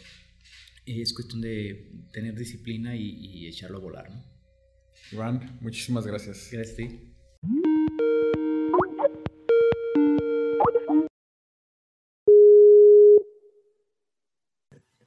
Es 0.85 1.13
cuestión 1.15 1.41
de 1.41 1.93
tener 2.13 2.35
disciplina 2.35 2.97
y, 2.97 3.47
echarlo 3.47 3.79
a 3.79 3.81
volar, 3.81 4.11
¿no? 4.11 4.23
Muchísimas 5.61 6.07
gracias. 6.07 6.49
Gracias 6.53 6.75
a 6.75 6.77
ti. 6.77 7.11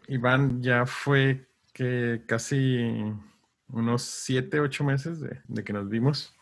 Iván 0.07 0.61
ya 0.61 0.85
fue 0.85 1.47
que 1.73 2.23
casi 2.27 2.77
unos 3.73 4.03
siete, 4.03 4.59
ocho 4.59 4.83
meses 4.83 5.19
de, 5.19 5.63
que 5.63 5.73
nos 5.73 5.89
vimos. 5.89 6.33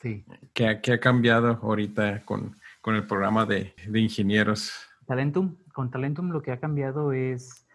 Sí. 0.00 0.24
¿Qué, 0.54 0.68
ha 0.68 1.00
cambiado 1.00 1.58
ahorita 1.62 2.24
con, 2.24 2.56
el 2.86 3.06
programa 3.06 3.44
de, 3.44 3.74
de, 3.86 4.00
ingenieros? 4.00 4.72
Talentum, 5.06 5.56
con 5.74 5.90
Talentum 5.90 6.30
lo 6.30 6.40
que 6.40 6.52
ha 6.52 6.60
cambiado 6.60 7.12
es, 7.12 7.66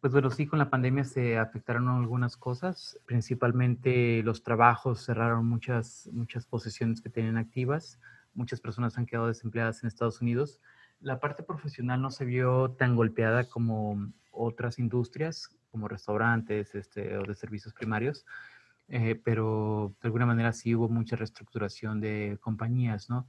pues 0.00 0.12
bueno, 0.12 0.30
sí, 0.30 0.46
con 0.46 0.58
la 0.58 0.70
pandemia 0.70 1.04
se 1.04 1.38
afectaron 1.38 1.88
algunas 1.88 2.36
cosas, 2.36 2.98
principalmente 3.04 4.22
los 4.22 4.42
trabajos, 4.42 5.04
cerraron 5.04 5.46
muchas, 5.46 6.08
muchas 6.12 6.46
posiciones 6.46 7.00
que 7.00 7.10
tenían 7.10 7.36
activas, 7.36 8.00
muchas 8.34 8.60
personas 8.60 8.96
han 8.96 9.06
quedado 9.06 9.28
desempleadas 9.28 9.82
en 9.82 9.88
Estados 9.88 10.20
Unidos. 10.20 10.60
La 11.00 11.20
parte 11.20 11.42
profesional 11.42 12.00
no 12.00 12.10
se 12.10 12.24
vio 12.24 12.70
tan 12.70 12.96
golpeada 12.96 13.48
como 13.48 14.10
otras 14.30 14.78
industrias, 14.78 15.50
como 15.76 15.88
restaurantes 15.88 16.74
este, 16.74 17.18
o 17.18 17.22
de 17.22 17.34
servicios 17.34 17.74
primarios, 17.74 18.24
eh, 18.88 19.20
pero 19.22 19.94
de 20.00 20.06
alguna 20.06 20.24
manera 20.24 20.54
sí 20.54 20.74
hubo 20.74 20.88
mucha 20.88 21.16
reestructuración 21.16 22.00
de 22.00 22.38
compañías, 22.40 23.10
¿no? 23.10 23.26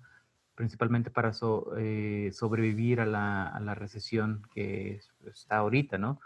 Principalmente 0.56 1.12
para 1.12 1.34
eh, 1.78 2.30
sobrevivir 2.32 3.02
a 3.02 3.06
la, 3.06 3.50
a 3.50 3.60
la, 3.60 3.76
recesión 3.76 4.44
que 4.54 5.02
está 5.26 5.58
ahorita, 5.58 5.98
¿no? 5.98 6.22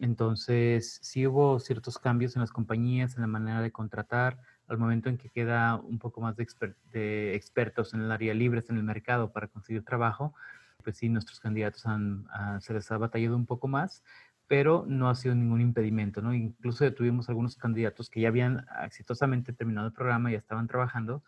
Entonces, 0.00 1.00
sí 1.02 1.26
hubo 1.26 1.60
ciertos 1.60 1.98
cambios 1.98 2.34
en 2.34 2.40
las 2.40 2.50
compañías, 2.50 3.16
en 3.16 3.20
la 3.20 3.26
manera 3.26 3.60
de 3.60 3.70
contratar, 3.70 4.38
al 4.68 4.78
momento 4.78 5.10
en 5.10 5.18
que 5.18 5.28
queda 5.28 5.76
un 5.76 5.98
poco 5.98 6.22
más 6.22 6.34
de, 6.36 6.46
de 6.92 7.34
expertos 7.34 7.92
en 7.92 8.00
el 8.00 8.10
área 8.10 8.32
libres 8.32 8.70
en 8.70 8.78
el 8.78 8.84
mercado 8.84 9.32
para 9.32 9.48
conseguir 9.48 9.84
trabajo, 9.84 10.34
pues 10.82 10.96
sí, 10.96 11.08
nuestros 11.08 11.40
candidatos 11.40 11.84
han, 11.84 12.26
ah, 12.30 12.58
se 12.60 12.72
les 12.72 12.90
ha 12.90 12.96
batallado 12.96 13.36
un 13.36 13.46
poco 13.46 13.68
más, 13.68 14.02
pero 14.48 14.84
no 14.88 15.10
ha 15.10 15.14
sido 15.14 15.34
ningún 15.34 15.60
impedimento, 15.60 16.22
¿no? 16.22 16.34
Incluso 16.34 16.90
tuvimos 16.94 17.28
algunos 17.28 17.56
candidatos 17.56 18.08
que 18.08 18.22
ya 18.22 18.28
habían 18.28 18.66
exitosamente 18.82 19.52
terminado 19.52 19.86
el 19.86 19.92
programa, 19.92 20.32
ya 20.32 20.38
estaban 20.38 20.66
trabajando 20.66 21.22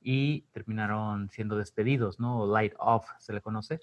y 0.00 0.42
terminaron 0.52 1.30
siendo 1.30 1.56
despedidos, 1.56 2.18
¿no? 2.18 2.46
Light 2.46 2.74
off 2.78 3.06
se 3.20 3.32
le 3.32 3.40
conoce. 3.40 3.80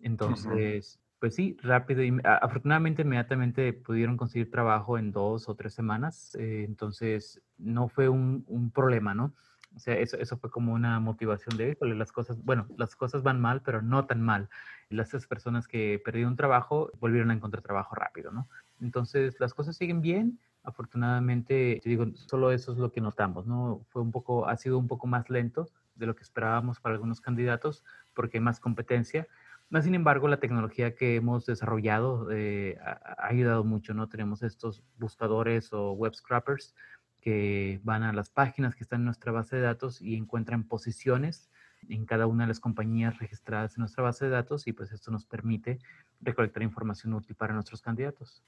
Entonces, 0.00 0.98
pues 1.20 1.36
sí, 1.36 1.56
rápido. 1.62 2.02
Y, 2.02 2.18
afortunadamente, 2.24 3.02
inmediatamente 3.02 3.72
pudieron 3.72 4.16
conseguir 4.16 4.50
trabajo 4.50 4.98
en 4.98 5.12
dos 5.12 5.48
o 5.48 5.54
tres 5.54 5.72
semanas. 5.72 6.34
Eh, 6.34 6.64
entonces, 6.66 7.40
no 7.58 7.88
fue 7.88 8.08
un, 8.08 8.44
un 8.48 8.72
problema, 8.72 9.14
¿no? 9.14 9.32
O 9.74 9.78
sea, 9.78 9.94
eso, 9.94 10.16
eso 10.18 10.36
fue 10.36 10.50
como 10.50 10.72
una 10.72 11.00
motivación 11.00 11.56
de, 11.56 11.76
las 11.80 12.12
cosas, 12.12 12.42
bueno, 12.44 12.66
las 12.76 12.94
cosas 12.96 13.22
van 13.22 13.40
mal, 13.40 13.62
pero 13.62 13.82
no 13.82 14.04
tan 14.06 14.20
mal. 14.20 14.48
Las 14.92 15.26
personas 15.26 15.66
que 15.66 16.00
perdieron 16.04 16.36
trabajo 16.36 16.90
volvieron 17.00 17.30
a 17.30 17.34
encontrar 17.34 17.62
trabajo 17.62 17.94
rápido, 17.94 18.30
¿no? 18.30 18.48
Entonces, 18.80 19.38
las 19.40 19.54
cosas 19.54 19.76
siguen 19.76 20.00
bien. 20.00 20.38
Afortunadamente, 20.62 21.80
te 21.82 21.88
digo, 21.88 22.06
solo 22.14 22.52
eso 22.52 22.72
es 22.72 22.78
lo 22.78 22.92
que 22.92 23.00
notamos, 23.00 23.46
¿no? 23.46 23.84
Fue 23.88 24.02
un 24.02 24.12
poco, 24.12 24.46
ha 24.46 24.56
sido 24.56 24.78
un 24.78 24.88
poco 24.88 25.06
más 25.06 25.28
lento 25.30 25.68
de 25.94 26.06
lo 26.06 26.14
que 26.14 26.22
esperábamos 26.22 26.80
para 26.80 26.94
algunos 26.94 27.20
candidatos 27.20 27.84
porque 28.14 28.38
hay 28.38 28.42
más 28.44 28.60
competencia. 28.60 29.26
Más 29.70 29.84
sin 29.84 29.94
embargo, 29.94 30.28
la 30.28 30.38
tecnología 30.38 30.94
que 30.94 31.16
hemos 31.16 31.46
desarrollado 31.46 32.30
eh, 32.30 32.78
ha, 32.84 33.26
ayudado 33.26 33.64
mucho, 33.64 33.94
¿no? 33.94 34.08
Tenemos 34.08 34.42
estos 34.42 34.82
buscadores 34.98 35.72
o 35.72 35.92
web 35.92 36.14
scrappers 36.14 36.74
que 37.20 37.80
van 37.84 38.02
a 38.02 38.12
las 38.12 38.28
páginas 38.28 38.74
que 38.74 38.82
están 38.82 39.00
en 39.00 39.06
nuestra 39.06 39.32
base 39.32 39.56
de 39.56 39.62
datos 39.62 40.02
y 40.02 40.16
encuentran 40.16 40.64
posiciones 40.64 41.48
en 41.88 42.06
cada 42.06 42.26
una 42.26 42.44
de 42.44 42.48
las 42.48 42.60
compañías 42.60 43.18
registradas 43.18 43.76
en 43.76 43.80
nuestra 43.80 44.02
base 44.02 44.26
de 44.26 44.30
datos 44.30 44.66
y 44.66 44.72
pues 44.72 44.92
esto 44.92 45.10
nos 45.10 45.26
permite 45.26 45.78
recolectar 46.20 46.62
información 46.62 47.14
útil 47.14 47.36
para 47.36 47.54
nuestros 47.54 47.82
candidatos. 47.82 48.42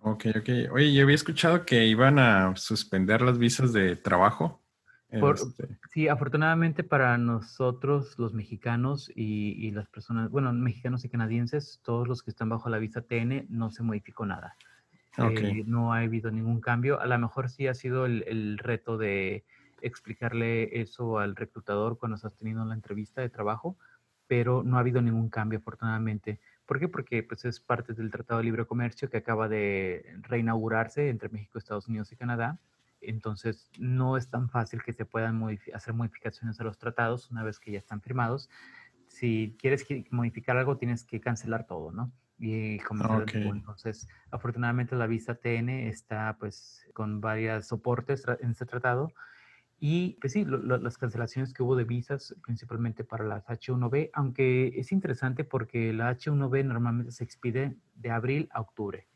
Ok, 0.00 0.26
ok. 0.36 0.72
Oye, 0.72 0.92
yo 0.92 1.02
había 1.02 1.14
escuchado 1.14 1.64
que 1.64 1.86
iban 1.86 2.18
a 2.18 2.54
suspender 2.56 3.22
las 3.22 3.38
visas 3.38 3.72
de 3.72 3.96
trabajo. 3.96 4.62
Este 5.08 5.78
sí, 5.92 6.08
afortunadamente 6.08 6.82
para 6.84 7.16
nosotros, 7.16 8.18
los 8.18 8.34
mexicanos 8.34 9.10
y, 9.14 9.52
y, 9.66 9.70
las 9.70 9.88
personas, 9.88 10.30
bueno, 10.30 10.52
mexicanos 10.52 11.04
y 11.04 11.08
canadienses, 11.08 11.80
todos 11.84 12.06
los 12.08 12.22
que 12.22 12.30
están 12.30 12.48
bajo 12.48 12.68
la 12.68 12.78
visa 12.78 13.02
TN, 13.02 13.46
no 13.48 13.70
se 13.70 13.82
modificó 13.82 14.26
nada. 14.26 14.56
Eh, 15.18 15.64
no 15.66 15.92
ha 15.92 16.00
habido 16.00 16.30
ningún 16.30 16.60
cambio. 16.60 17.00
A 17.00 17.06
lo 17.06 17.18
mejor 17.18 17.48
sí 17.48 17.66
ha 17.66 17.74
sido 17.74 18.06
el, 18.06 18.58
reto 18.58 18.98
de 18.98 19.44
explicarle 19.80 20.80
eso 20.80 21.18
al 21.18 21.36
reclutador 21.36 21.98
cuando 21.98 22.16
estás 22.16 22.34
teniendo 22.34 22.64
la 22.64 22.74
entrevista 22.74 23.20
de 23.20 23.28
trabajo, 23.28 23.76
pero 24.26 24.62
no 24.62 24.76
ha 24.76 24.80
habido 24.80 25.02
ningún 25.02 25.28
cambio 25.28 25.58
afortunadamente. 25.58 26.40
¿Por 26.66 26.80
qué? 26.80 26.88
Porque 26.88 27.22
pues, 27.22 27.44
es 27.44 27.60
parte 27.60 27.94
del 27.94 28.10
Tratado 28.10 28.38
de 28.38 28.44
Libre 28.44 28.66
Comercio 28.66 29.08
que 29.08 29.18
acaba 29.18 29.48
de 29.48 30.04
reinaugurarse 30.22 31.08
entre 31.08 31.28
México, 31.28 31.58
Estados 31.58 31.88
Unidos 31.88 32.10
y 32.12 32.16
Canadá. 32.16 32.58
Entonces, 33.00 33.70
no 33.78 34.16
es 34.16 34.28
tan 34.30 34.48
fácil 34.48 34.82
que 34.82 34.92
se 34.92 35.04
puedan 35.04 35.40
hacer 35.74 35.94
modificaciones 35.94 36.58
a 36.60 36.64
los 36.64 36.78
tratados 36.78 37.30
una 37.30 37.44
vez 37.44 37.60
que 37.60 37.70
ya 37.70 37.78
están 37.78 38.00
firmados. 38.00 38.50
Si 39.06 39.56
quieres 39.60 39.86
modificar 40.10 40.56
algo, 40.56 40.76
tienes 40.76 41.04
que 41.04 41.20
cancelar 41.20 41.66
todo, 41.66 41.92
¿no? 41.92 42.10
y 42.38 42.78
como 42.80 43.22
Entonces, 43.22 44.08
afortunadamente 44.30 44.94
la 44.94 45.06
visa 45.06 45.36
TN 45.36 45.68
está 45.88 46.36
pues 46.38 46.86
con 46.92 47.20
varios 47.20 47.66
soportes 47.66 48.24
en 48.40 48.50
este 48.50 48.66
tratado 48.66 49.12
y 49.78 50.16
pues 50.20 50.32
sí, 50.32 50.46
las 50.46 50.96
cancelaciones 50.96 51.52
que 51.52 51.62
hubo 51.62 51.76
de 51.76 51.84
visas, 51.84 52.34
principalmente 52.42 53.04
para 53.04 53.24
las 53.24 53.46
H1B, 53.46 54.10
aunque 54.14 54.68
es 54.76 54.90
interesante 54.90 55.44
porque 55.44 55.92
la 55.92 56.16
H1B 56.16 56.64
normalmente 56.64 57.12
se 57.12 57.24
expide 57.24 57.76
de 57.94 58.10
abril 58.10 58.48
a 58.52 58.62
octubre. 58.62 59.06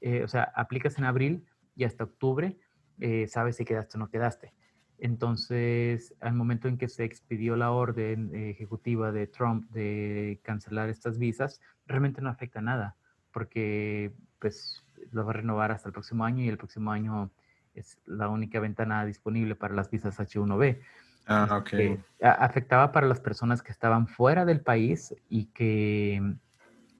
Eh, 0.00 0.24
o 0.24 0.28
sea, 0.28 0.52
aplicas 0.56 0.98
en 0.98 1.04
abril 1.04 1.44
y 1.76 1.84
hasta 1.84 2.04
octubre 2.04 2.58
eh, 2.98 3.28
sabes 3.28 3.56
si 3.56 3.64
quedaste 3.64 3.96
o 3.96 4.00
no 4.00 4.10
quedaste. 4.10 4.52
Entonces, 4.98 6.14
al 6.20 6.34
momento 6.34 6.68
en 6.68 6.78
que 6.78 6.88
se 6.88 7.04
expidió 7.04 7.56
la 7.56 7.70
orden 7.70 8.34
ejecutiva 8.34 9.12
de 9.12 9.26
Trump 9.28 9.70
de 9.70 10.40
cancelar 10.42 10.88
estas 10.88 11.18
visas, 11.18 11.60
realmente 11.86 12.20
no 12.20 12.28
afecta 12.28 12.60
nada, 12.60 12.96
porque 13.32 14.12
pues 14.38 14.84
lo 15.12 15.24
va 15.24 15.30
a 15.30 15.34
renovar 15.34 15.72
hasta 15.72 15.88
el 15.88 15.92
próximo 15.92 16.24
año 16.24 16.44
y 16.44 16.48
el 16.48 16.58
próximo 16.58 16.92
año 16.92 17.30
es 17.74 17.98
la 18.06 18.28
única 18.28 18.60
ventana 18.60 19.04
disponible 19.04 19.54
para 19.54 19.74
las 19.74 19.90
visas 19.90 20.18
H1B. 20.18 20.80
Ah, 21.26 21.62
ok. 21.62 22.00
afectaba 22.20 22.90
para 22.90 23.06
las 23.06 23.20
personas 23.20 23.62
que 23.62 23.70
estaban 23.70 24.08
fuera 24.08 24.44
del 24.44 24.60
país 24.60 25.14
y 25.28 25.46
que 25.46 26.20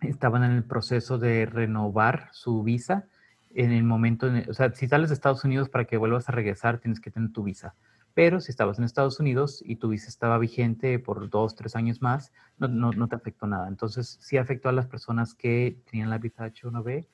estaban 0.00 0.44
en 0.44 0.52
el 0.52 0.64
proceso 0.64 1.18
de 1.18 1.46
renovar 1.46 2.28
su 2.32 2.62
visa 2.62 3.08
en 3.54 3.72
el 3.72 3.84
momento, 3.84 4.30
o 4.48 4.54
sea, 4.54 4.72
si 4.72 4.88
sales 4.88 5.10
de 5.10 5.14
Estados 5.14 5.44
Unidos 5.44 5.68
para 5.68 5.84
que 5.84 5.96
vuelvas 5.96 6.28
a 6.28 6.32
regresar, 6.32 6.78
tienes 6.78 7.00
que 7.00 7.10
tener 7.10 7.32
tu 7.32 7.42
visa. 7.42 7.74
Pero 8.14 8.40
si 8.40 8.50
estabas 8.50 8.78
en 8.78 8.84
Estados 8.84 9.20
Unidos 9.20 9.62
y 9.64 9.76
tu 9.76 9.88
visa 9.88 10.08
estaba 10.08 10.38
vigente 10.38 10.98
por 10.98 11.30
dos, 11.30 11.54
tres 11.54 11.76
años 11.76 12.02
más, 12.02 12.32
no, 12.58 12.68
no, 12.68 12.92
no 12.92 13.08
te 13.08 13.16
afectó 13.16 13.46
nada. 13.46 13.68
Entonces, 13.68 14.18
sí 14.20 14.36
afectó 14.36 14.68
a 14.68 14.72
las 14.72 14.86
personas 14.86 15.34
que 15.34 15.78
tenían 15.90 16.10
la 16.10 16.18
visa 16.18 16.46
H1B 16.46 17.06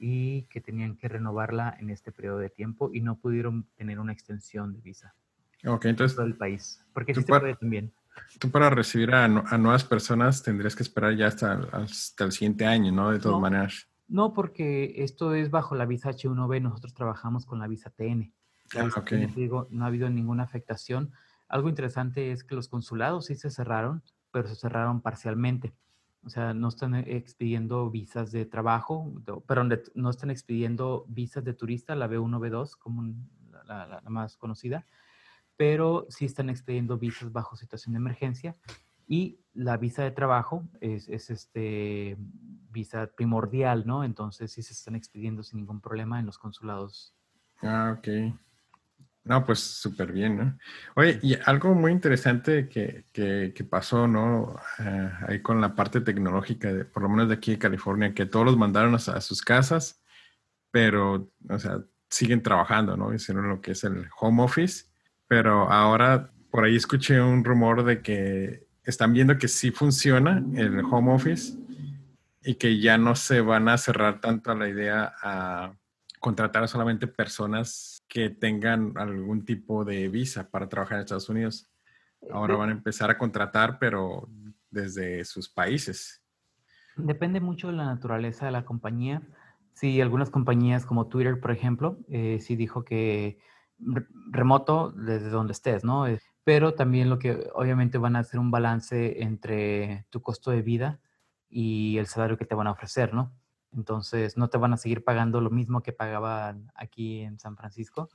y 0.00 0.42
que 0.44 0.60
tenían 0.60 0.96
que 0.96 1.08
renovarla 1.08 1.76
en 1.78 1.90
este 1.90 2.12
periodo 2.12 2.38
de 2.38 2.50
tiempo 2.50 2.90
y 2.92 3.00
no 3.00 3.16
pudieron 3.16 3.64
tener 3.76 3.98
una 3.98 4.12
extensión 4.12 4.72
de 4.74 4.80
visa. 4.80 5.14
Ok, 5.66 5.86
entonces. 5.86 6.16
Todo 6.16 6.26
el 6.26 6.36
país. 6.36 6.84
Porque 6.92 7.14
sí 7.14 7.22
se 7.22 7.26
puede 7.26 7.56
también. 7.56 7.92
Tú 8.38 8.50
para 8.50 8.70
recibir 8.70 9.14
a, 9.14 9.24
a, 9.24 9.58
nuevas 9.58 9.84
personas 9.84 10.42
tendrías 10.42 10.74
que 10.74 10.82
esperar 10.82 11.16
ya 11.16 11.28
hasta, 11.28 11.52
hasta 11.72 12.24
el 12.24 12.32
siguiente 12.32 12.66
año, 12.66 12.90
¿no? 12.92 13.10
De 13.10 13.18
todas 13.18 13.40
maneras. 13.40 13.88
No, 14.08 14.32
porque 14.32 14.94
esto 14.96 15.34
es 15.34 15.50
bajo 15.50 15.74
la 15.74 15.86
visa 15.86 16.10
H1B, 16.10 16.62
nosotros 16.62 16.94
trabajamos 16.94 17.44
con 17.44 17.58
la 17.58 17.66
visa 17.66 17.90
TN. 17.90 18.32
Ah, 18.76 18.88
digo, 19.34 19.66
no 19.70 19.84
ha 19.84 19.88
habido 19.88 20.10
ninguna 20.10 20.42
afectación. 20.42 21.12
Algo 21.48 21.68
interesante 21.68 22.32
es 22.32 22.44
que 22.44 22.54
los 22.54 22.68
consulados 22.68 23.26
sí 23.26 23.34
se 23.34 23.50
cerraron, 23.50 24.02
pero 24.30 24.48
se 24.48 24.56
cerraron 24.56 25.00
parcialmente. 25.00 25.72
O 26.28 26.30
sea, 26.30 26.52
no 26.52 26.68
están 26.68 26.94
expidiendo 26.94 27.88
visas 27.88 28.30
de 28.32 28.44
trabajo, 28.44 29.10
pero 29.46 29.64
no 29.94 30.10
están 30.10 30.30
expidiendo 30.30 31.06
visas 31.08 31.42
de 31.42 31.54
turista, 31.54 31.96
la 31.96 32.06
B1, 32.06 32.38
B2, 32.38 32.76
como 32.76 33.14
la, 33.64 34.02
más 34.08 34.36
conocida, 34.36 34.84
pero 35.56 36.04
sí 36.10 36.26
están 36.26 36.50
expidiendo 36.50 36.98
visas 36.98 37.32
bajo 37.32 37.56
situación 37.56 37.94
de 37.94 37.96
emergencia. 38.00 38.54
Y 39.06 39.40
la 39.54 39.78
visa 39.78 40.02
de 40.02 40.10
trabajo 40.10 40.68
es, 40.82 41.08
es, 41.08 41.30
este 41.30 42.18
visa 42.70 43.06
primordial, 43.06 43.86
¿no? 43.86 44.04
Entonces 44.04 44.52
sí 44.52 44.62
se 44.62 44.74
están 44.74 44.96
expidiendo 44.96 45.42
sin 45.42 45.60
ningún 45.60 45.80
problema 45.80 46.20
en 46.20 46.26
los 46.26 46.36
consulados. 46.36 47.14
Ah, 47.62 47.96
ok. 47.96 48.34
No, 49.28 49.44
pues 49.44 49.58
súper 49.60 50.10
bien, 50.10 50.38
¿no? 50.38 50.58
Oye, 50.94 51.20
y 51.22 51.34
algo 51.44 51.74
muy 51.74 51.92
interesante 51.92 52.66
que, 52.66 53.04
que, 53.12 53.64
pasó, 53.64 54.08
¿no? 54.08 54.56
Eh, 54.78 55.10
ahí 55.28 55.42
con 55.42 55.60
la 55.60 55.74
parte 55.74 56.00
tecnológica, 56.00 56.72
de, 56.72 56.86
por 56.86 57.02
lo 57.02 57.10
menos 57.10 57.28
de 57.28 57.34
aquí 57.34 57.50
de 57.50 57.58
California, 57.58 58.14
que 58.14 58.24
todos 58.24 58.46
los 58.46 58.56
mandaron 58.56 58.94
a, 58.94 58.98
sus 58.98 59.42
casas, 59.42 60.00
pero, 60.70 61.30
o 61.46 61.58
sea, 61.58 61.82
siguen 62.08 62.42
trabajando, 62.42 62.96
¿no? 62.96 63.12
Hicieron 63.12 63.50
lo 63.50 63.60
que 63.60 63.72
es 63.72 63.84
el 63.84 64.08
home 64.18 64.42
office, 64.42 64.86
pero 65.26 65.70
ahora 65.70 66.30
por 66.50 66.64
ahí 66.64 66.76
escuché 66.76 67.20
un 67.20 67.44
rumor 67.44 67.84
de 67.84 68.00
que 68.00 68.66
están 68.82 69.12
viendo 69.12 69.36
que 69.36 69.48
sí 69.48 69.70
funciona 69.70 70.42
el 70.54 70.80
home 70.80 71.12
office 71.12 71.52
y 72.42 72.54
que 72.54 72.80
ya 72.80 72.96
no 72.96 73.14
se 73.14 73.42
van 73.42 73.68
a 73.68 73.76
cerrar 73.76 74.22
tanto 74.22 74.52
a 74.52 74.54
la 74.54 74.70
idea 74.70 75.12
a 75.20 75.74
contratar 76.18 76.66
solamente 76.66 77.06
personas 77.06 77.97
que 78.08 78.30
tengan 78.30 78.94
algún 78.96 79.44
tipo 79.44 79.84
de 79.84 80.08
visa 80.08 80.50
para 80.50 80.68
trabajar 80.68 80.96
en 80.96 81.00
Estados 81.02 81.28
Unidos. 81.28 81.70
Ahora 82.32 82.56
van 82.56 82.70
a 82.70 82.72
empezar 82.72 83.10
a 83.10 83.18
contratar, 83.18 83.78
pero 83.78 84.28
desde 84.70 85.24
sus 85.24 85.48
países. 85.48 86.22
Depende 86.96 87.40
mucho 87.40 87.68
de 87.68 87.74
la 87.74 87.84
naturaleza 87.84 88.46
de 88.46 88.52
la 88.52 88.64
compañía. 88.64 89.22
Sí, 89.74 90.00
algunas 90.00 90.30
compañías 90.30 90.84
como 90.84 91.06
Twitter, 91.06 91.38
por 91.40 91.52
ejemplo, 91.52 91.98
eh, 92.08 92.38
sí 92.40 92.56
dijo 92.56 92.84
que 92.84 93.38
remoto 94.30 94.90
desde 94.90 95.30
donde 95.30 95.52
estés, 95.52 95.84
¿no? 95.84 96.08
Eh, 96.08 96.18
pero 96.42 96.74
también 96.74 97.10
lo 97.10 97.18
que 97.18 97.48
obviamente 97.54 97.98
van 97.98 98.16
a 98.16 98.20
hacer 98.20 98.40
un 98.40 98.50
balance 98.50 99.22
entre 99.22 100.06
tu 100.10 100.20
costo 100.22 100.50
de 100.50 100.62
vida 100.62 100.98
y 101.48 101.98
el 101.98 102.06
salario 102.06 102.36
que 102.36 102.46
te 102.46 102.54
van 102.54 102.66
a 102.66 102.72
ofrecer, 102.72 103.14
¿no? 103.14 103.32
Entonces, 103.72 104.36
no 104.36 104.48
te 104.48 104.58
van 104.58 104.72
a 104.72 104.76
seguir 104.76 105.04
pagando 105.04 105.40
lo 105.40 105.50
mismo 105.50 105.82
que 105.82 105.92
pagaban 105.92 106.72
aquí 106.74 107.20
en 107.20 107.38
San 107.38 107.56
Francisco 107.56 108.08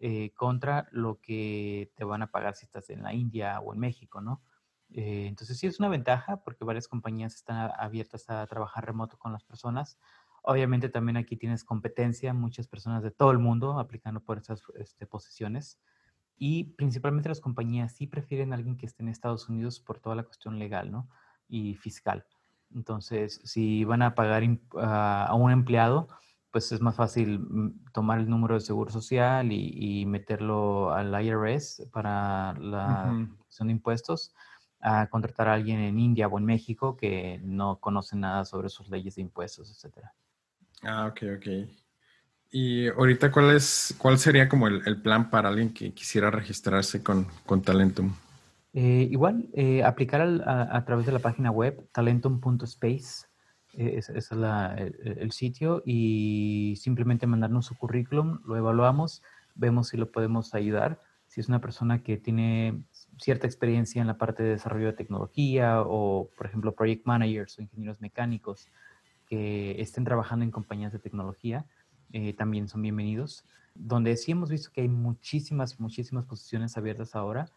eh, 0.00 0.32
contra 0.34 0.88
lo 0.92 1.20
que 1.20 1.90
te 1.96 2.04
van 2.04 2.22
a 2.22 2.30
pagar 2.30 2.54
si 2.54 2.66
estás 2.66 2.90
en 2.90 3.02
la 3.02 3.14
India 3.14 3.60
o 3.60 3.74
en 3.74 3.80
México, 3.80 4.20
¿no? 4.20 4.42
Eh, 4.90 5.26
entonces, 5.26 5.58
sí 5.58 5.66
es 5.66 5.78
una 5.80 5.88
ventaja 5.88 6.42
porque 6.44 6.64
varias 6.64 6.88
compañías 6.88 7.34
están 7.34 7.70
abiertas 7.78 8.28
a 8.30 8.46
trabajar 8.46 8.86
remoto 8.86 9.18
con 9.18 9.32
las 9.32 9.44
personas. 9.44 9.98
Obviamente 10.42 10.88
también 10.88 11.16
aquí 11.16 11.36
tienes 11.36 11.64
competencia, 11.64 12.32
muchas 12.32 12.68
personas 12.68 13.02
de 13.02 13.10
todo 13.10 13.30
el 13.32 13.38
mundo 13.38 13.78
aplicando 13.78 14.20
por 14.20 14.38
esas 14.38 14.62
este, 14.76 15.06
posiciones. 15.06 15.78
Y 16.36 16.64
principalmente 16.74 17.28
las 17.28 17.40
compañías 17.40 17.92
sí 17.92 18.06
prefieren 18.06 18.52
a 18.52 18.56
alguien 18.56 18.76
que 18.76 18.86
esté 18.86 19.02
en 19.02 19.08
Estados 19.08 19.48
Unidos 19.48 19.80
por 19.80 19.98
toda 19.98 20.14
la 20.14 20.22
cuestión 20.22 20.58
legal, 20.58 20.92
¿no? 20.92 21.08
Y 21.48 21.74
fiscal. 21.74 22.24
Entonces, 22.74 23.40
si 23.44 23.84
van 23.84 24.02
a 24.02 24.14
pagar 24.14 24.42
a 24.76 25.34
un 25.34 25.50
empleado, 25.50 26.08
pues 26.50 26.72
es 26.72 26.80
más 26.80 26.96
fácil 26.96 27.40
mm, 27.40 27.92
tomar 27.92 28.18
el 28.20 28.28
número 28.28 28.54
de 28.54 28.60
seguro 28.60 28.90
social 28.90 29.52
y, 29.52 30.04
meterlo 30.06 30.92
al 30.92 31.12
IRS 31.24 31.88
para 31.92 32.54
la 32.54 33.12
uh 33.12 33.64
de 33.64 33.72
impuestos, 33.72 34.32
a 34.80 35.08
contratar 35.08 35.48
a 35.48 35.54
alguien 35.54 35.80
en 35.80 35.98
India 35.98 36.28
o 36.28 36.38
en 36.38 36.44
México 36.44 36.96
que 36.96 37.40
no 37.42 37.80
conoce 37.80 38.14
nada 38.14 38.44
sobre 38.44 38.68
sus 38.68 38.88
leyes 38.88 39.16
de 39.16 39.22
impuestos, 39.22 39.68
etcétera. 39.68 40.14
Ah, 40.82 41.06
ok, 41.06 41.22
ok. 41.38 41.68
Y 42.52 42.86
ahorita, 42.86 43.32
¿cuál 43.32 43.50
es, 43.50 43.94
cuál 43.98 44.18
sería 44.18 44.48
como 44.48 44.68
el, 44.68 45.02
plan 45.02 45.28
para 45.28 45.48
alguien 45.48 45.74
que 45.74 45.92
quisiera 45.92 46.30
registrarse 46.30 47.02
con, 47.02 47.26
con 47.44 47.62
Talentum? 47.62 48.14
Eh, 48.80 49.08
igual, 49.10 49.48
eh, 49.54 49.82
aplicar 49.82 50.20
a, 50.46 50.84
través 50.84 51.04
de 51.04 51.10
la 51.10 51.18
página 51.18 51.50
web 51.50 51.88
talentum.space, 51.90 53.26
eh, 53.72 53.94
ese 53.96 54.16
es, 54.16 54.30
el, 54.30 55.32
sitio, 55.32 55.82
y 55.84 56.76
simplemente 56.76 57.26
mandarnos 57.26 57.66
su 57.66 57.76
currículum, 57.76 58.38
lo 58.46 58.56
evaluamos, 58.56 59.24
vemos 59.56 59.88
si 59.88 59.96
lo 59.96 60.12
podemos 60.12 60.54
ayudar. 60.54 61.00
Si 61.26 61.40
es 61.40 61.48
una 61.48 61.60
persona 61.60 62.04
que 62.04 62.18
tiene 62.18 62.84
cierta 63.20 63.48
experiencia 63.48 64.00
en 64.00 64.06
la 64.06 64.16
parte 64.16 64.44
de 64.44 64.50
desarrollo 64.50 64.86
de 64.86 64.92
tecnología 64.92 65.82
o, 65.82 66.30
por 66.36 66.46
ejemplo, 66.46 66.72
project 66.72 67.04
managers 67.04 67.58
o 67.58 67.62
ingenieros 67.62 68.00
mecánicos 68.00 68.68
que 69.26 69.80
estén 69.80 70.04
trabajando 70.04 70.44
en 70.44 70.52
compañías 70.52 70.92
de 70.92 71.00
tecnología, 71.00 71.66
también 72.36 72.68
son 72.68 72.82
bienvenidos. 72.82 73.44
Donde 73.74 74.16
sí 74.16 74.30
hemos 74.30 74.50
visto 74.50 74.70
que 74.72 74.82
hay 74.82 74.88
muchísimas, 74.88 75.80
muchísimas 75.80 76.26
posiciones 76.26 76.76
abiertas 76.76 77.16
ahora 77.16 77.50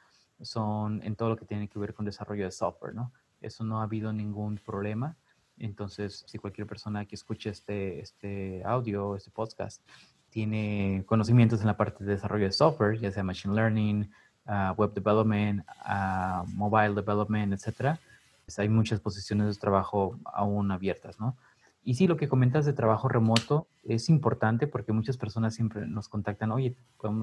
son 0.44 1.02
en 1.04 1.16
todo 1.16 1.30
lo 1.30 1.38
que 1.38 1.46
tiene 1.46 1.68
que 1.68 1.80
ver 1.80 1.94
con 1.94 2.06
desarrollo 2.06 2.46
de 2.46 2.52
software, 2.52 2.94
¿no? 2.94 3.12
Eso 3.42 3.64
no 3.64 3.80
ha 3.80 3.84
habido 3.84 4.14
ningún 4.14 4.58
problema. 4.58 5.16
Entonces, 5.58 6.24
si 6.28 6.38
cualquier 6.38 6.68
persona 6.68 7.06
que 7.06 7.16
escuche 7.16 7.50
este, 7.50 8.00
este 8.00 8.64
audio, 8.66 9.16
este 9.16 9.32
podcast, 9.32 9.82
tiene 10.30 11.04
conocimientos 11.06 11.62
en 11.62 11.68
la 11.68 11.78
parte 11.78 12.04
de 12.04 12.12
desarrollo 12.12 12.46
de 12.46 12.52
software, 12.52 13.00
ya 13.00 13.12
sea 13.12 13.24
machine 13.24 13.54
learning, 13.54 14.10
ah, 14.46 14.74
web 14.78 14.94
development, 14.94 15.64
uh, 15.86 16.46
mobile 16.48 16.96
development, 16.96 17.54
etcétera, 17.54 18.00
pues 18.46 18.58
hay 18.58 18.70
muchas 18.70 19.00
posiciones 19.00 19.54
de 19.54 19.60
trabajo 19.60 20.18
aún 20.26 20.72
abiertas, 20.72 21.20
¿no? 21.20 21.38
Y 21.84 21.96
sí, 21.96 22.08
lo 22.08 22.18
que 22.18 22.28
comentas 22.28 22.66
de 22.66 22.74
trabajo 22.74 23.08
remoto 23.08 23.68
es 23.84 24.10
importante 24.10 24.68
porque 24.68 24.94
muchas 24.94 25.18
personas 25.18 25.56
siempre 25.56 25.88
nos 25.88 26.10
contactan, 26.10 26.52
oye, 26.52 26.76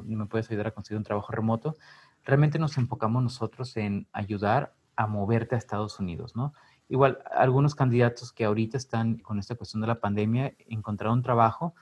¿me 0.04 0.26
puedes 0.26 0.50
ayudar 0.50 0.68
a 0.68 0.70
conseguir 0.72 0.98
un 0.98 1.04
trabajo 1.04 1.32
remoto? 1.32 1.76
Realmente 2.24 2.59
nos 2.59 2.76
enfocamos 2.76 3.22
nosotros 3.22 3.76
en 3.76 4.09
ayudar 4.12 4.74
a 4.96 5.06
moverte 5.06 5.54
a 5.54 5.59
Estados 5.59 6.00
Unidos, 6.00 6.34
¿no? 6.34 6.52
Igual, 6.88 7.18
algunos 7.30 7.74
candidatos 7.74 8.32
que 8.32 8.44
ahorita 8.44 8.76
están 8.76 9.18
con 9.18 9.38
esta 9.38 9.54
cuestión 9.54 9.80
de 9.80 9.86
la 9.86 10.00
pandemia, 10.00 10.54
encontraron 10.66 11.22
trabajo, 11.22 11.74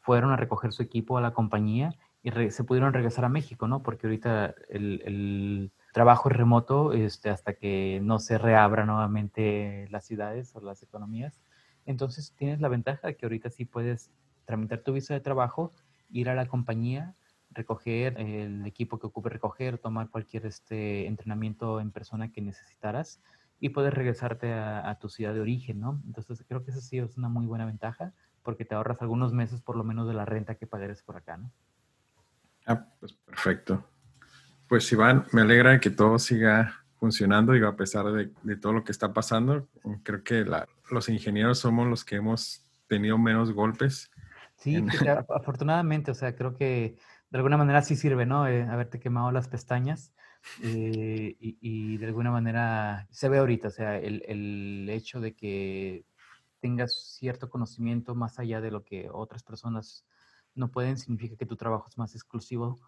fueron 0.00 0.32
a 0.32 0.36
recoger 0.36 0.72
su 0.72 0.82
equipo 0.82 1.18
a 1.18 1.20
la 1.20 1.32
compañía 1.32 1.94
y 2.22 2.30
se 2.50 2.64
pudieron 2.64 2.92
regresar 2.92 3.26
a 3.26 3.28
México, 3.28 3.68
¿no? 3.68 3.82
Porque 3.82 4.06
ahorita 4.06 4.54
el, 4.70 5.02
el 5.04 5.72
trabajo 5.92 6.28
remoto, 6.30 6.92
este, 6.92 7.30
hasta 7.30 7.54
que 7.54 8.00
no 8.02 8.18
se 8.18 8.38
reabra 8.38 8.86
nuevamente 8.86 9.86
las 9.90 10.06
ciudades 10.06 10.56
o 10.56 10.60
las 10.60 10.82
economías, 10.82 11.40
entonces 11.86 12.32
tienes 12.36 12.60
la 12.60 12.68
ventaja 12.68 13.08
de 13.08 13.16
que 13.16 13.26
ahorita 13.26 13.50
sí 13.50 13.64
puedes 13.64 14.10
tramitar 14.44 14.80
tu 14.80 14.92
visa 14.92 15.14
de 15.14 15.20
trabajo, 15.20 15.72
ir 16.10 16.28
a 16.28 16.34
la 16.34 16.46
compañía, 16.46 17.14
recoger 17.50 18.20
el 18.20 18.66
equipo 18.66 18.98
que 18.98 19.06
ocupe 19.06 19.28
recoger, 19.28 19.78
tomar 19.78 20.10
cualquier 20.10 20.46
este 20.46 21.06
entrenamiento 21.06 21.80
en 21.80 21.90
persona 21.90 22.30
que 22.30 22.40
necesitaras 22.40 23.20
y 23.60 23.70
poder 23.70 23.94
regresarte 23.94 24.52
a, 24.52 24.96
tu 25.00 25.08
ciudad 25.08 25.32
de 25.32 25.40
origen, 25.40 25.80
¿no? 25.80 26.02
Entonces 26.06 26.44
creo 26.46 26.64
que 26.64 26.72
eso 26.72 26.80
sí 26.80 26.98
es 26.98 27.16
una 27.16 27.28
muy 27.28 27.46
buena 27.46 27.64
ventaja 27.64 28.12
porque 28.42 28.64
te 28.64 28.74
ahorras 28.74 29.00
algunos 29.00 29.32
meses 29.32 29.62
por 29.62 29.76
lo 29.76 29.84
menos 29.84 30.06
de 30.06 30.14
la 30.14 30.24
renta 30.24 30.56
que 30.56 30.66
pagares 30.66 31.02
por 31.02 31.16
acá, 31.16 31.36
¿no? 31.36 31.50
Ah, 32.66 32.84
pues 32.98 33.12
perfecto. 33.12 33.84
Pues 34.68 34.90
Iván, 34.92 35.26
me 35.32 35.42
alegra 35.42 35.78
que 35.78 35.90
todo 35.90 36.18
siga 36.18 36.84
funcionando, 36.98 37.52
digo, 37.52 37.68
a 37.68 37.76
pesar 37.76 38.06
de, 38.06 38.30
de 38.42 38.56
todo 38.56 38.72
lo 38.72 38.84
que 38.84 38.92
está 38.92 39.12
pasando. 39.12 39.68
Creo 40.02 40.24
que 40.24 40.44
la, 40.44 40.66
los 40.90 41.08
ingenieros 41.08 41.58
somos 41.58 41.86
los 41.86 42.04
que 42.04 42.16
hemos 42.16 42.66
tenido 42.86 43.18
menos 43.18 43.52
golpes. 43.52 44.10
Sí, 44.56 44.82
afortunadamente, 45.28 46.10
o 46.10 46.14
sea, 46.14 46.34
creo 46.34 46.54
que 46.54 46.96
de 47.30 47.36
alguna 47.38 47.56
manera 47.56 47.82
sí 47.82 47.96
sirve, 47.96 48.26
¿no? 48.26 48.46
Eh, 48.46 48.62
haberte 48.62 49.00
quemado 49.00 49.32
las 49.32 49.48
pestañas 49.48 50.12
eh, 50.62 51.36
y, 51.40 51.96
de 51.96 52.06
alguna 52.06 52.30
manera 52.30 53.06
se 53.10 53.28
ve 53.28 53.38
ahorita, 53.38 53.68
o 53.68 53.70
sea, 53.70 53.98
el, 53.98 54.22
el 54.26 54.88
hecho 54.90 55.20
de 55.20 55.34
que 55.34 56.04
tengas 56.60 57.16
cierto 57.18 57.50
conocimiento 57.50 58.14
más 58.14 58.38
allá 58.38 58.60
de 58.60 58.70
lo 58.70 58.84
que 58.84 59.08
otras 59.10 59.42
personas 59.42 60.06
no 60.54 60.70
pueden, 60.70 60.96
significa 60.96 61.36
que 61.36 61.46
tu 61.46 61.56
trabajo 61.56 61.88
es 61.88 61.98
más 61.98 62.14
exclusivo 62.14 62.78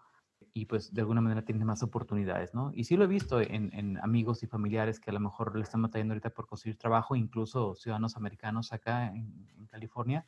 y 0.57 0.65
pues 0.65 0.91
de 0.91 1.01
alguna 1.01 1.21
manera 1.21 1.43
tiene 1.43 1.63
más 1.65 1.83
oportunidades, 1.83 2.55
¿no? 2.55 2.71
Y 2.73 2.85
sí 2.85 2.97
lo 2.97 3.03
he 3.03 3.07
visto 3.07 3.39
en, 3.39 3.99
amigos 4.01 4.41
y 4.41 4.47
familiares 4.47 4.99
que 4.99 5.11
a 5.11 5.13
lo 5.13 5.19
mejor 5.19 5.55
le 5.55 5.61
están 5.61 5.83
batallando 5.83 6.13
ahorita 6.13 6.31
por 6.31 6.47
conseguir 6.47 6.77
trabajo, 6.79 7.15
incluso 7.15 7.75
ciudadanos 7.75 8.17
americanos 8.17 8.73
acá 8.73 9.07
en, 9.07 9.67
California. 9.69 10.25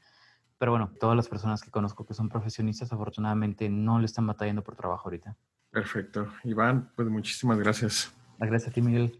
Pero 0.60 0.72
bueno, 0.72 0.92
todas 1.00 1.16
las 1.16 1.28
personas 1.28 1.64
que 1.64 1.72
conozco 1.72 2.06
que 2.06 2.14
son 2.14 2.30
profesionistas, 2.30 2.94
afortunadamente 2.94 3.70
no 3.70 3.98
le 3.98 4.06
están 4.06 4.28
batallando 4.28 4.64
por 4.64 4.76
trabajo 4.76 5.08
ahorita. 5.08 5.36
Perfecto. 5.72 6.28
Iván, 6.44 6.92
pues 6.96 7.08
muchísimas 7.08 7.58
gracias. 7.58 8.14
Gracias 8.38 8.70
a 8.70 8.74
ti, 8.74 8.82
Miguel. 8.82 9.20